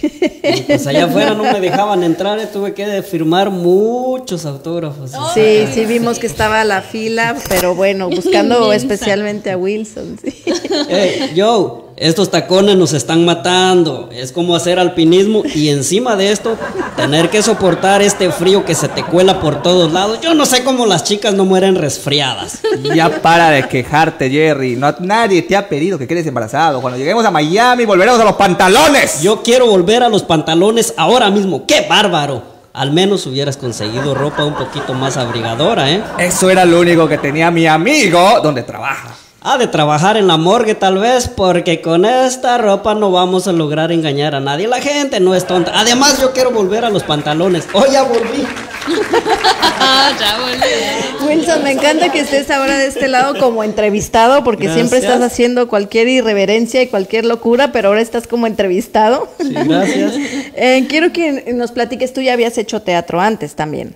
Y 0.46 0.62
pues 0.62 0.86
allá 0.86 1.06
afuera 1.06 1.34
no 1.34 1.42
me 1.42 1.60
dejaban 1.60 2.04
entrar, 2.04 2.38
eh, 2.38 2.46
tuve 2.46 2.72
que 2.72 3.02
firmar 3.02 3.50
muchos 3.50 4.46
autógrafos. 4.46 5.10
Sí, 5.34 5.66
sí 5.72 5.84
vimos 5.86 6.20
que 6.20 6.28
estaba 6.28 6.62
la 6.62 6.82
fila, 6.82 7.36
pero 7.48 7.74
bueno, 7.74 8.08
buscando 8.08 8.72
especialmente 8.72 9.50
a 9.50 9.56
Wilson. 9.56 10.18
sí. 10.22 10.44
Hey, 10.88 11.32
yo, 11.34 11.85
estos 11.96 12.30
tacones 12.30 12.76
nos 12.76 12.92
están 12.92 13.24
matando. 13.24 14.10
Es 14.12 14.30
como 14.30 14.54
hacer 14.54 14.78
alpinismo 14.78 15.42
y 15.54 15.70
encima 15.70 16.14
de 16.14 16.30
esto, 16.30 16.56
tener 16.94 17.30
que 17.30 17.42
soportar 17.42 18.02
este 18.02 18.30
frío 18.30 18.64
que 18.64 18.74
se 18.74 18.88
te 18.88 19.02
cuela 19.02 19.40
por 19.40 19.62
todos 19.62 19.92
lados. 19.92 20.20
Yo 20.20 20.34
no 20.34 20.44
sé 20.44 20.62
cómo 20.62 20.84
las 20.84 21.04
chicas 21.04 21.34
no 21.34 21.44
mueren 21.44 21.74
resfriadas. 21.74 22.60
Ya 22.94 23.22
para 23.22 23.50
de 23.50 23.66
quejarte, 23.66 24.28
Jerry. 24.30 24.76
No, 24.76 24.94
nadie 25.00 25.42
te 25.42 25.56
ha 25.56 25.68
pedido 25.68 25.98
que 25.98 26.06
quedes 26.06 26.26
embarazado. 26.26 26.80
Cuando 26.80 26.98
lleguemos 26.98 27.24
a 27.24 27.30
Miami, 27.30 27.86
volveremos 27.86 28.20
a 28.20 28.24
los 28.24 28.36
pantalones. 28.36 29.22
Yo 29.22 29.42
quiero 29.42 29.66
volver 29.66 30.02
a 30.02 30.08
los 30.08 30.22
pantalones 30.22 30.92
ahora 30.96 31.30
mismo. 31.30 31.66
¡Qué 31.66 31.86
bárbaro! 31.88 32.56
Al 32.74 32.92
menos 32.92 33.26
hubieras 33.26 33.56
conseguido 33.56 34.14
ropa 34.14 34.44
un 34.44 34.54
poquito 34.54 34.92
más 34.92 35.16
abrigadora, 35.16 35.90
¿eh? 35.90 36.02
Eso 36.18 36.50
era 36.50 36.66
lo 36.66 36.78
único 36.78 37.08
que 37.08 37.16
tenía 37.16 37.50
mi 37.50 37.66
amigo 37.66 38.40
donde 38.42 38.62
trabaja. 38.64 39.16
Ha 39.48 39.58
de 39.58 39.68
trabajar 39.68 40.16
en 40.16 40.26
la 40.26 40.36
morgue 40.36 40.74
tal 40.74 40.98
vez, 40.98 41.28
porque 41.28 41.80
con 41.80 42.04
esta 42.04 42.58
ropa 42.58 42.96
no 42.96 43.12
vamos 43.12 43.46
a 43.46 43.52
lograr 43.52 43.92
engañar 43.92 44.34
a 44.34 44.40
nadie. 44.40 44.66
La 44.66 44.80
gente 44.80 45.20
no 45.20 45.36
es 45.36 45.46
tonta. 45.46 45.70
Además, 45.72 46.20
yo 46.20 46.32
quiero 46.32 46.50
volver 46.50 46.84
a 46.84 46.90
los 46.90 47.04
pantalones. 47.04 47.68
¡Oh, 47.72 47.86
ya 47.86 48.02
volví! 48.02 48.42
ya 50.18 50.38
volví. 50.40 51.28
Wilson, 51.28 51.62
me 51.62 51.70
encanta 51.70 52.10
que 52.10 52.22
estés 52.22 52.50
ahora 52.50 52.76
de 52.76 52.88
este 52.88 53.06
lado 53.06 53.38
como 53.38 53.62
entrevistado, 53.62 54.42
porque 54.42 54.68
siempre 54.68 54.98
estás 54.98 55.22
haciendo 55.22 55.68
cualquier 55.68 56.08
irreverencia 56.08 56.82
y 56.82 56.88
cualquier 56.88 57.24
locura, 57.24 57.70
pero 57.70 57.90
ahora 57.90 58.00
estás 58.00 58.26
como 58.26 58.48
entrevistado. 58.48 59.28
Sí, 59.40 59.54
gracias. 59.54 60.14
Eh, 60.58 60.86
quiero 60.88 61.12
que 61.12 61.52
nos 61.54 61.70
platiques, 61.70 62.14
tú 62.14 62.22
ya 62.22 62.32
habías 62.32 62.56
hecho 62.56 62.80
teatro 62.80 63.20
antes 63.20 63.54
también. 63.54 63.94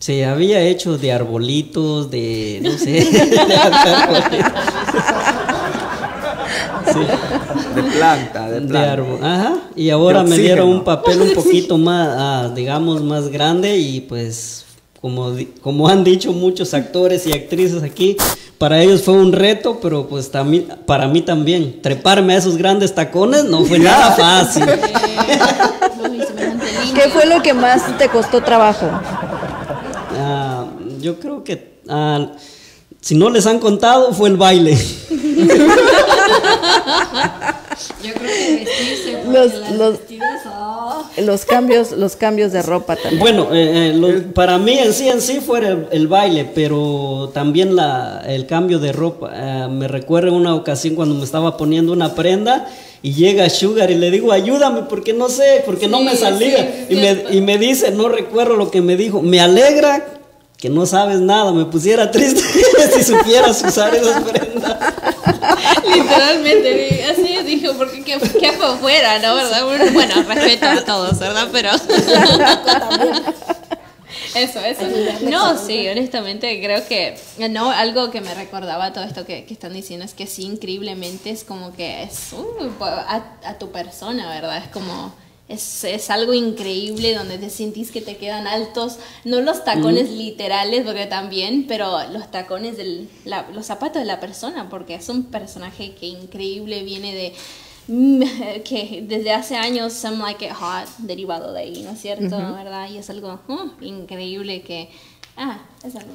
Sí, 0.00 0.22
había 0.22 0.60
hecho 0.60 0.98
de 0.98 1.12
arbolitos, 1.12 2.10
de. 2.10 2.60
no 2.62 2.76
sé. 2.78 2.92
de 3.10 3.54
arbolitos. 3.54 4.52
De 7.74 7.82
planta, 7.82 8.48
de 8.50 8.60
De 8.60 8.66
planta. 8.68 8.92
árbol. 8.92 9.18
Ajá. 9.22 9.54
Y 9.74 9.90
ahora 9.90 10.22
me 10.22 10.38
dieron 10.38 10.68
un 10.68 10.84
papel 10.84 11.20
un 11.22 11.32
poquito 11.34 11.78
más, 11.78 12.08
ah, 12.12 12.52
digamos, 12.54 13.02
más 13.02 13.28
grande 13.28 13.76
y 13.78 14.00
pues, 14.00 14.64
como, 15.00 15.32
como 15.60 15.88
han 15.88 16.04
dicho 16.04 16.32
muchos 16.32 16.72
actores 16.74 17.26
y 17.26 17.32
actrices 17.32 17.82
aquí, 17.82 18.16
para 18.58 18.80
ellos 18.80 19.02
fue 19.02 19.14
un 19.14 19.32
reto, 19.32 19.80
pero 19.82 20.06
pues 20.06 20.30
también, 20.30 20.68
para 20.86 21.08
mí 21.08 21.22
también. 21.22 21.82
Treparme 21.82 22.34
a 22.34 22.38
esos 22.38 22.56
grandes 22.56 22.94
tacones 22.94 23.44
no 23.44 23.64
fue 23.64 23.78
nada 23.80 24.12
fácil. 24.12 24.64
¿Qué 26.94 27.08
fue 27.10 27.26
lo 27.26 27.42
que 27.42 27.52
más 27.54 27.98
te 27.98 28.08
costó 28.08 28.40
trabajo? 28.42 28.86
Yo 31.04 31.20
creo 31.20 31.44
que, 31.44 31.74
ah, 31.86 32.32
si 33.02 33.14
no 33.14 33.28
les 33.28 33.46
han 33.46 33.58
contado, 33.58 34.14
fue 34.14 34.30
el 34.30 34.38
baile. 34.38 34.72
Yo 38.02 38.12
creo 38.14 38.22
que 38.22 38.64
vestirse 38.64 39.24
Los- 39.30 39.54
las 39.54 39.72
los- 39.72 39.98
vestidas, 39.98 40.42
oh. 40.46 41.04
Los 41.18 41.44
cambios, 41.44 41.92
los 41.92 42.16
cambios 42.16 42.52
de 42.52 42.62
ropa 42.62 42.96
también. 42.96 43.20
Bueno, 43.20 43.48
eh, 43.52 43.90
eh, 43.90 43.92
lo- 43.94 44.32
para 44.32 44.56
mí 44.58 44.78
en 44.78 44.94
sí 44.94 45.08
en 45.08 45.20
sí 45.20 45.40
fue 45.44 45.58
el, 45.58 45.86
el 45.90 46.08
baile, 46.08 46.50
pero 46.54 47.30
también 47.34 47.76
la, 47.76 48.22
el 48.26 48.46
cambio 48.46 48.78
de 48.78 48.92
ropa. 48.92 49.30
Eh, 49.34 49.68
me 49.70 49.86
recuerdo 49.88 50.32
una 50.32 50.54
ocasión 50.54 50.94
cuando 50.94 51.14
me 51.14 51.24
estaba 51.24 51.56
poniendo 51.58 51.92
una 51.92 52.14
prenda 52.14 52.66
y 53.02 53.12
llega 53.12 53.50
Sugar 53.50 53.90
y 53.90 53.96
le 53.96 54.10
digo, 54.10 54.32
ayúdame 54.32 54.82
porque 54.88 55.12
no 55.12 55.28
sé, 55.28 55.62
porque 55.66 55.86
no 55.88 56.00
me 56.00 56.16
salía. 56.16 56.86
sí, 56.88 56.94
y, 56.94 56.96
me, 56.96 57.24
y 57.32 57.40
me 57.42 57.58
dice, 57.58 57.90
no 57.90 58.08
recuerdo 58.08 58.56
lo 58.56 58.70
que 58.70 58.80
me 58.80 58.96
dijo, 58.96 59.20
me 59.20 59.40
alegra 59.40 60.13
que 60.64 60.70
no 60.70 60.86
sabes 60.86 61.20
nada, 61.20 61.52
me 61.52 61.66
pusiera 61.66 62.10
triste 62.10 62.40
si 62.94 63.04
supieras 63.04 63.62
usar 63.62 63.94
esas 63.94 64.22
prendas. 64.22 64.78
Literalmente, 65.94 67.04
así 67.04 67.36
dijo, 67.42 67.74
porque 67.74 68.02
qué, 68.02 68.18
qué 68.40 68.52
fue 68.52 68.74
fuera, 68.78 69.18
¿no? 69.18 69.34
¿Verdad? 69.34 69.62
Bueno, 69.92 70.14
respeto 70.26 70.64
a 70.64 70.82
todos, 70.82 71.18
¿verdad? 71.18 71.48
Pero. 71.52 71.68
Eso, 74.34 74.58
eso. 74.58 74.82
No, 75.30 75.56
sí, 75.56 75.86
honestamente 75.86 76.60
creo 76.60 76.84
que, 76.88 77.16
no, 77.50 77.70
algo 77.70 78.10
que 78.10 78.20
me 78.20 78.34
recordaba 78.34 78.92
todo 78.92 79.04
esto 79.04 79.24
que, 79.24 79.44
que 79.44 79.54
están 79.54 79.72
diciendo 79.72 80.04
es 80.04 80.12
que 80.12 80.26
sí, 80.26 80.42
increíblemente 80.42 81.30
es 81.30 81.44
como 81.44 81.72
que 81.72 82.02
es 82.02 82.32
uh, 82.32 82.82
a, 82.82 83.22
a 83.44 83.58
tu 83.58 83.70
persona, 83.70 84.28
¿verdad? 84.28 84.56
Es 84.58 84.68
como, 84.70 85.14
es, 85.48 85.84
es 85.84 86.08
algo 86.10 86.32
increíble 86.32 87.14
donde 87.14 87.36
te 87.38 87.50
sentís 87.50 87.90
que 87.90 88.00
te 88.00 88.16
quedan 88.16 88.46
altos, 88.46 88.96
no 89.24 89.40
los 89.42 89.62
tacones 89.64 90.10
literales, 90.10 90.84
porque 90.84 91.06
también, 91.06 91.66
pero 91.68 91.98
los 92.10 92.30
tacones, 92.30 92.76
del, 92.78 93.08
la- 93.24 93.46
los 93.52 93.66
zapatos 93.66 94.00
de 94.00 94.06
la 94.06 94.20
persona, 94.20 94.68
porque 94.70 94.94
es 94.94 95.08
un 95.10 95.24
personaje 95.24 95.94
que 95.94 96.06
increíble 96.06 96.82
viene 96.82 97.14
de 97.14 97.32
mm, 97.88 98.22
que 98.64 99.04
desde 99.06 99.32
hace 99.32 99.56
años 99.56 99.92
Some 99.92 100.16
Like 100.18 100.46
It 100.46 100.52
Hot 100.52 100.88
derivado 100.98 101.52
de 101.52 101.60
ahí, 101.60 101.82
¿no 101.82 101.90
es 101.90 102.00
cierto? 102.00 102.36
¿Verdad? 102.54 102.88
Y 102.90 102.96
es 102.98 103.10
algo 103.10 103.38
uh, 103.48 103.84
increíble 103.84 104.62
que 104.62 104.88
ah, 105.36 105.58
es 105.86 105.94
algo 105.96 106.12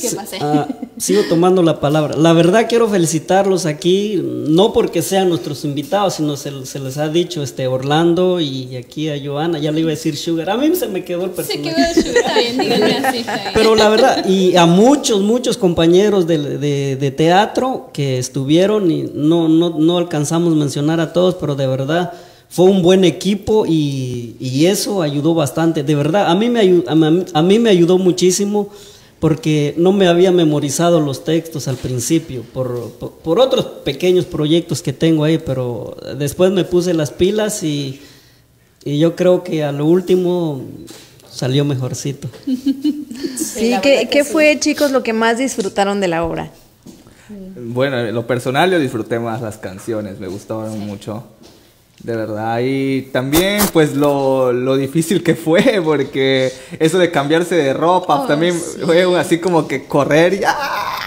que 0.00 0.10
pasé. 0.16 0.38
Ah, 0.40 0.68
sigo 0.98 1.22
tomando 1.28 1.62
la 1.62 1.80
palabra. 1.80 2.16
La 2.16 2.32
verdad 2.32 2.66
quiero 2.68 2.88
felicitarlos 2.88 3.66
aquí, 3.66 4.20
no 4.22 4.72
porque 4.72 5.02
sean 5.02 5.28
nuestros 5.28 5.64
invitados, 5.64 6.14
sino 6.14 6.36
se, 6.36 6.64
se 6.66 6.78
les 6.78 6.96
ha 6.98 7.08
dicho 7.08 7.42
este 7.42 7.66
Orlando 7.66 8.40
y 8.40 8.76
aquí 8.76 9.08
a 9.08 9.16
Joana, 9.22 9.58
ya 9.58 9.72
le 9.72 9.80
iba 9.80 9.88
a 9.88 9.90
decir 9.96 10.16
Sugar. 10.16 10.50
A 10.50 10.56
mí 10.56 10.74
se 10.76 10.86
me 10.88 11.02
quedó 11.04 11.24
el 11.24 11.30
Se 11.30 11.36
personaje. 11.58 11.74
quedó 11.74 12.02
chulo, 12.02 12.18
está 12.18 12.38
bien, 12.38 12.58
díganme 12.58 12.96
así, 12.98 13.18
está 13.18 13.36
bien. 13.36 13.50
Pero 13.54 13.74
la 13.74 13.88
verdad, 13.88 14.26
y 14.28 14.56
a 14.56 14.66
muchos, 14.66 15.20
muchos 15.22 15.56
compañeros 15.58 16.26
de, 16.26 16.38
de- 16.58 16.96
de 16.96 17.10
teatro 17.10 17.90
que 17.92 18.18
estuvieron, 18.18 18.90
y 18.90 19.10
no, 19.14 19.48
no, 19.48 19.70
no 19.78 19.98
alcanzamos 19.98 20.52
a 20.52 20.56
mencionar 20.56 21.00
a 21.00 21.12
todos, 21.12 21.34
pero 21.36 21.56
de 21.56 21.66
verdad 21.66 22.12
fue 22.54 22.66
un 22.66 22.82
buen 22.82 23.02
equipo 23.04 23.66
y, 23.66 24.36
y 24.38 24.66
eso 24.66 25.02
ayudó 25.02 25.34
bastante. 25.34 25.82
De 25.82 25.96
verdad, 25.96 26.30
a 26.30 26.36
mí, 26.36 26.48
me 26.48 26.60
ayu- 26.62 26.84
a, 26.86 26.94
mí- 26.94 27.24
a 27.34 27.42
mí 27.42 27.58
me 27.58 27.68
ayudó 27.70 27.98
muchísimo 27.98 28.68
porque 29.18 29.74
no 29.76 29.90
me 29.90 30.06
había 30.06 30.30
memorizado 30.30 31.00
los 31.00 31.24
textos 31.24 31.66
al 31.66 31.74
principio 31.76 32.42
por, 32.52 32.90
por, 32.92 33.10
por 33.12 33.40
otros 33.40 33.64
pequeños 33.84 34.24
proyectos 34.26 34.82
que 34.82 34.92
tengo 34.92 35.24
ahí, 35.24 35.38
pero 35.38 35.96
después 36.16 36.52
me 36.52 36.62
puse 36.62 36.94
las 36.94 37.10
pilas 37.10 37.62
y, 37.64 38.00
y 38.84 38.98
yo 39.00 39.16
creo 39.16 39.42
que 39.42 39.64
a 39.64 39.72
lo 39.72 39.86
último 39.86 40.62
salió 41.28 41.64
mejorcito. 41.64 42.28
Sí, 43.36 43.74
¿qué, 43.82 44.00
que 44.02 44.08
qué 44.10 44.24
sí. 44.24 44.32
fue, 44.32 44.58
chicos, 44.60 44.90
lo 44.92 45.02
que 45.02 45.12
más 45.12 45.38
disfrutaron 45.38 46.00
de 46.00 46.08
la 46.08 46.24
obra? 46.24 46.50
Bueno, 47.56 47.98
en 47.98 48.14
lo 48.14 48.26
personal 48.26 48.70
yo 48.70 48.78
disfruté 48.78 49.18
más 49.18 49.40
las 49.42 49.58
canciones, 49.58 50.18
me 50.20 50.28
gustaron 50.28 50.78
mucho. 50.80 51.24
De 52.04 52.14
verdad, 52.14 52.58
y 52.62 53.08
también 53.12 53.62
pues 53.72 53.94
lo, 53.96 54.52
lo 54.52 54.76
difícil 54.76 55.22
que 55.22 55.34
fue, 55.34 55.80
porque 55.84 56.52
eso 56.78 56.98
de 56.98 57.10
cambiarse 57.10 57.54
de 57.56 57.72
ropa, 57.72 58.20
Oh, 58.24 58.26
también 58.26 58.52
sí. 58.60 58.78
fue 58.84 59.18
así 59.18 59.38
como 59.38 59.66
que 59.66 59.84
correr 59.84 60.34
y 60.34 60.40
¡ah! 60.46 60.98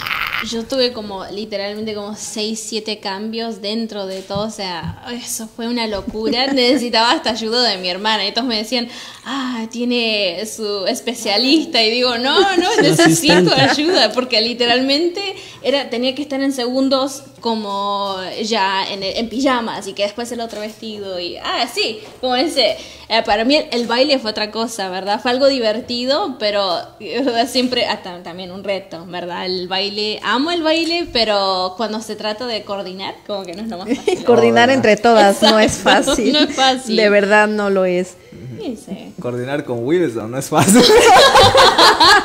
Yo 0.46 0.64
tuve 0.64 0.94
como 0.94 1.26
literalmente 1.26 1.96
como 1.96 2.16
6, 2.16 2.64
7 2.64 3.00
cambios 3.00 3.60
dentro 3.62 4.06
de 4.06 4.22
todo, 4.22 4.46
o 4.48 4.52
sea, 4.52 5.04
eso 5.12 5.48
fue 5.48 5.68
una 5.68 5.88
locura. 5.88 6.46
Necesitaba 6.54 7.12
hasta 7.12 7.32
ayuda 7.32 7.64
de 7.68 7.78
mi 7.78 7.90
hermana 7.90 8.26
y 8.28 8.32
todos 8.34 8.48
me 8.48 8.58
decían, 8.58 8.88
ah, 9.26 9.66
tiene 9.72 10.44
su 10.46 10.86
especialista 10.86 11.82
y 11.84 11.90
digo, 11.90 12.18
no, 12.20 12.40
no, 12.58 12.70
necesito 12.82 13.52
ayuda 13.56 14.12
porque 14.12 14.40
literalmente 14.42 15.22
era 15.64 15.90
tenía 15.90 16.14
que 16.14 16.22
estar 16.22 16.40
en 16.42 16.54
segundos 16.54 17.24
como 17.40 18.16
ya 18.44 18.86
en, 18.92 19.02
en 19.04 19.30
pijamas 19.30 19.88
y 19.88 19.94
que 19.94 20.04
después 20.04 20.32
el 20.32 20.42
otro 20.42 20.60
vestido 20.62 21.20
y, 21.20 21.38
ah, 21.38 21.68
sí, 21.74 22.00
como 22.22 22.36
ese. 22.36 22.78
Eh, 23.10 23.24
para 23.24 23.46
mí 23.46 23.56
el, 23.56 23.68
el 23.72 23.88
baile 23.88 24.20
fue 24.20 24.32
otra 24.32 24.52
cosa, 24.52 24.90
¿verdad? 24.90 25.22
Fue 25.22 25.32
algo 25.32 25.48
divertido, 25.48 26.36
pero 26.40 26.78
siempre, 27.48 27.86
ah, 27.86 28.02
tam- 28.04 28.22
también 28.22 28.52
un 28.52 28.64
reto, 28.66 29.06
¿verdad? 29.08 29.46
El 29.46 29.68
baile, 29.70 30.20
amo 30.28 30.52
el 30.52 30.62
baile, 30.62 31.08
pero 31.14 31.74
cuando 31.78 32.02
se 32.02 32.16
trata 32.16 32.46
de 32.48 32.64
coordinar, 32.64 33.16
como 33.26 33.44
que 33.44 33.54
no 33.54 33.64
es 33.64 33.70
lo 33.70 33.78
más 33.78 33.88
fácil. 33.88 34.24
Coordinar 34.26 34.70
entre 34.70 34.98
todas 34.98 35.42
no 35.42 35.58
es 35.60 35.78
fácil. 35.78 36.34
no 36.34 36.40
es 36.40 36.56
fácil. 36.56 36.96
De 36.96 37.10
verdad 37.10 37.48
no 37.48 37.70
lo 37.70 37.86
es. 37.86 38.16
Sí, 38.60 38.78
sí. 38.86 39.14
coordinar 39.22 39.64
con 39.64 39.86
Wilson, 39.86 40.32
no 40.32 40.38
es 40.38 40.50
fácil. 40.50 40.84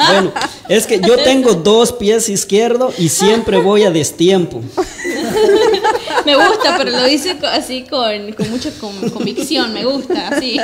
Bueno, 0.08 0.32
es 0.68 0.86
que 0.86 1.00
yo 1.00 1.16
tengo 1.22 1.54
dos 1.54 1.92
pies 1.92 2.28
izquierdos 2.28 2.98
y 2.98 3.08
siempre 3.08 3.58
voy 3.58 3.84
a 3.84 3.90
destiempo. 3.90 4.60
Me 6.24 6.34
gusta, 6.36 6.76
pero 6.78 6.90
lo 6.90 7.04
dice 7.04 7.36
co- 7.38 7.46
así 7.46 7.82
con, 7.88 8.32
con 8.32 8.50
mucha 8.50 8.70
con- 8.80 9.10
convicción, 9.10 9.72
me 9.72 9.84
gusta, 9.84 10.28
así. 10.28 10.58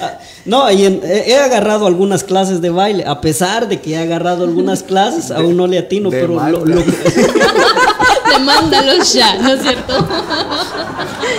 Ah, 0.00 0.18
No, 0.44 0.70
y 0.70 0.84
en- 0.86 1.00
he, 1.04 1.30
he 1.32 1.38
agarrado 1.38 1.86
algunas 1.86 2.24
clases 2.24 2.60
de 2.60 2.70
baile, 2.70 3.04
a 3.06 3.20
pesar 3.20 3.68
de 3.68 3.80
que 3.80 3.92
he 3.92 3.96
agarrado 3.98 4.44
algunas 4.44 4.82
clases, 4.82 5.30
aún 5.30 5.56
no 5.56 5.66
le 5.66 5.78
atino, 5.78 6.10
de 6.10 6.20
pero 6.20 6.34
lo- 6.50 6.64
lo 6.66 6.84
que- 6.84 6.92
Demándalos 8.38 9.12
ya, 9.12 9.34
¿no 9.36 9.52
es 9.52 9.62
cierto? 9.62 10.06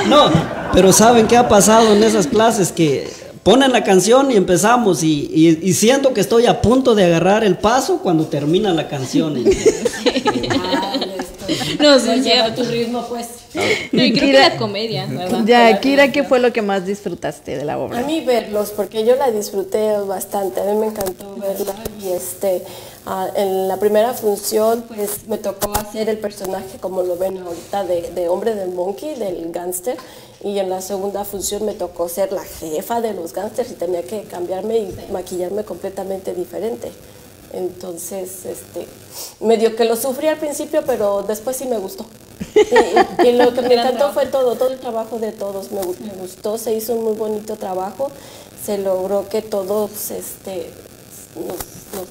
No, 0.08 0.30
pero 0.74 0.92
¿saben 0.92 1.28
qué 1.28 1.38
ha 1.38 1.48
pasado 1.48 1.94
en 1.94 2.04
esas 2.04 2.28
clases? 2.28 2.72
Que 2.72 3.10
ponen 3.44 3.72
la 3.72 3.84
canción 3.84 4.32
y 4.32 4.36
empezamos 4.36 5.02
y, 5.04 5.30
y- 5.34 5.60
y 5.70 5.74
siento 5.74 6.14
que 6.14 6.22
estoy 6.22 6.46
a 6.46 6.62
punto 6.62 6.96
de 6.96 7.06
agarrar 7.06 7.44
el 7.44 7.58
paso 7.58 8.00
cuando 8.04 8.26
termina 8.26 8.74
la 8.74 8.88
canción. 8.88 9.36
No, 11.80 11.98
sí, 12.00 12.08
No 12.08 12.14
es 12.14 12.24
lleva 12.24 12.54
tu 12.54 12.64
ritmo, 12.64 13.06
pues. 13.08 13.28
No, 13.92 14.04
y 14.04 14.14
creo 14.14 14.28
que 14.28 14.34
la 14.34 14.58
comedia, 14.58 15.06
¿verdad? 15.08 15.42
Ya, 15.46 15.80
Kira, 15.80 16.12
¿qué 16.12 16.24
fue 16.24 16.40
lo 16.40 16.54
que 16.54 16.62
más 16.62 16.86
disfrutaste 16.86 17.58
de 17.58 17.66
la 17.66 17.74
A 17.74 17.78
obra? 17.80 18.02
mí 18.02 18.22
verlos, 18.24 18.70
porque 18.72 19.06
yo 19.06 19.16
la 19.16 19.32
disfruté 19.32 19.98
bastante, 20.06 20.60
a 20.62 20.66
mí 20.66 20.78
me 20.78 20.88
encantó 20.88 21.36
verla 21.38 21.74
y 22.00 22.10
este, 22.10 22.64
ah, 23.08 23.28
en 23.36 23.68
la 23.68 23.78
primera 23.78 24.14
función 24.14 24.84
pues 24.88 25.28
me 25.28 25.38
tocó 25.40 25.72
hacer 25.74 26.10
el 26.10 26.20
personaje 26.20 26.78
como 26.80 27.02
lo 27.02 27.18
ven 27.18 27.38
ahorita 27.40 27.84
de, 27.86 28.12
de 28.14 28.30
hombre 28.30 28.54
del 28.54 28.70
monkey, 28.70 29.16
del 29.16 29.52
gángster, 29.52 29.98
y 30.44 30.60
en 30.60 30.70
la 30.70 30.82
segunda 30.82 31.26
función 31.26 31.66
me 31.66 31.74
tocó 31.74 32.08
ser 32.08 32.32
la 32.32 32.44
jefa 32.44 33.02
de 33.02 33.14
los 33.14 33.34
gángsters 33.34 33.72
y 33.72 33.76
tenía 33.76 34.04
que 34.04 34.22
cambiarme 34.24 34.78
y 34.78 34.96
maquillarme 35.12 35.64
completamente 35.64 36.34
diferente. 36.36 36.92
Entonces, 37.52 38.46
este, 38.46 38.88
medio 39.40 39.76
que 39.76 39.86
lo 39.86 39.96
sufrí 39.96 40.28
al 40.28 40.38
principio, 40.38 40.84
pero 40.86 41.24
después 41.24 41.58
sí 41.58 41.66
me 41.66 41.78
gustó. 41.78 42.06
Y, 42.56 43.28
y 43.28 43.32
lo 43.34 43.54
que 43.54 43.62
me 43.62 43.74
encantó 43.74 44.12
fue 44.14 44.26
todo, 44.28 44.56
todo 44.56 44.70
el 44.72 44.80
trabajo 44.80 45.20
de 45.20 45.32
todos. 45.32 45.72
Me, 45.72 45.82
gu- 45.82 46.00
me 46.00 46.14
gustó, 46.14 46.58
se 46.58 46.74
hizo 46.74 46.94
un 46.94 47.04
muy 47.04 47.14
bonito 47.14 47.56
trabajo. 47.56 48.12
Se 48.64 48.78
logró 48.78 49.28
que 49.30 49.42
todos 49.42 50.12
este, 50.12 50.72
nos, 51.36 51.48
nos 51.96 52.08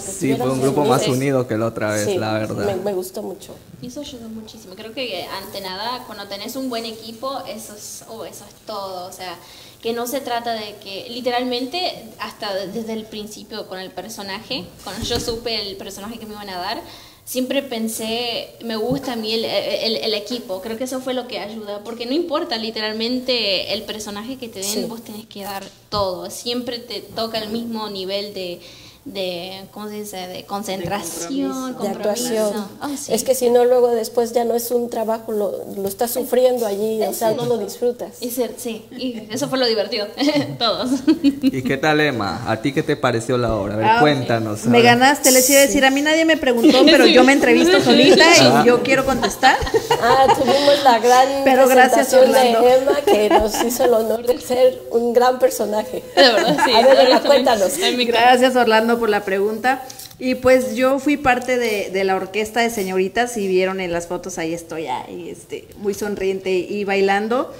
Sí, 0.00 0.34
fue 0.36 0.50
un 0.50 0.60
grupo 0.60 0.84
más 0.84 1.06
unido 1.08 1.46
que 1.46 1.56
la 1.56 1.66
otra 1.66 1.92
vez, 1.92 2.04
Sí, 2.06 2.18
la 2.18 2.34
verdad. 2.34 2.64
Me, 2.66 2.76
me 2.76 2.92
gustó 2.94 3.22
mucho. 3.22 3.54
Y 3.80 3.86
eso 3.88 4.00
ayudó 4.00 4.28
muchísimo. 4.28 4.74
Creo 4.74 4.92
que 4.92 5.24
ante 5.24 5.60
nada, 5.60 6.04
cuando 6.06 6.26
tenés 6.28 6.54
un 6.56 6.68
buen 6.68 6.84
equipo, 6.84 7.42
eso 7.48 7.74
es, 7.74 8.04
oh, 8.08 8.24
eso 8.24 8.44
es 8.44 8.54
todo. 8.66 9.08
O 9.08 9.12
sea, 9.12 9.36
que 9.82 9.92
no 9.92 10.06
se 10.06 10.20
trata 10.20 10.54
de 10.54 10.76
que, 10.76 11.08
literalmente, 11.10 11.92
hasta 12.20 12.54
desde 12.66 12.92
el 12.92 13.04
principio 13.04 13.66
con 13.66 13.80
el 13.80 13.90
personaje, 13.90 14.64
cuando 14.84 15.04
yo 15.04 15.18
supe 15.20 15.60
el 15.68 15.76
personaje 15.76 16.18
que 16.18 16.24
me 16.26 16.32
iban 16.34 16.48
a 16.50 16.56
dar, 16.58 16.80
siempre 17.24 17.62
pensé, 17.62 18.50
me 18.64 18.76
gusta 18.76 19.12
a 19.14 19.16
mí 19.16 19.32
el, 19.32 19.44
el- 19.44 19.96
el 19.96 20.14
equipo. 20.14 20.60
Creo 20.62 20.78
que 20.78 20.84
eso 20.84 21.00
fue 21.00 21.14
lo 21.14 21.26
que 21.28 21.38
ayuda. 21.40 21.82
Porque 21.84 22.06
no 22.06 22.12
importa, 22.12 22.56
literalmente, 22.58 23.72
el 23.74 23.82
personaje 23.82 24.36
que 24.38 24.48
te 24.48 24.60
den, 24.60 24.68
Sí. 24.68 24.84
vos 24.88 25.02
tenés 25.02 25.26
que 25.26 25.42
dar 25.42 25.64
todo. 25.88 26.30
Siempre 26.30 26.78
te 26.78 27.00
toca 27.00 27.38
el 27.38 27.48
mismo 27.50 27.88
nivel 27.90 28.34
de. 28.34 28.60
De 29.04 29.64
¿cómo 29.72 29.88
se 29.88 29.94
dice? 29.94 30.16
de 30.28 30.44
concentración, 30.44 31.72
de 31.72 31.74
compromiso. 31.74 31.88
actuación. 31.98 32.68
Ah, 32.80 32.90
sí. 32.96 33.12
Es 33.12 33.24
que 33.24 33.34
si 33.34 33.50
no, 33.50 33.64
luego 33.64 33.88
después 33.90 34.32
ya 34.32 34.44
no 34.44 34.54
es 34.54 34.70
un 34.70 34.90
trabajo, 34.90 35.32
lo, 35.32 35.64
lo 35.76 35.88
estás 35.88 36.12
sufriendo 36.12 36.66
allí, 36.66 37.02
o 37.02 37.12
sea, 37.12 37.32
no 37.32 37.44
lo 37.46 37.58
disfrutas. 37.58 38.22
Y 38.22 38.30
ser- 38.30 38.54
sí, 38.56 38.86
y 38.92 39.26
eso 39.32 39.48
fue 39.48 39.58
lo 39.58 39.66
divertido, 39.66 40.06
todos. 40.58 40.90
¿Y 41.22 41.62
qué 41.62 41.76
tal, 41.78 42.00
Emma? 42.00 42.44
¿A 42.46 42.56
ti 42.62 42.72
qué 42.72 42.82
te 42.84 42.96
pareció 42.96 43.36
la 43.38 43.54
obra? 43.56 43.74
A 43.74 43.76
ver, 43.76 43.86
Ah, 43.86 43.96
cuéntanos. 44.00 44.66
Me 44.66 44.78
a 44.78 44.82
ver. 44.82 44.84
ganaste, 44.84 45.30
les 45.32 45.50
iba 45.50 45.58
a 45.58 45.62
decir, 45.62 45.84
a 45.84 45.90
mí 45.90 46.00
nadie 46.00 46.24
me 46.24 46.36
preguntó, 46.36 46.78
pero 46.84 47.04
yo 47.06 47.24
me 47.24 47.32
entrevisto 47.32 47.80
solita 47.80 48.24
y 48.62 48.66
yo 48.66 48.82
quiero 48.82 49.04
contestar. 49.04 49.56
Ah, 50.00 50.26
tuvimos 50.38 50.82
la 50.84 50.98
gran 51.00 51.28
Pero 51.44 51.66
gracias, 51.68 52.08
presentación 52.08 52.30
Orlando. 52.30 52.60
de 52.60 52.74
Emma 52.76 53.00
que 53.04 53.28
nos 53.30 53.64
hizo 53.64 53.84
el 53.84 53.94
honor 53.94 54.24
de 54.26 54.40
ser 54.40 54.80
un 54.92 55.12
gran 55.12 55.38
personaje. 55.40 56.02
De 56.14 56.22
verdad, 56.22 56.56
sí. 56.64 56.72
A 56.72 56.86
ver, 56.86 57.08
Emma, 57.10 57.20
cuéntanos. 57.22 57.72
Gracias 58.06 58.54
Orlando 58.56 58.91
por 58.98 59.08
la 59.08 59.24
pregunta. 59.24 59.82
Y 60.18 60.36
pues 60.36 60.76
yo 60.76 60.98
fui 60.98 61.16
parte 61.16 61.58
de, 61.58 62.04
la 62.04 62.14
orquesta 62.16 62.60
de 62.60 62.70
señoritas 62.70 63.36
y 63.36 63.48
vieron 63.48 63.80
en 63.80 63.92
las 63.92 64.06
fotos, 64.06 64.38
ahí 64.38 64.54
estoy 64.54 64.86
este, 65.26 65.66
muy 65.78 65.94
sonriente 65.94 66.52
y 66.52 66.84
bailando. 66.84 67.52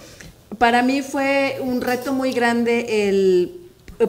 Para 0.59 0.83
mí 0.83 1.03
fue 1.03 1.57
un 1.61 1.81
reto 1.81 2.13
muy 2.13 2.33
grande 2.33 3.09
el 3.09 3.59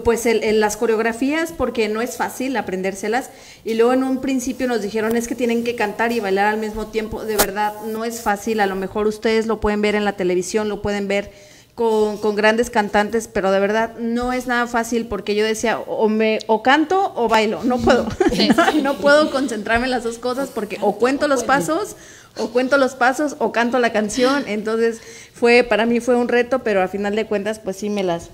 pues 0.04 0.26
el- 0.26 0.60
las 0.60 0.78
coreografías 0.78 1.52
porque 1.52 1.88
no 1.88 2.02
es 2.02 2.18
fácil 2.18 2.56
aprendérselas 2.58 3.30
y 3.64 3.76
luego 3.76 3.94
en 3.94 4.04
un 4.04 4.22
principio 4.22 4.68
nos 4.68 4.82
dijeron 4.82 5.16
es 5.16 5.28
que 5.28 5.36
tienen 5.36 5.64
que 5.64 5.76
cantar 5.76 6.12
y 6.12 6.20
bailar 6.20 6.48
al 6.48 6.60
mismo 6.60 6.88
tiempo 6.88 7.24
de 7.24 7.36
verdad 7.36 7.74
no 7.88 8.04
es 8.04 8.22
fácil 8.22 8.60
a 8.60 8.66
lo 8.66 8.76
mejor 8.76 9.08
ustedes 9.08 9.46
lo 9.46 9.60
pueden 9.60 9.82
ver 9.82 9.94
en 9.96 10.06
la 10.06 10.14
televisión 10.14 10.68
lo 10.70 10.82
pueden 10.82 11.08
ver 11.08 11.32
con, 11.76 12.18
con 12.18 12.36
grandes 12.36 12.70
cantantes, 12.70 13.28
pero 13.28 13.52
de 13.52 13.60
verdad 13.60 13.98
no 13.98 14.32
es 14.32 14.46
nada 14.46 14.68
fácil 14.68 15.08
porque 15.08 15.34
yo 15.34 15.44
decía 15.44 15.80
o 15.80 16.08
me 16.08 16.40
o 16.48 16.62
canto 16.62 17.14
o 17.16 17.28
bailo, 17.28 17.64
no 17.64 17.80
puedo, 17.80 18.08
no, 18.84 18.96
puedo 18.98 19.32
concentrarme 19.32 19.86
en 19.86 19.92
las 19.92 20.04
dos 20.04 20.20
cosas 20.20 20.50
porque 20.54 20.78
o 20.82 20.98
cuento 20.98 21.28
los 21.28 21.44
pasos 21.44 21.96
o 22.38 22.50
cuento 22.50 22.78
los 22.78 22.94
pasos 22.96 23.36
o 23.40 23.52
canto 23.52 23.80
la 23.80 23.92
canción, 23.92 24.44
entonces 24.48 25.02
fue 25.34 25.64
para 25.64 25.86
mí 25.86 26.00
fue 26.00 26.16
un 26.16 26.28
reto, 26.28 26.60
pero 26.60 26.82
al 26.82 26.90
final 26.90 27.16
de 27.16 27.26
cuentas 27.26 27.60
pues 27.60 27.78
sí 27.78 27.90
me 27.90 28.04
las 28.04 28.30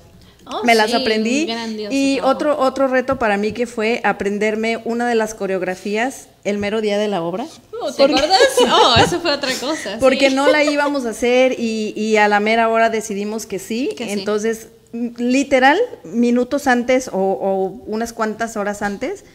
Oh, 0.46 0.64
me 0.64 0.74
las 0.74 0.90
sí, 0.90 0.96
aprendí 0.96 1.46
grandioso 1.46 1.94
y 1.94 2.20
otro 2.22 2.58
otro 2.60 2.88
reto 2.88 3.20
para 3.20 3.38
mí 3.38 3.52
que 3.52 3.68
fue 3.68 4.02
aprenderme 4.04 4.82
una 4.84 5.08
de 5.08 5.14
las 5.14 5.36
coreografías 5.36 6.28
el 6.44 6.58
mero 6.58 6.82
día 6.82 6.98
de 6.98 7.08
la 7.08 7.22
obra. 7.22 7.46
Oh, 7.82 7.92
¿Te 7.92 8.04
acuerdas? 8.04 8.40
Oh, 8.72 8.96
eso 8.98 9.20
fue 9.20 9.32
otra 9.32 9.54
cosa. 9.60 9.98
Porque 10.00 10.30
sí. 10.30 10.36
no 10.36 10.48
la 10.48 10.64
íbamos 10.64 11.06
a 11.06 11.10
hacer 11.10 11.56
y, 11.58 11.94
y 11.96 12.18
a 12.18 12.28
la 12.28 12.40
mera 12.40 12.70
hora 12.70 12.90
decidimos 12.90 13.46
que 13.46 13.60
sí. 13.60 13.92
Que. 13.96 14.14
Entonces, 14.14 14.70
literal, 14.92 15.80
minutos 16.04 16.68
antes 16.68 17.10
o, 17.10 17.18
o 17.18 17.66
unas 17.86 18.14
cuantas 18.14 18.58
horas 18.58 18.82
antes, 18.82 19.26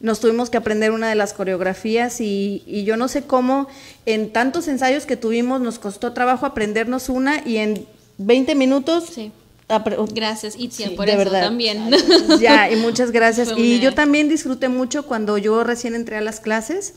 nos 0.00 0.20
tuvimos 0.20 0.50
que 0.50 0.56
aprender 0.56 0.92
una 0.92 1.08
de 1.08 1.14
las 1.14 1.32
coreografías 1.32 2.20
y, 2.20 2.62
y 2.66 2.84
yo 2.84 2.96
no 2.96 3.08
sé 3.08 3.22
cómo 3.22 3.68
en 4.06 4.32
tantos 4.32 4.68
ensayos 4.68 5.04
que 5.04 5.16
tuvimos 5.16 5.60
nos 5.60 5.78
costó 5.78 6.12
trabajo 6.12 6.46
aprendernos 6.46 7.08
una 7.08 7.42
y 7.46 7.58
en 7.58 7.86
20 8.18 8.54
minutos... 8.54 9.04
Sí. 9.14 9.32
Apre- 9.70 9.96
Gracias, 10.14 10.54
Itzia, 10.58 10.88
Sí, 10.88 10.94
por 10.96 11.06
de 11.06 11.12
eso 11.12 11.18
verdad. 11.18 11.42
también. 11.42 11.90
Ya, 12.40 12.70
y 12.70 12.76
muchas 12.76 13.10
gracias. 13.10 13.50
Y 13.56 13.80
yo 13.80 13.94
también 13.94 14.28
disfruté 14.28 14.68
mucho 14.68 15.06
cuando 15.06 15.38
yo 15.38 15.64
recién 15.64 15.94
entré 15.94 16.16
a 16.16 16.20
las 16.20 16.40
clases. 16.40 16.94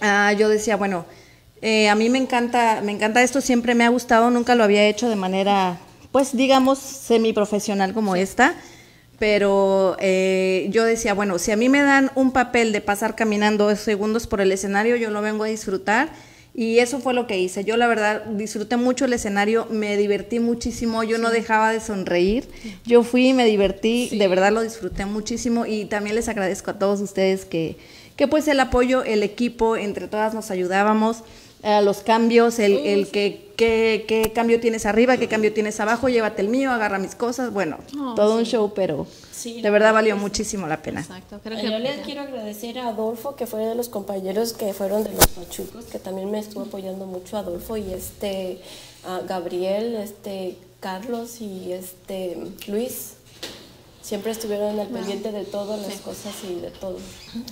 Ah, 0.00 0.32
yo 0.32 0.48
decía, 0.48 0.76
bueno, 0.76 1.06
eh, 1.62 1.88
a 1.88 1.94
mí 1.94 2.10
me 2.10 2.18
encanta, 2.18 2.80
me 2.84 2.92
encanta 2.92 3.22
esto, 3.22 3.40
siempre 3.40 3.74
me 3.74 3.84
ha 3.84 3.88
gustado, 3.88 4.30
nunca 4.30 4.54
lo 4.54 4.64
había 4.64 4.86
hecho 4.86 5.08
de 5.08 5.16
manera, 5.16 5.78
pues 6.12 6.36
digamos, 6.36 6.78
semiprofesional 6.78 7.94
como 7.94 8.16
esta. 8.16 8.54
Pero 9.18 9.96
eh, 10.00 10.66
yo 10.70 10.84
decía, 10.84 11.14
bueno, 11.14 11.38
si 11.38 11.52
a 11.52 11.56
mí 11.56 11.68
me 11.68 11.82
dan 11.82 12.10
un 12.16 12.32
papel 12.32 12.72
de 12.72 12.80
pasar 12.80 13.14
caminando 13.14 13.68
dos 13.68 13.78
segundos 13.78 14.26
por 14.26 14.40
el 14.40 14.50
escenario, 14.50 14.96
yo 14.96 15.10
lo 15.10 15.22
vengo 15.22 15.44
a 15.44 15.46
disfrutar. 15.46 16.08
Y 16.56 16.78
eso 16.78 17.00
fue 17.00 17.14
lo 17.14 17.26
que 17.26 17.38
hice. 17.38 17.64
Yo 17.64 17.76
la 17.76 17.88
verdad 17.88 18.26
disfruté 18.26 18.76
mucho 18.76 19.06
el 19.06 19.12
escenario, 19.12 19.66
me 19.70 19.96
divertí 19.96 20.38
muchísimo, 20.38 21.02
yo 21.02 21.18
no 21.18 21.30
dejaba 21.30 21.72
de 21.72 21.80
sonreír. 21.80 22.48
Yo 22.86 23.02
fui 23.02 23.28
y 23.28 23.32
me 23.32 23.44
divertí, 23.44 24.08
de 24.16 24.28
verdad 24.28 24.52
lo 24.52 24.62
disfruté 24.62 25.04
muchísimo 25.04 25.66
y 25.66 25.86
también 25.86 26.14
les 26.14 26.28
agradezco 26.28 26.70
a 26.70 26.78
todos 26.78 27.00
ustedes 27.00 27.44
que, 27.44 27.76
que 28.14 28.28
pues 28.28 28.46
el 28.46 28.60
apoyo, 28.60 29.02
el 29.02 29.24
equipo, 29.24 29.76
entre 29.76 30.06
todas 30.06 30.32
nos 30.32 30.52
ayudábamos. 30.52 31.24
Eh, 31.64 31.80
los 31.82 31.98
cambios, 32.02 32.58
el, 32.60 32.74
el 32.78 33.08
que, 33.10 33.50
que- 33.56 34.04
qué 34.06 34.30
cambio 34.32 34.60
tienes 34.60 34.84
arriba, 34.86 35.16
qué 35.16 35.26
cambio 35.28 35.52
tienes 35.52 35.80
abajo, 35.80 36.08
llévate 36.08 36.42
el 36.42 36.48
mío, 36.48 36.70
agarra 36.70 36.98
mis 36.98 37.14
cosas, 37.14 37.52
bueno, 37.52 37.78
Oh, 37.98 38.14
todo 38.14 38.36
un 38.36 38.44
show, 38.44 38.72
pero 38.74 39.06
Sí, 39.32 39.60
de 39.60 39.68
verdad 39.70 39.92
valió 39.92 40.16
muchísimo 40.16 40.66
la 40.66 40.80
pena. 40.82 41.00
Exacto, 41.00 41.40
creo 41.42 41.58
Yo 41.60 41.78
le 41.78 41.96
que 41.96 42.00
quiero 42.02 42.22
agradecer 42.22 42.78
a 42.78 42.88
Adolfo, 42.88 43.34
que 43.36 43.46
fue 43.46 43.60
de 43.66 43.74
los 43.74 43.88
compañeros 43.88 44.52
que 44.52 44.72
fueron 44.72 45.04
de 45.04 45.12
los 45.12 45.26
Pachucos, 45.26 45.84
que 45.86 45.98
también 45.98 46.30
me 46.30 46.38
estuvo 46.38 46.62
apoyando 46.62 47.06
mucho 47.06 47.36
Adolfo 47.36 47.76
y 47.76 47.92
este 47.92 48.60
a 49.06 49.20
Gabriel, 49.26 49.96
este 49.96 50.56
Carlos 50.80 51.40
y 51.40 51.72
este 51.72 52.38
Luis. 52.68 53.14
Siempre 54.04 54.32
estuvieron 54.32 54.78
al 54.78 54.88
pendiente 54.88 55.32
de 55.32 55.44
todas 55.44 55.80
las 55.80 55.94
cosas 56.00 56.34
y 56.46 56.60
de 56.60 56.68
todo. 56.70 56.98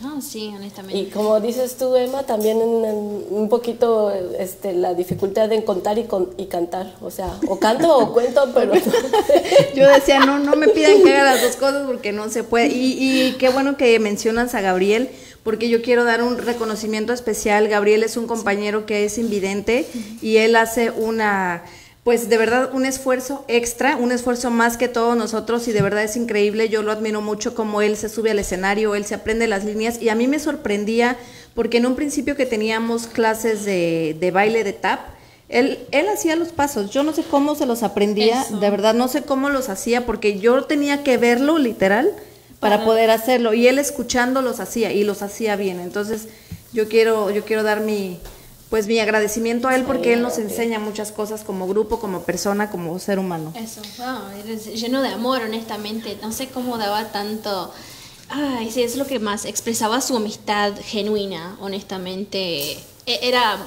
Ah, 0.04 0.18
sí, 0.20 0.52
honestamente. 0.54 1.00
Y 1.00 1.06
como 1.06 1.40
dices 1.40 1.76
tú, 1.78 1.96
Emma, 1.96 2.24
también 2.24 2.60
en- 2.60 2.84
en 2.84 3.24
un 3.30 3.48
poquito 3.48 4.10
este, 4.10 4.74
la 4.74 4.92
dificultad 4.92 5.50
en 5.50 5.62
contar 5.62 5.96
y, 5.98 6.04
con- 6.04 6.34
y 6.36 6.46
cantar. 6.46 6.94
O 7.00 7.10
sea, 7.10 7.38
o 7.48 7.58
canto 7.58 7.96
o 7.96 8.12
cuento, 8.12 8.50
pero 8.54 8.74
Yo 9.74 9.88
decía, 9.88 10.20
no, 10.26 10.38
no 10.40 10.54
me 10.56 10.68
pidan 10.68 11.02
que 11.02 11.10
haga 11.14 11.32
las 11.32 11.42
dos 11.42 11.56
cosas 11.56 11.86
porque 11.86 12.12
no 12.12 12.28
se 12.28 12.44
puede. 12.44 12.66
Y, 12.68 12.98
y 13.28 13.32
qué 13.38 13.48
bueno 13.48 13.78
que 13.78 13.98
mencionas 13.98 14.54
a 14.54 14.60
Gabriel, 14.60 15.08
porque 15.44 15.70
yo 15.70 15.80
quiero 15.80 16.04
dar 16.04 16.22
un 16.22 16.36
reconocimiento 16.36 17.14
especial. 17.14 17.68
Gabriel 17.68 18.02
es 18.04 18.18
un 18.18 18.26
compañero 18.26 18.84
que 18.84 19.06
es 19.06 19.16
invidente 19.16 19.86
y 20.20 20.36
él 20.36 20.54
hace 20.56 20.90
una 20.90 21.62
pues 22.04 22.28
de 22.28 22.36
verdad 22.36 22.70
un 22.74 22.84
esfuerzo 22.84 23.44
extra, 23.46 23.96
un 23.96 24.10
esfuerzo 24.10 24.50
más 24.50 24.76
que 24.76 24.88
todos 24.88 25.16
nosotros 25.16 25.68
y 25.68 25.72
de 25.72 25.82
verdad 25.82 26.02
es 26.02 26.16
increíble, 26.16 26.68
yo 26.68 26.82
lo 26.82 26.90
admiro 26.90 27.20
mucho 27.20 27.54
como 27.54 27.80
él 27.80 27.96
se 27.96 28.08
sube 28.08 28.32
al 28.32 28.40
escenario, 28.40 28.96
él 28.96 29.04
se 29.04 29.14
aprende 29.14 29.46
las 29.46 29.64
líneas 29.64 30.02
y 30.02 30.08
a 30.08 30.16
mí 30.16 30.26
me 30.26 30.40
sorprendía 30.40 31.16
porque 31.54 31.76
en 31.78 31.86
un 31.86 31.94
principio 31.94 32.34
que 32.34 32.44
teníamos 32.46 33.06
clases 33.06 33.64
de, 33.64 34.16
de 34.18 34.30
baile 34.32 34.64
de 34.64 34.72
tap, 34.72 35.00
él, 35.48 35.78
él 35.92 36.08
hacía 36.08 36.34
los 36.34 36.48
pasos, 36.48 36.90
yo 36.90 37.04
no 37.04 37.12
sé 37.12 37.22
cómo 37.22 37.54
se 37.54 37.66
los 37.66 37.84
aprendía, 37.84 38.42
Eso. 38.42 38.58
de 38.58 38.70
verdad 38.70 38.94
no 38.94 39.06
sé 39.06 39.22
cómo 39.22 39.48
los 39.48 39.68
hacía 39.68 40.04
porque 40.04 40.40
yo 40.40 40.64
tenía 40.64 41.04
que 41.04 41.18
verlo 41.18 41.58
literal 41.58 42.10
para 42.58 42.76
Para- 42.78 42.84
poder 42.86 43.10
hacerlo 43.10 43.54
y 43.54 43.68
él 43.68 43.78
escuchando 43.78 44.42
los 44.42 44.58
hacía 44.58 44.92
y 44.92 45.04
los 45.04 45.22
hacía 45.22 45.54
bien, 45.54 45.78
entonces 45.78 46.26
yo 46.72 46.88
quiero, 46.88 47.30
yo 47.30 47.44
quiero 47.44 47.62
dar 47.62 47.80
mi, 47.80 48.18
pues 48.72 48.86
mi 48.86 48.98
agradecimiento 49.00 49.68
a 49.68 49.76
él 49.76 49.82
porque 49.84 50.14
él 50.14 50.22
nos 50.22 50.38
enseña 50.38 50.78
muchas 50.78 51.12
cosas 51.12 51.42
como 51.44 51.68
grupo, 51.68 52.00
como 52.00 52.22
persona, 52.22 52.70
como 52.70 52.98
ser 52.98 53.18
humano. 53.18 53.52
Eso, 53.54 53.82
wow, 53.98 54.40
eres 54.42 54.64
lleno 54.80 55.02
de 55.02 55.08
amor, 55.10 55.42
honestamente. 55.42 56.16
No 56.22 56.32
sé 56.32 56.48
cómo 56.48 56.78
daba 56.78 57.12
tanto. 57.12 57.70
Ay, 58.30 58.70
sí, 58.70 58.82
es 58.82 58.96
lo 58.96 59.06
que 59.06 59.18
más 59.18 59.44
expresaba 59.44 60.00
su 60.00 60.16
amistad 60.16 60.72
genuina, 60.82 61.54
honestamente. 61.60 62.72
E- 63.04 63.20
Era 63.20 63.58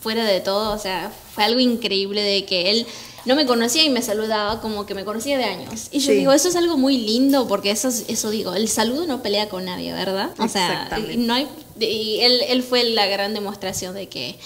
fuera 0.00 0.24
de 0.24 0.40
todo, 0.40 0.72
o 0.72 0.78
sea, 0.78 1.12
fue 1.34 1.44
algo 1.44 1.60
increíble 1.60 2.22
de 2.22 2.46
que 2.46 2.70
él 2.70 2.86
no 3.26 3.36
me 3.36 3.44
conocía 3.44 3.84
y 3.84 3.90
me 3.90 4.00
saludaba 4.00 4.62
como 4.62 4.86
que 4.86 4.94
me 4.94 5.04
conocía 5.04 5.36
de 5.36 5.44
años. 5.44 5.88
Y 5.90 5.98
yo 5.98 6.12
Sí. 6.12 6.18
digo, 6.20 6.32
eso 6.32 6.48
es 6.48 6.56
algo 6.56 6.78
muy 6.78 6.96
lindo 6.96 7.46
porque 7.48 7.70
eso, 7.70 7.88
es- 7.88 8.04
eso 8.08 8.30
digo, 8.30 8.54
el 8.54 8.68
saludo 8.68 9.06
no 9.06 9.22
pelea 9.22 9.50
con 9.50 9.66
nadie, 9.66 9.92
¿verdad? 9.92 10.30
O 10.38 10.48
sea, 10.48 10.88
no 11.18 11.34
hay, 11.34 11.46
y 11.80 12.20
él, 12.20 12.40
él 12.48 12.62
fue 12.62 12.84
la 12.84 13.06
gran 13.06 13.34
demostración 13.34 13.94
de 13.94 14.08
que 14.08 14.36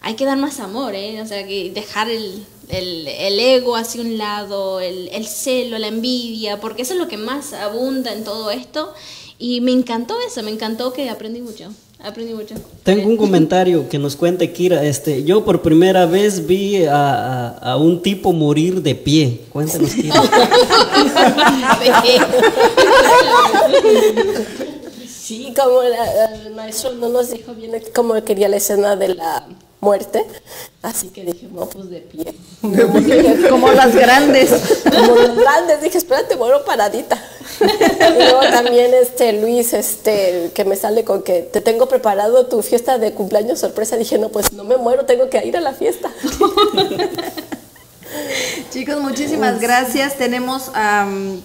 hay 0.00 0.14
que 0.14 0.24
dar 0.24 0.38
más 0.38 0.60
amor, 0.60 0.94
¿eh? 0.94 1.20
O 1.22 1.26
sea, 1.26 1.46
que 1.46 1.70
dejar 1.72 2.08
el, 2.10 2.44
el, 2.68 3.08
el 3.08 3.40
ego 3.40 3.76
hacia 3.76 4.00
un 4.02 4.18
lado, 4.18 4.80
el, 4.80 5.08
el 5.12 5.26
celo, 5.26 5.78
la 5.78 5.88
envidia, 5.88 6.60
porque 6.60 6.82
eso 6.82 6.92
es 6.92 6.98
lo 7.00 7.08
que 7.08 7.16
más 7.16 7.52
abunda 7.52 8.12
en 8.12 8.22
todo 8.24 8.50
esto. 8.50 8.92
Y 9.38 9.60
me 9.60 9.72
encantó 9.72 10.16
eso, 10.26 10.42
me 10.42 10.50
encantó 10.50 10.92
que 10.92 11.10
aprendí 11.10 11.40
mucho. 11.40 11.72
Aprendí 11.98 12.34
mucho. 12.34 12.54
Tengo 12.84 13.08
un 13.08 13.16
comentario 13.16 13.88
que 13.88 13.98
nos 13.98 14.16
cuente 14.16 14.52
Kira. 14.52 14.84
Este, 14.84 15.24
yo 15.24 15.44
por 15.44 15.62
primera 15.62 16.04
vez 16.06 16.46
vi 16.46 16.84
a, 16.84 17.48
a- 17.48 17.72
a 17.72 17.76
un 17.78 18.02
tipo 18.02 18.32
morir 18.34 18.82
de 18.82 18.94
pie. 18.94 19.40
Cuéntanos, 19.50 19.94
Kira. 19.94 20.14
Sí, 25.26 25.52
como 25.60 25.82
la- 25.82 26.26
el 26.36 26.54
maestro 26.54 26.92
no 26.92 27.08
nos 27.08 27.30
dijo 27.30 27.52
bien 27.52 27.72
cómo 27.92 28.14
quería 28.22 28.48
la 28.48 28.58
escena 28.58 28.94
de 28.94 29.08
la 29.08 29.44
muerte, 29.80 30.24
así 30.82 31.08
que 31.08 31.24
dije, 31.24 31.48
no, 31.50 31.66
pues 31.66 31.90
de 31.90 31.98
pie. 32.00 32.32
Como 33.50 33.72
las 33.72 33.92
grandes. 33.92 34.50
Como 34.84 35.16
los 35.16 35.36
grandes, 35.36 35.82
dije, 35.82 35.98
espérate, 35.98 36.36
muero 36.36 36.64
paradita. 36.64 37.20
Y 37.60 38.22
luego 38.22 38.40
también 38.52 38.94
este 38.94 39.32
Luis, 39.32 39.72
este, 39.72 40.52
que 40.54 40.64
me 40.64 40.76
sale 40.76 41.02
con 41.02 41.22
que 41.24 41.42
te 41.42 41.60
tengo 41.60 41.86
preparado 41.88 42.46
tu 42.46 42.62
fiesta 42.62 42.98
de 42.98 43.12
cumpleaños 43.12 43.58
sorpresa. 43.58 43.96
Dije, 43.96 44.18
no, 44.18 44.28
pues 44.28 44.52
no 44.52 44.62
me 44.62 44.76
muero, 44.76 45.06
tengo 45.06 45.28
que 45.28 45.44
ir 45.44 45.56
a 45.56 45.60
la 45.60 45.72
fiesta. 45.72 46.08
Chicos, 48.70 49.00
muchísimas 49.00 49.60
gracias. 49.60 50.16
Tenemos 50.16 50.70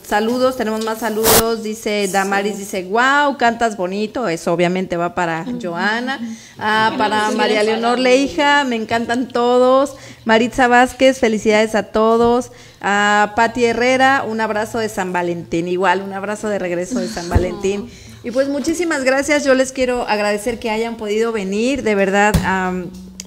saludos, 0.04 0.58
tenemos 0.58 0.84
más 0.84 1.00
saludos. 1.00 1.64
Dice 1.64 2.10
Damaris, 2.12 2.58
dice, 2.58 2.84
wow, 2.84 3.38
cantas 3.38 3.78
bonito. 3.78 4.28
Eso 4.28 4.52
obviamente 4.54 4.98
va 4.98 5.16
para 5.16 5.46
Joana. 5.62 6.20
Ah, 6.58 6.94
para 6.98 7.32
María 7.32 7.64
Leonor 7.64 8.00
Leija, 8.00 8.64
me 8.64 8.76
encantan 8.76 9.28
todos. 9.28 9.96
Maritza 10.26 10.68
Vázquez, 10.68 11.20
felicidades 11.20 11.76
a 11.76 11.84
todos. 11.84 12.52
A 12.82 13.34
Pati 13.36 13.66
Herrera, 13.66 14.24
un 14.28 14.42
abrazo 14.42 14.80
de 14.80 14.90
San 14.90 15.14
Valentín. 15.14 15.68
Igual, 15.68 16.02
un 16.02 16.14
abrazo 16.14 16.50
de 16.50 16.60
regreso 16.60 17.00
de 17.00 17.08
San 17.08 17.30
Valentín. 17.30 17.90
Y 18.24 18.30
pues 18.30 18.50
muchísimas 18.50 19.04
gracias. 19.04 19.44
Yo 19.44 19.56
les 19.56 19.72
quiero 19.72 20.08
agradecer 20.08 20.60
que 20.60 20.70
hayan 20.70 20.96
podido 20.96 21.32
venir. 21.32 21.82
De 21.82 21.96
verdad, 21.96 22.36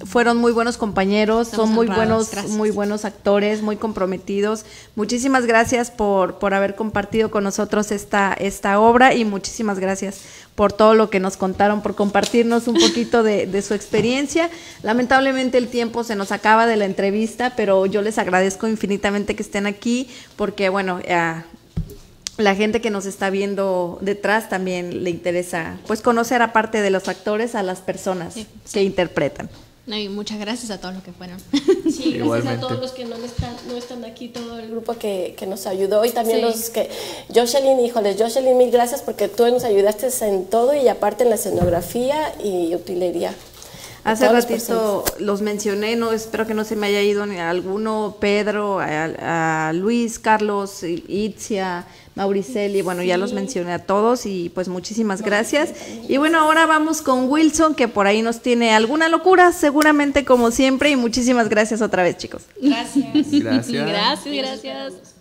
fueron 0.05 0.37
muy 0.37 0.53
buenos 0.53 0.77
compañeros, 0.77 1.49
Estamos 1.49 1.69
son 1.69 1.75
muy 1.75 1.87
honrados, 1.87 2.07
buenos, 2.09 2.31
gracias. 2.31 2.53
muy 2.57 2.71
buenos 2.71 3.05
actores, 3.05 3.63
muy 3.63 3.77
comprometidos. 3.77 4.65
Muchísimas 4.97 5.47
gracias 5.47 5.91
por, 5.91 6.39
por 6.39 6.55
haber 6.55 6.75
compartido 6.75 7.31
con 7.31 7.45
nosotros 7.45 7.91
esta, 7.91 8.33
esta 8.35 8.79
obra 8.81 9.15
y 9.15 9.25
muchísimas 9.25 9.79
gracias 9.79 10.21
por 10.55 10.73
todo 10.73 10.95
lo 10.95 11.11
que 11.11 11.21
nos 11.21 11.37
contaron, 11.37 11.83
por 11.83 11.95
compartirnos 11.95 12.69
un 12.69 12.75
poquito 12.75 13.23
de, 13.23 13.47
de 13.47 13.63
su 13.63 13.75
experiencia. 13.75 14.51
Lamentablemente 14.83 15.59
el 15.59 15.69
tiempo 15.69 16.05
se 16.05 16.15
nos 16.17 16.33
acaba 16.33 16.67
de 16.67 16.77
la 16.77 16.85
entrevista, 16.85 17.55
pero 17.57 17.87
yo 17.87 18.03
les 18.03 18.19
agradezco 18.19 18.69
infinitamente 18.69 19.35
que 19.35 19.43
estén 19.43 19.67
aquí 19.67 20.09
porque, 20.37 20.69
bueno, 20.69 21.01
ah, 21.11 21.43
la 22.37 22.55
gente 22.55 22.81
que 22.81 22.91
nos 22.91 23.07
está 23.07 23.31
viendo 23.31 23.99
detrás 24.01 24.49
también 24.49 25.05
le 25.05 25.11
interesa 25.11 25.79
pues 25.87 26.03
conocer 26.03 26.43
aparte 26.43 26.83
de 26.83 26.91
los 26.91 27.09
actores 27.09 27.55
a 27.55 27.63
las 27.63 27.81
personas 27.81 28.35
Sí, 28.35 28.47
que 28.73 28.83
interpretan. 28.83 29.49
No, 29.87 29.97
y 29.99 30.09
muchas 30.09 30.39
gracias 30.39 30.71
a 30.71 30.81
todos 30.81 30.95
los 30.95 31.03
que 31.05 31.13
fueron. 31.13 31.39
Sí, 31.85 32.13
gracias 32.13 32.15
Igualmente. 32.15 32.53
a 32.53 32.61
todos 32.61 32.81
los 32.81 32.93
que 32.93 33.05
no 33.05 33.17
están, 33.17 33.55
no 33.69 33.77
están 33.77 34.05
aquí, 34.07 34.29
todo 34.29 34.59
el 34.59 34.71
grupo 34.71 34.95
que, 34.95 35.35
que 35.39 35.47
nos 35.47 35.67
ayudó 35.67 36.05
y 36.07 36.11
también 36.11 36.39
Sí. 36.39 36.43
los 36.43 36.71
que... 36.71 36.89
Jocelyn, 37.35 37.79
híjoles, 37.81 38.17
Jocelyn, 38.19 38.57
mil 38.57 38.71
gracias 38.71 39.03
porque 39.03 39.29
tú 39.29 39.47
nos 39.51 39.63
ayudaste 39.65 40.09
en 40.27 40.47
todo 40.47 40.75
y 40.75 40.89
aparte 40.89 41.25
en 41.25 41.29
la 41.31 41.35
escenografía 41.37 42.35
y 42.43 42.75
utilería. 42.75 43.35
Hace 44.05 44.29
ratito 44.29 45.05
los 45.19 45.41
mencioné, 45.41 45.97
no 45.97 46.13
espero 46.13 46.47
que 46.47 46.53
no 46.55 46.65
se 46.65 46.77
me 46.77 46.89
haya 46.89 47.01
ido 47.01 47.25
ni 47.25 47.39
a 47.39 47.49
alguno, 47.49 48.17
Pedro, 48.21 48.79
a, 48.81 49.69
a 49.69 49.73
Luis, 49.73 50.19
Carlos, 50.19 50.83
Itzia, 50.83 51.87
Mauriceli, 52.15 52.83
bueno, 52.83 53.03
ya 53.03 53.17
los 53.17 53.33
mencioné 53.33 53.73
a 53.73 53.81
todos 53.81 54.27
y 54.27 54.51
pues 54.51 54.69
muchísimas 54.69 55.23
gracias. 55.23 55.73
Y 56.09 56.17
bueno, 56.19 56.39
ahora 56.39 56.67
vamos 56.67 57.03
con 57.03 57.29
Wilson, 57.29 57.75
que 57.75 57.89
por 57.89 58.07
ahí 58.07 58.23
nos 58.23 58.41
tiene 58.41 58.73
alguna 58.73 59.09
locura, 59.09 59.53
seguramente 59.53 60.25
como 60.25 60.51
siempre, 60.51 60.91
y 60.91 60.97
muchísimas 60.97 61.49
gracias 61.49 61.83
otra 61.83 62.03
vez, 62.03 62.17
chicos. 62.17 62.43
Gracias. 62.61 63.13
Gracias. 63.33 63.87
Gracias, 63.89 64.63
gracias. 64.63 65.14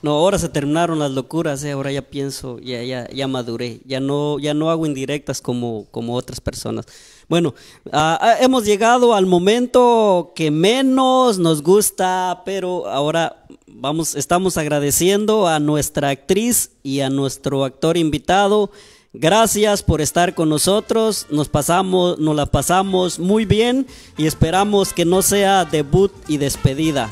No, 0.00 0.12
ahora 0.12 0.38
se 0.38 0.48
terminaron 0.48 1.00
las 1.00 1.10
locuras, 1.10 1.64
eh, 1.64 1.72
ahora 1.72 1.90
ya 1.90 2.02
pienso, 2.02 2.60
ya, 2.60 2.82
ya, 2.84 3.08
ya 3.10 3.26
maduré, 3.26 3.80
ya 3.84 3.98
no, 3.98 4.38
ya 4.38 4.54
no 4.54 4.70
hago 4.70 4.86
indirectas 4.86 5.40
como, 5.40 5.86
como 5.90 6.14
otras 6.14 6.40
personas. 6.40 6.86
Bueno, 7.28 7.54
ah, 7.92 8.36
hemos 8.40 8.64
llegado 8.64 9.14
al 9.14 9.26
momento 9.26 10.32
que 10.36 10.50
menos 10.50 11.38
nos 11.38 11.62
gusta, 11.62 12.42
pero 12.44 12.86
ahora 12.86 13.44
vamos, 13.66 14.14
estamos 14.14 14.56
agradeciendo 14.56 15.48
a 15.48 15.58
nuestra 15.58 16.10
actriz 16.10 16.70
y 16.82 17.00
a 17.00 17.10
nuestro 17.10 17.64
actor 17.64 17.96
invitado. 17.96 18.70
Gracias 19.12 19.82
por 19.82 20.00
estar 20.00 20.34
con 20.34 20.48
nosotros, 20.48 21.26
nos 21.30 21.48
pasamos, 21.48 22.18
nos 22.18 22.36
la 22.36 22.46
pasamos 22.46 23.18
muy 23.18 23.46
bien 23.46 23.86
y 24.16 24.26
esperamos 24.26 24.92
que 24.92 25.04
no 25.04 25.22
sea 25.22 25.64
debut 25.64 26.12
y 26.28 26.36
despedida. 26.36 27.10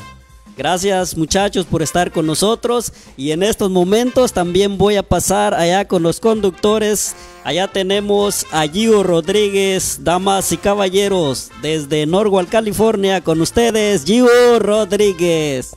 Gracias 0.57 1.15
muchachos 1.15 1.67
por 1.67 1.83
estar 1.83 2.11
con 2.11 2.25
nosotros 2.25 2.91
y 3.15 3.29
en 3.29 3.43
estos 3.43 3.69
momentos 3.69 4.33
también 4.33 4.79
voy 4.79 4.95
a 4.95 5.03
pasar 5.03 5.53
allá 5.53 5.87
con 5.87 6.01
los 6.01 6.19
conductores. 6.19 7.15
Allá 7.43 7.67
tenemos 7.67 8.43
a 8.51 8.67
Gio 8.67 9.03
Rodríguez, 9.03 9.99
damas 10.01 10.51
y 10.51 10.57
caballeros, 10.57 11.51
desde 11.61 12.07
Norwalk, 12.07 12.49
California, 12.49 13.21
con 13.21 13.39
ustedes 13.39 14.03
Gio 14.03 14.27
Rodríguez. 14.57 15.75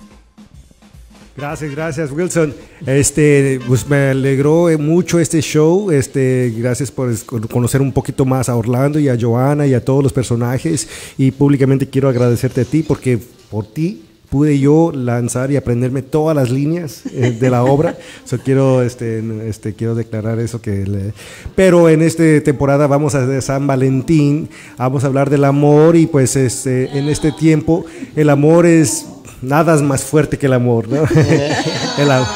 Gracias, 1.36 1.70
gracias 1.72 2.10
Wilson. 2.10 2.54
Este, 2.86 3.60
pues 3.68 3.86
me 3.86 4.10
alegró 4.10 4.70
eh, 4.70 4.78
mucho 4.78 5.18
este 5.20 5.42
show. 5.42 5.90
Este, 5.90 6.54
gracias 6.56 6.90
por 6.90 7.14
conocer 7.48 7.82
un 7.82 7.92
poquito 7.92 8.24
más 8.24 8.48
a 8.48 8.56
Orlando 8.56 8.98
y 8.98 9.10
a 9.10 9.18
Joana 9.20 9.66
y 9.66 9.74
a 9.74 9.84
todos 9.84 10.02
los 10.02 10.12
personajes. 10.14 10.88
Y 11.18 11.32
públicamente 11.32 11.86
quiero 11.86 12.08
agradecerte 12.08 12.62
a 12.62 12.64
ti 12.64 12.82
porque 12.82 13.18
por 13.50 13.66
ti 13.66 14.06
pude 14.30 14.58
yo 14.58 14.92
lanzar 14.94 15.50
y 15.50 15.56
aprenderme 15.56 16.02
todas 16.02 16.36
las 16.36 16.50
líneas 16.50 17.02
eh, 17.12 17.36
de 17.38 17.50
la 17.50 17.64
obra. 17.64 17.96
So, 18.24 18.38
quiero, 18.38 18.82
este, 18.82 19.22
este, 19.48 19.74
quiero 19.74 19.94
declarar 19.96 20.38
eso 20.38 20.62
que 20.62 20.86
le- 20.86 21.12
pero 21.56 21.88
en 21.88 22.00
esta 22.02 22.22
temporada 22.44 22.86
vamos 22.86 23.14
a 23.16 23.26
de 23.26 23.42
San 23.42 23.66
Valentín, 23.66 24.48
vamos 24.78 25.02
a 25.02 25.08
hablar 25.08 25.30
del 25.30 25.44
amor 25.44 25.96
y 25.96 26.06
pues 26.06 26.36
este, 26.36 26.96
en 26.96 27.08
este 27.08 27.32
tiempo 27.32 27.84
el 28.14 28.30
amor 28.30 28.66
es 28.66 29.06
nada 29.42 29.76
más 29.82 30.04
fuerte 30.04 30.38
que 30.38 30.46
el 30.46 30.52
amor, 30.52 30.88
¿no? 30.88 31.02
el, 31.98 32.10
a- 32.10 32.28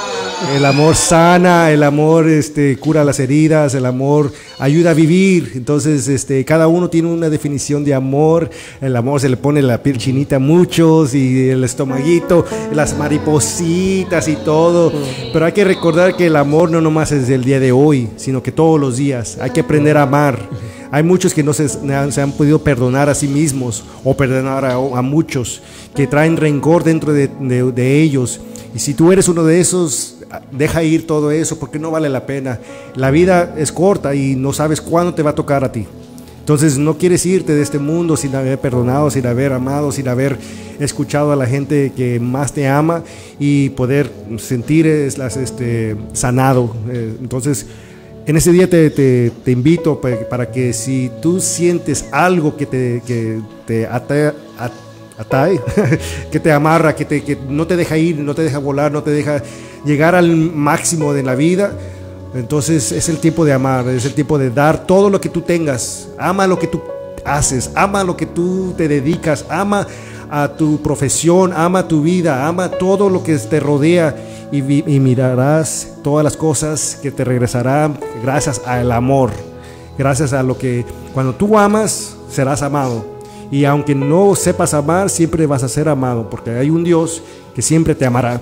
el 0.55 0.65
amor 0.65 0.95
sana, 0.95 1.71
el 1.71 1.83
amor 1.83 2.29
este, 2.29 2.77
cura 2.77 3.03
las 3.05 3.19
heridas, 3.19 3.75
el 3.75 3.87
amor 3.87 4.33
ayuda 4.59 4.91
a 4.91 4.95
vivir. 4.95 5.53
Entonces, 5.55 6.07
este, 6.09 6.45
cada 6.45 6.69
uno 6.69 6.89
tiene 6.91 7.09
una 7.09 7.29
definición 7.31 7.85
de 7.85 7.95
amor. 7.95 8.51
El 8.81 8.95
amor 8.97 9.21
se 9.21 9.29
le 9.29 9.37
pone 9.37 9.63
la 9.63 9.83
piel 9.83 9.99
chinita 9.99 10.37
a 10.37 10.41
muchos 10.41 11.15
y 11.15 11.49
el 11.49 11.65
estomaguito, 11.65 12.45
las 12.73 12.97
maripositas 12.97 14.29
y 14.29 14.37
todo. 14.37 14.93
Pero 15.33 15.47
hay 15.47 15.53
que 15.53 15.65
recordar 15.65 16.17
que 16.17 16.27
el 16.27 16.37
amor 16.37 16.71
no 16.71 16.81
nomás 16.81 17.13
es 17.13 17.27
del 17.29 17.45
día 17.45 17.59
de 17.61 17.73
hoy, 17.73 18.11
sino 18.17 18.43
que 18.43 18.53
todos 18.53 18.79
los 18.81 18.97
días. 18.97 19.39
Hay 19.41 19.51
que 19.51 19.61
aprender 19.61 19.97
a 19.97 20.03
amar. 20.03 20.39
Hay 20.91 21.03
muchos 21.03 21.35
que 21.35 21.43
no 21.43 21.53
se, 21.53 21.67
han 22.21 22.33
podido 22.33 22.61
perdonar 22.63 23.09
a 23.09 23.15
sí 23.17 23.27
mismos 23.27 23.83
o 24.05 24.17
perdonar 24.17 24.65
a, 24.65 24.79
muchos, 25.03 25.61
que 25.97 26.07
traen 26.07 26.37
rencor 26.37 26.85
dentro 26.85 27.13
de, 27.13 27.29
de- 27.41 27.73
de 27.73 28.01
ellos. 28.03 28.41
Y 28.77 28.79
si 28.81 28.95
tú 28.95 29.11
eres 29.13 29.29
uno 29.29 29.45
de 29.45 29.61
esos, 29.61 30.14
deja 30.53 30.83
ir 30.83 31.07
todo 31.07 31.31
eso 31.31 31.59
porque 31.59 31.79
no 31.79 31.91
vale 31.91 32.09
la 32.09 32.27
pena. 32.27 32.59
La 32.95 33.11
vida 33.11 33.55
es 33.57 33.73
corta 33.73 34.15
y 34.15 34.37
no 34.37 34.53
sabes 34.53 34.81
cuándo 34.81 35.15
te 35.15 35.23
va 35.23 35.31
a 35.31 35.35
tocar 35.35 35.65
a 35.65 35.73
ti. 35.73 35.87
Entonces 36.41 36.77
no 36.77 36.99
quieres 36.99 37.25
irte 37.25 37.55
de 37.55 37.63
este 37.63 37.79
mundo 37.79 38.17
sin 38.19 38.35
haber 38.37 38.59
perdonado, 38.59 39.11
sin 39.11 39.27
haber 39.27 39.53
amado, 39.53 39.91
sin 39.93 40.09
haber 40.09 40.37
escuchado 40.79 41.33
a 41.33 41.37
la 41.37 41.47
gente 41.47 41.93
que 41.97 42.21
más 42.21 42.53
te 42.53 42.69
ama 42.69 43.03
y 43.39 43.71
poder 43.71 44.11
sentir 44.39 44.87
es 44.87 45.19
este, 45.19 45.97
sanado. 46.13 46.75
Eh, 46.91 47.15
Entonces 47.21 47.67
en 48.27 48.37
ese 48.37 48.53
día 48.53 48.69
te, 48.69 48.91
te- 48.91 49.33
te 49.43 49.51
invito 49.53 50.01
pa- 50.01 50.19
para 50.31 50.51
que 50.51 50.73
si 50.75 51.11
tú 51.23 51.41
sientes 51.41 52.07
algo 52.13 52.57
que 52.57 52.67
te, 52.67 53.03
que 53.07 53.41
te 53.67 53.87
ata- 53.87 54.35
at- 54.59 54.73
atae, 55.19 55.61
que 56.31 56.41
te 56.41 56.53
amarra, 56.53 56.95
que, 56.95 57.05
te, 57.05 57.23
que 57.23 57.37
no 57.49 57.67
te 57.67 57.77
deja 57.77 57.97
ir, 57.97 58.19
no 58.19 58.35
te 58.35 58.43
deja 58.43 58.59
volar, 58.59 58.93
no 58.93 59.03
te 59.03 59.11
deja 59.11 59.43
llegar 59.85 60.15
al 60.15 60.35
máximo 60.35 61.13
de 61.13 61.23
la 61.23 61.35
vida, 61.35 61.73
entonces 62.35 62.91
es 62.91 63.09
el 63.09 63.19
tiempo 63.19 63.45
de 63.45 63.53
amar, 63.53 63.87
es 63.89 64.05
el 64.05 64.15
tiempo 64.15 64.39
de 64.39 64.51
dar 64.51 64.87
todo 64.87 65.09
lo 65.09 65.21
que 65.21 65.29
tú 65.29 65.43
tengas. 65.43 66.09
Ama 66.19 66.49
lo 66.49 66.59
que 66.59 66.67
tú 66.67 66.83
haces, 67.25 67.71
ama 67.77 68.03
lo 68.03 68.17
que 68.17 68.27
tú 68.27 68.75
te 68.77 68.89
dedicas, 68.89 69.45
ama 69.49 69.87
a 70.31 70.49
tu 70.49 70.83
profesión, 70.83 71.53
ama 71.55 71.87
tu 71.87 72.03
vida, 72.03 72.47
ama 72.47 72.71
todo 72.71 73.09
lo 73.09 73.23
que 73.23 73.39
te 73.39 73.61
rodea 73.61 74.17
y, 74.51 74.59
y 74.59 75.01
mirarás 75.01 75.95
todas 76.03 76.25
las 76.25 76.37
cosas 76.37 76.99
que 77.01 77.13
te 77.13 77.25
regresarán 77.25 77.99
gracias 78.23 78.61
al 78.67 78.91
amor, 78.91 79.31
gracias 79.97 80.33
a 80.33 80.43
lo 80.43 80.59
que 80.59 80.85
cuando 81.13 81.35
tú 81.35 81.57
amas 81.57 82.17
serás 82.29 82.63
amado. 82.63 83.14
Y 83.51 83.65
aunque 83.65 83.95
no 83.95 84.35
sepas 84.35 84.75
amar, 84.75 85.11
siempre 85.11 85.47
vas 85.47 85.63
a 85.63 85.69
ser 85.69 85.89
amado, 85.89 86.29
porque 86.31 86.51
hay 86.51 86.71
un 86.71 86.85
Dios 86.85 87.23
que 87.55 87.63
siempre 87.63 87.95
te 87.95 88.07
amará, 88.07 88.41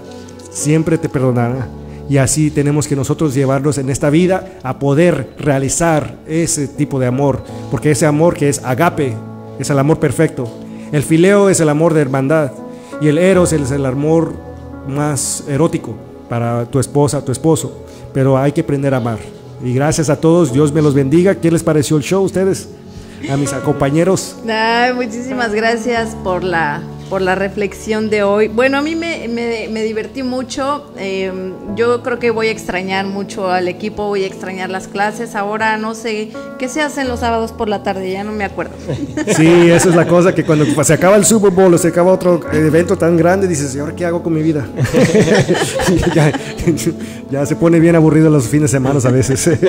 siempre 0.51 0.99
te 0.99 1.09
perdonará. 1.09 1.69
Y 2.09 2.19
así 2.19 2.51
tenemos 2.51 2.87
que 2.87 2.97
nosotros 2.97 3.35
llevarnos 3.35 3.79
en 3.79 3.89
esta 3.89 4.11
vida 4.11 4.59
a 4.63 4.79
poder 4.79 5.35
realizar 5.39 6.17
ese 6.27 6.69
tipo 6.69 6.99
de 6.99 7.07
amor, 7.07 7.43
porque 7.71 7.91
ese 7.91 8.07
amor 8.07 8.35
que 8.35 8.49
es 8.49 8.63
agape, 8.65 9.15
es 9.59 9.71
el 9.71 9.79
amor 9.79 9.99
perfecto. 9.99 10.49
El 10.91 11.03
fileo 11.03 11.49
es 11.49 11.61
el 11.61 11.69
amor 11.69 11.95
de 11.95 12.03
hermandad 12.03 12.53
y 13.01 13.09
el 13.09 13.19
eros 13.19 13.53
es 13.53 13.71
el 13.71 13.87
amor 13.87 14.33
más 14.89 15.45
erótico 15.49 15.95
para 16.29 16.67
tu 16.67 16.79
esposa, 16.79 17.25
tu 17.25 17.33
esposo. 17.33 17.85
Pero 18.13 18.37
hay 18.37 18.53
que 18.53 18.61
aprender 18.61 18.93
a 18.95 18.99
amar. 18.99 19.19
Y 19.65 19.73
gracias 19.73 20.11
a 20.11 20.21
todos, 20.21 20.53
Dios 20.53 20.73
me 20.73 20.83
los 20.83 20.95
bendiga. 20.95 21.35
¿Qué 21.35 21.51
les 21.51 21.63
pareció 21.63 21.97
el 21.97 22.03
show 22.03 22.23
ustedes? 22.25 22.69
A 23.31 23.37
mis 23.37 23.53
compañeros. 23.53 24.37
Ay, 24.49 24.93
muchísimas 24.95 25.53
gracias 25.53 26.17
por 26.25 26.43
la, 26.43 26.81
por 27.13 27.21
la 27.21 27.35
reflexión 27.35 28.09
de 28.09 28.23
hoy. 28.23 28.49
Bueno, 28.49 28.79
a 28.79 28.81
mí 28.81 28.95
me, 28.97 29.29
me- 29.29 29.69
me 29.69 29.83
divertí 29.83 30.23
mucho. 30.23 30.91
Eh, 30.97 31.31
yo 31.77 32.03
creo 32.03 32.19
que 32.19 32.31
voy 32.31 32.47
a 32.47 32.51
extrañar 32.51 33.05
mucho 33.05 33.51
al 33.51 33.69
equipo, 33.69 34.07
voy 34.09 34.25
a 34.25 34.27
extrañar 34.27 34.71
las 34.71 34.89
clases. 34.89 35.35
Ahora 35.35 35.77
no 35.77 35.95
sé 35.95 36.31
qué 36.59 36.71
se 36.71 36.81
hacen 36.81 37.09
los 37.09 37.21
sábados 37.21 37.53
por 37.53 37.69
la 37.69 37.83
tarde, 37.83 38.11
ya 38.11 38.25
no 38.25 38.33
me 38.33 38.45
acuerdo. 38.45 38.73
Sí, 39.37 39.47
esa 39.71 39.91
es 39.91 39.95
la 39.95 40.07
cosa 40.07 40.35
que 40.35 40.43
cuando 40.43 40.65
se 40.83 40.93
acaba 40.95 41.17
el 41.17 41.27
Super 41.27 41.51
Bowl 41.51 41.75
o 41.75 41.77
se 41.77 41.89
acaba 41.89 42.13
otro 42.13 42.41
evento 42.51 42.97
tan 42.97 43.15
grande, 43.19 43.47
dices, 43.47 43.75
¿y 43.77 43.79
ahora 43.79 43.95
qué 43.95 44.07
hago 44.07 44.23
con 44.23 44.33
mi 44.33 44.41
vida? 44.43 44.67
ya, 46.15 46.33
ya 47.31 47.45
se 47.47 47.57
pone 47.57 47.79
bien 47.79 47.95
aburrido 47.95 48.31
los 48.31 48.49
fines 48.49 48.71
de 48.73 48.79
semana 48.79 48.99
a 49.05 49.11
veces. 49.11 49.51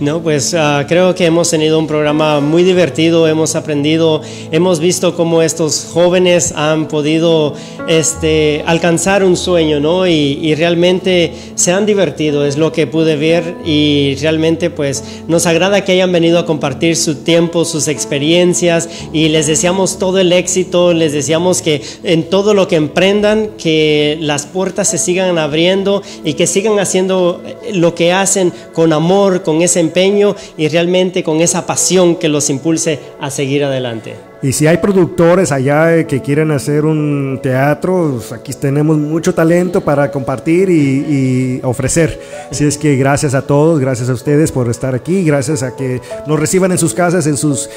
No, 0.00 0.22
pues 0.22 0.54
ah, 0.54 0.84
creo 0.88 1.12
que 1.16 1.26
hemos 1.26 1.50
tenido 1.50 1.76
un 1.76 1.88
programa 1.88 2.38
muy 2.40 2.62
divertido, 2.62 3.26
hemos 3.26 3.56
aprendido, 3.56 4.22
hemos 4.52 4.78
visto 4.78 5.16
cómo 5.16 5.42
estos 5.42 5.88
jóvenes 5.92 6.37
han 6.52 6.88
podido 6.88 7.54
este, 7.88 8.62
alcanzar 8.66 9.24
un 9.24 9.36
sueño, 9.36 9.80
¿no? 9.80 10.06
Y, 10.06 10.38
y 10.42 10.54
realmente 10.54 11.32
se 11.54 11.72
han 11.72 11.86
divertido, 11.86 12.44
es 12.44 12.56
lo 12.56 12.72
que 12.72 12.86
pude 12.86 13.16
ver 13.16 13.56
y 13.64 14.16
realmente 14.20 14.70
pues 14.70 15.04
nos 15.26 15.46
agrada 15.46 15.84
que 15.84 15.92
hayan 15.92 16.12
venido 16.12 16.38
a 16.38 16.46
compartir 16.46 16.96
su 16.96 17.16
tiempo, 17.16 17.64
sus 17.64 17.88
experiencias 17.88 18.88
y 19.12 19.28
les 19.28 19.46
deseamos 19.46 19.98
todo 19.98 20.18
el 20.18 20.32
éxito, 20.32 20.92
les 20.92 21.12
deseamos 21.12 21.62
que 21.62 21.82
en 22.04 22.24
todo 22.24 22.54
lo 22.54 22.68
que 22.68 22.76
emprendan, 22.76 23.50
que 23.58 24.16
las 24.20 24.46
puertas 24.46 24.88
se 24.88 24.98
sigan 24.98 25.38
abriendo 25.38 26.02
y 26.24 26.34
que 26.34 26.46
sigan 26.46 26.78
haciendo 26.78 27.42
eh, 27.44 27.72
lo 27.74 27.94
que 27.94 28.12
hacen 28.12 28.52
con 28.72 28.92
amor, 28.92 29.42
con 29.42 29.62
ese 29.62 29.80
empeño 29.80 30.36
y 30.56 30.68
realmente 30.68 31.22
con 31.22 31.40
esa 31.40 31.66
pasión 31.66 32.16
que 32.16 32.28
los 32.28 32.50
impulse 32.50 32.98
a 33.20 33.30
seguir 33.30 33.64
adelante. 33.64 34.27
Y 34.40 34.52
si 34.52 34.68
hay 34.68 34.76
productores 34.76 35.50
allá 35.50 35.96
eh, 35.96 36.06
que 36.06 36.22
quieren 36.22 36.52
hacer 36.52 36.84
un 36.84 37.40
teatro, 37.42 38.12
pues, 38.18 38.30
aquí 38.32 38.52
tenemos 38.52 38.96
mucho 38.96 39.34
talento 39.34 39.80
para 39.80 40.12
compartir 40.12 40.70
y, 40.70 41.60
ofrecer. 41.64 42.20
Así 42.48 42.64
es 42.64 42.78
que 42.78 42.94
gracias 42.96 43.34
a 43.34 43.42
todos, 43.42 43.80
gracias 43.80 44.08
a 44.08 44.12
ustedes 44.12 44.52
por 44.52 44.70
estar 44.70 44.94
aquí, 44.94 45.24
gracias 45.24 45.64
a 45.64 45.74
que 45.74 46.00
nos 46.28 46.38
reciban 46.38 46.70
en 46.70 46.78
sus 46.78 46.94
casas, 46.94 47.26
en 47.26 47.36
sus 47.36 47.68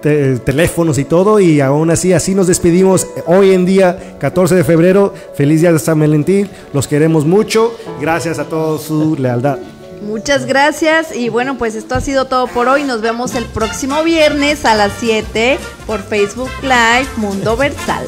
te- 0.00 0.38
teléfonos 0.40 0.98
y 0.98 1.04
todo. 1.04 1.38
Y 1.38 1.60
aún 1.60 1.88
así, 1.90 2.12
así 2.12 2.34
nos 2.34 2.48
despedimos 2.48 3.06
hoy 3.26 3.52
en 3.52 3.64
día, 3.64 4.16
14 4.18 4.56
de 4.56 4.64
febrero. 4.64 5.14
Feliz 5.34 5.60
día 5.60 5.72
de 5.72 5.78
San 5.78 6.00
Valentín, 6.00 6.48
los 6.72 6.88
queremos 6.88 7.24
mucho. 7.24 7.72
Gracias 8.00 8.40
a 8.40 8.44
todos 8.44 8.82
su 8.82 9.14
lealtad. 9.16 9.58
Muchas 10.06 10.46
gracias 10.46 11.14
y 11.14 11.28
bueno, 11.28 11.56
pues 11.56 11.74
esto 11.74 11.94
ha 11.94 12.00
sido 12.00 12.26
todo 12.26 12.46
por 12.48 12.68
hoy. 12.68 12.84
Nos 12.84 13.00
vemos 13.00 13.34
el 13.34 13.44
próximo 13.44 14.02
viernes 14.02 14.64
a 14.64 14.74
las 14.74 14.92
7 14.98 15.58
por 15.86 16.02
Facebook 16.02 16.50
Live 16.62 17.08
Mundo 17.16 17.56
Versal. 17.56 18.06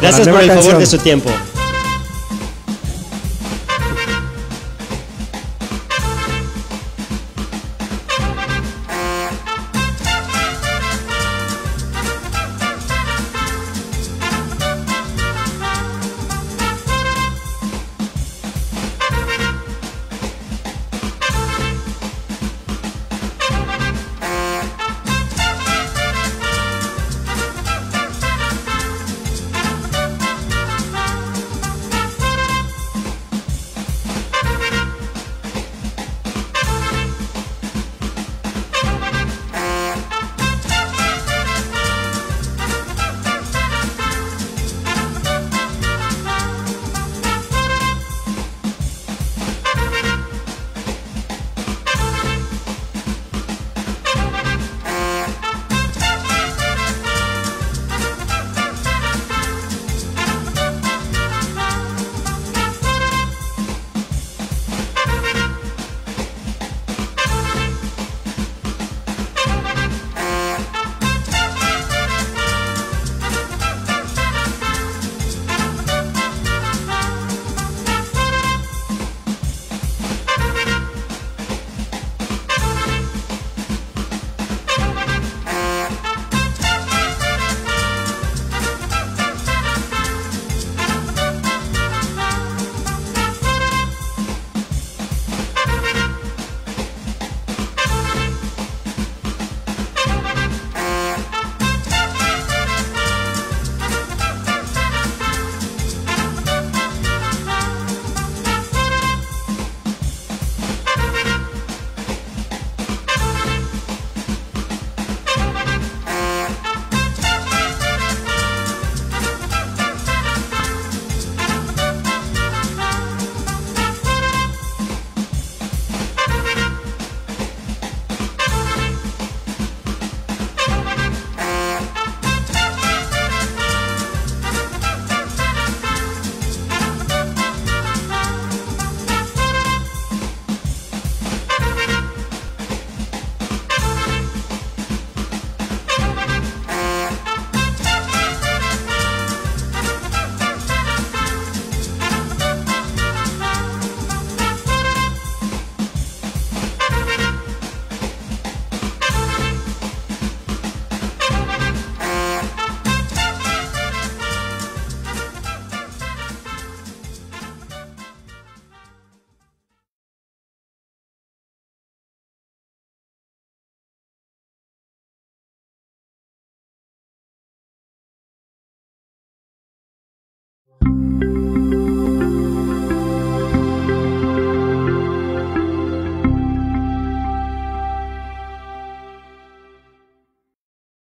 Gracias 0.00 0.28
por 0.28 0.40
el 0.40 0.50
favor 0.50 0.78
de 0.78 0.86
su 0.86 0.98
tiempo. 0.98 1.30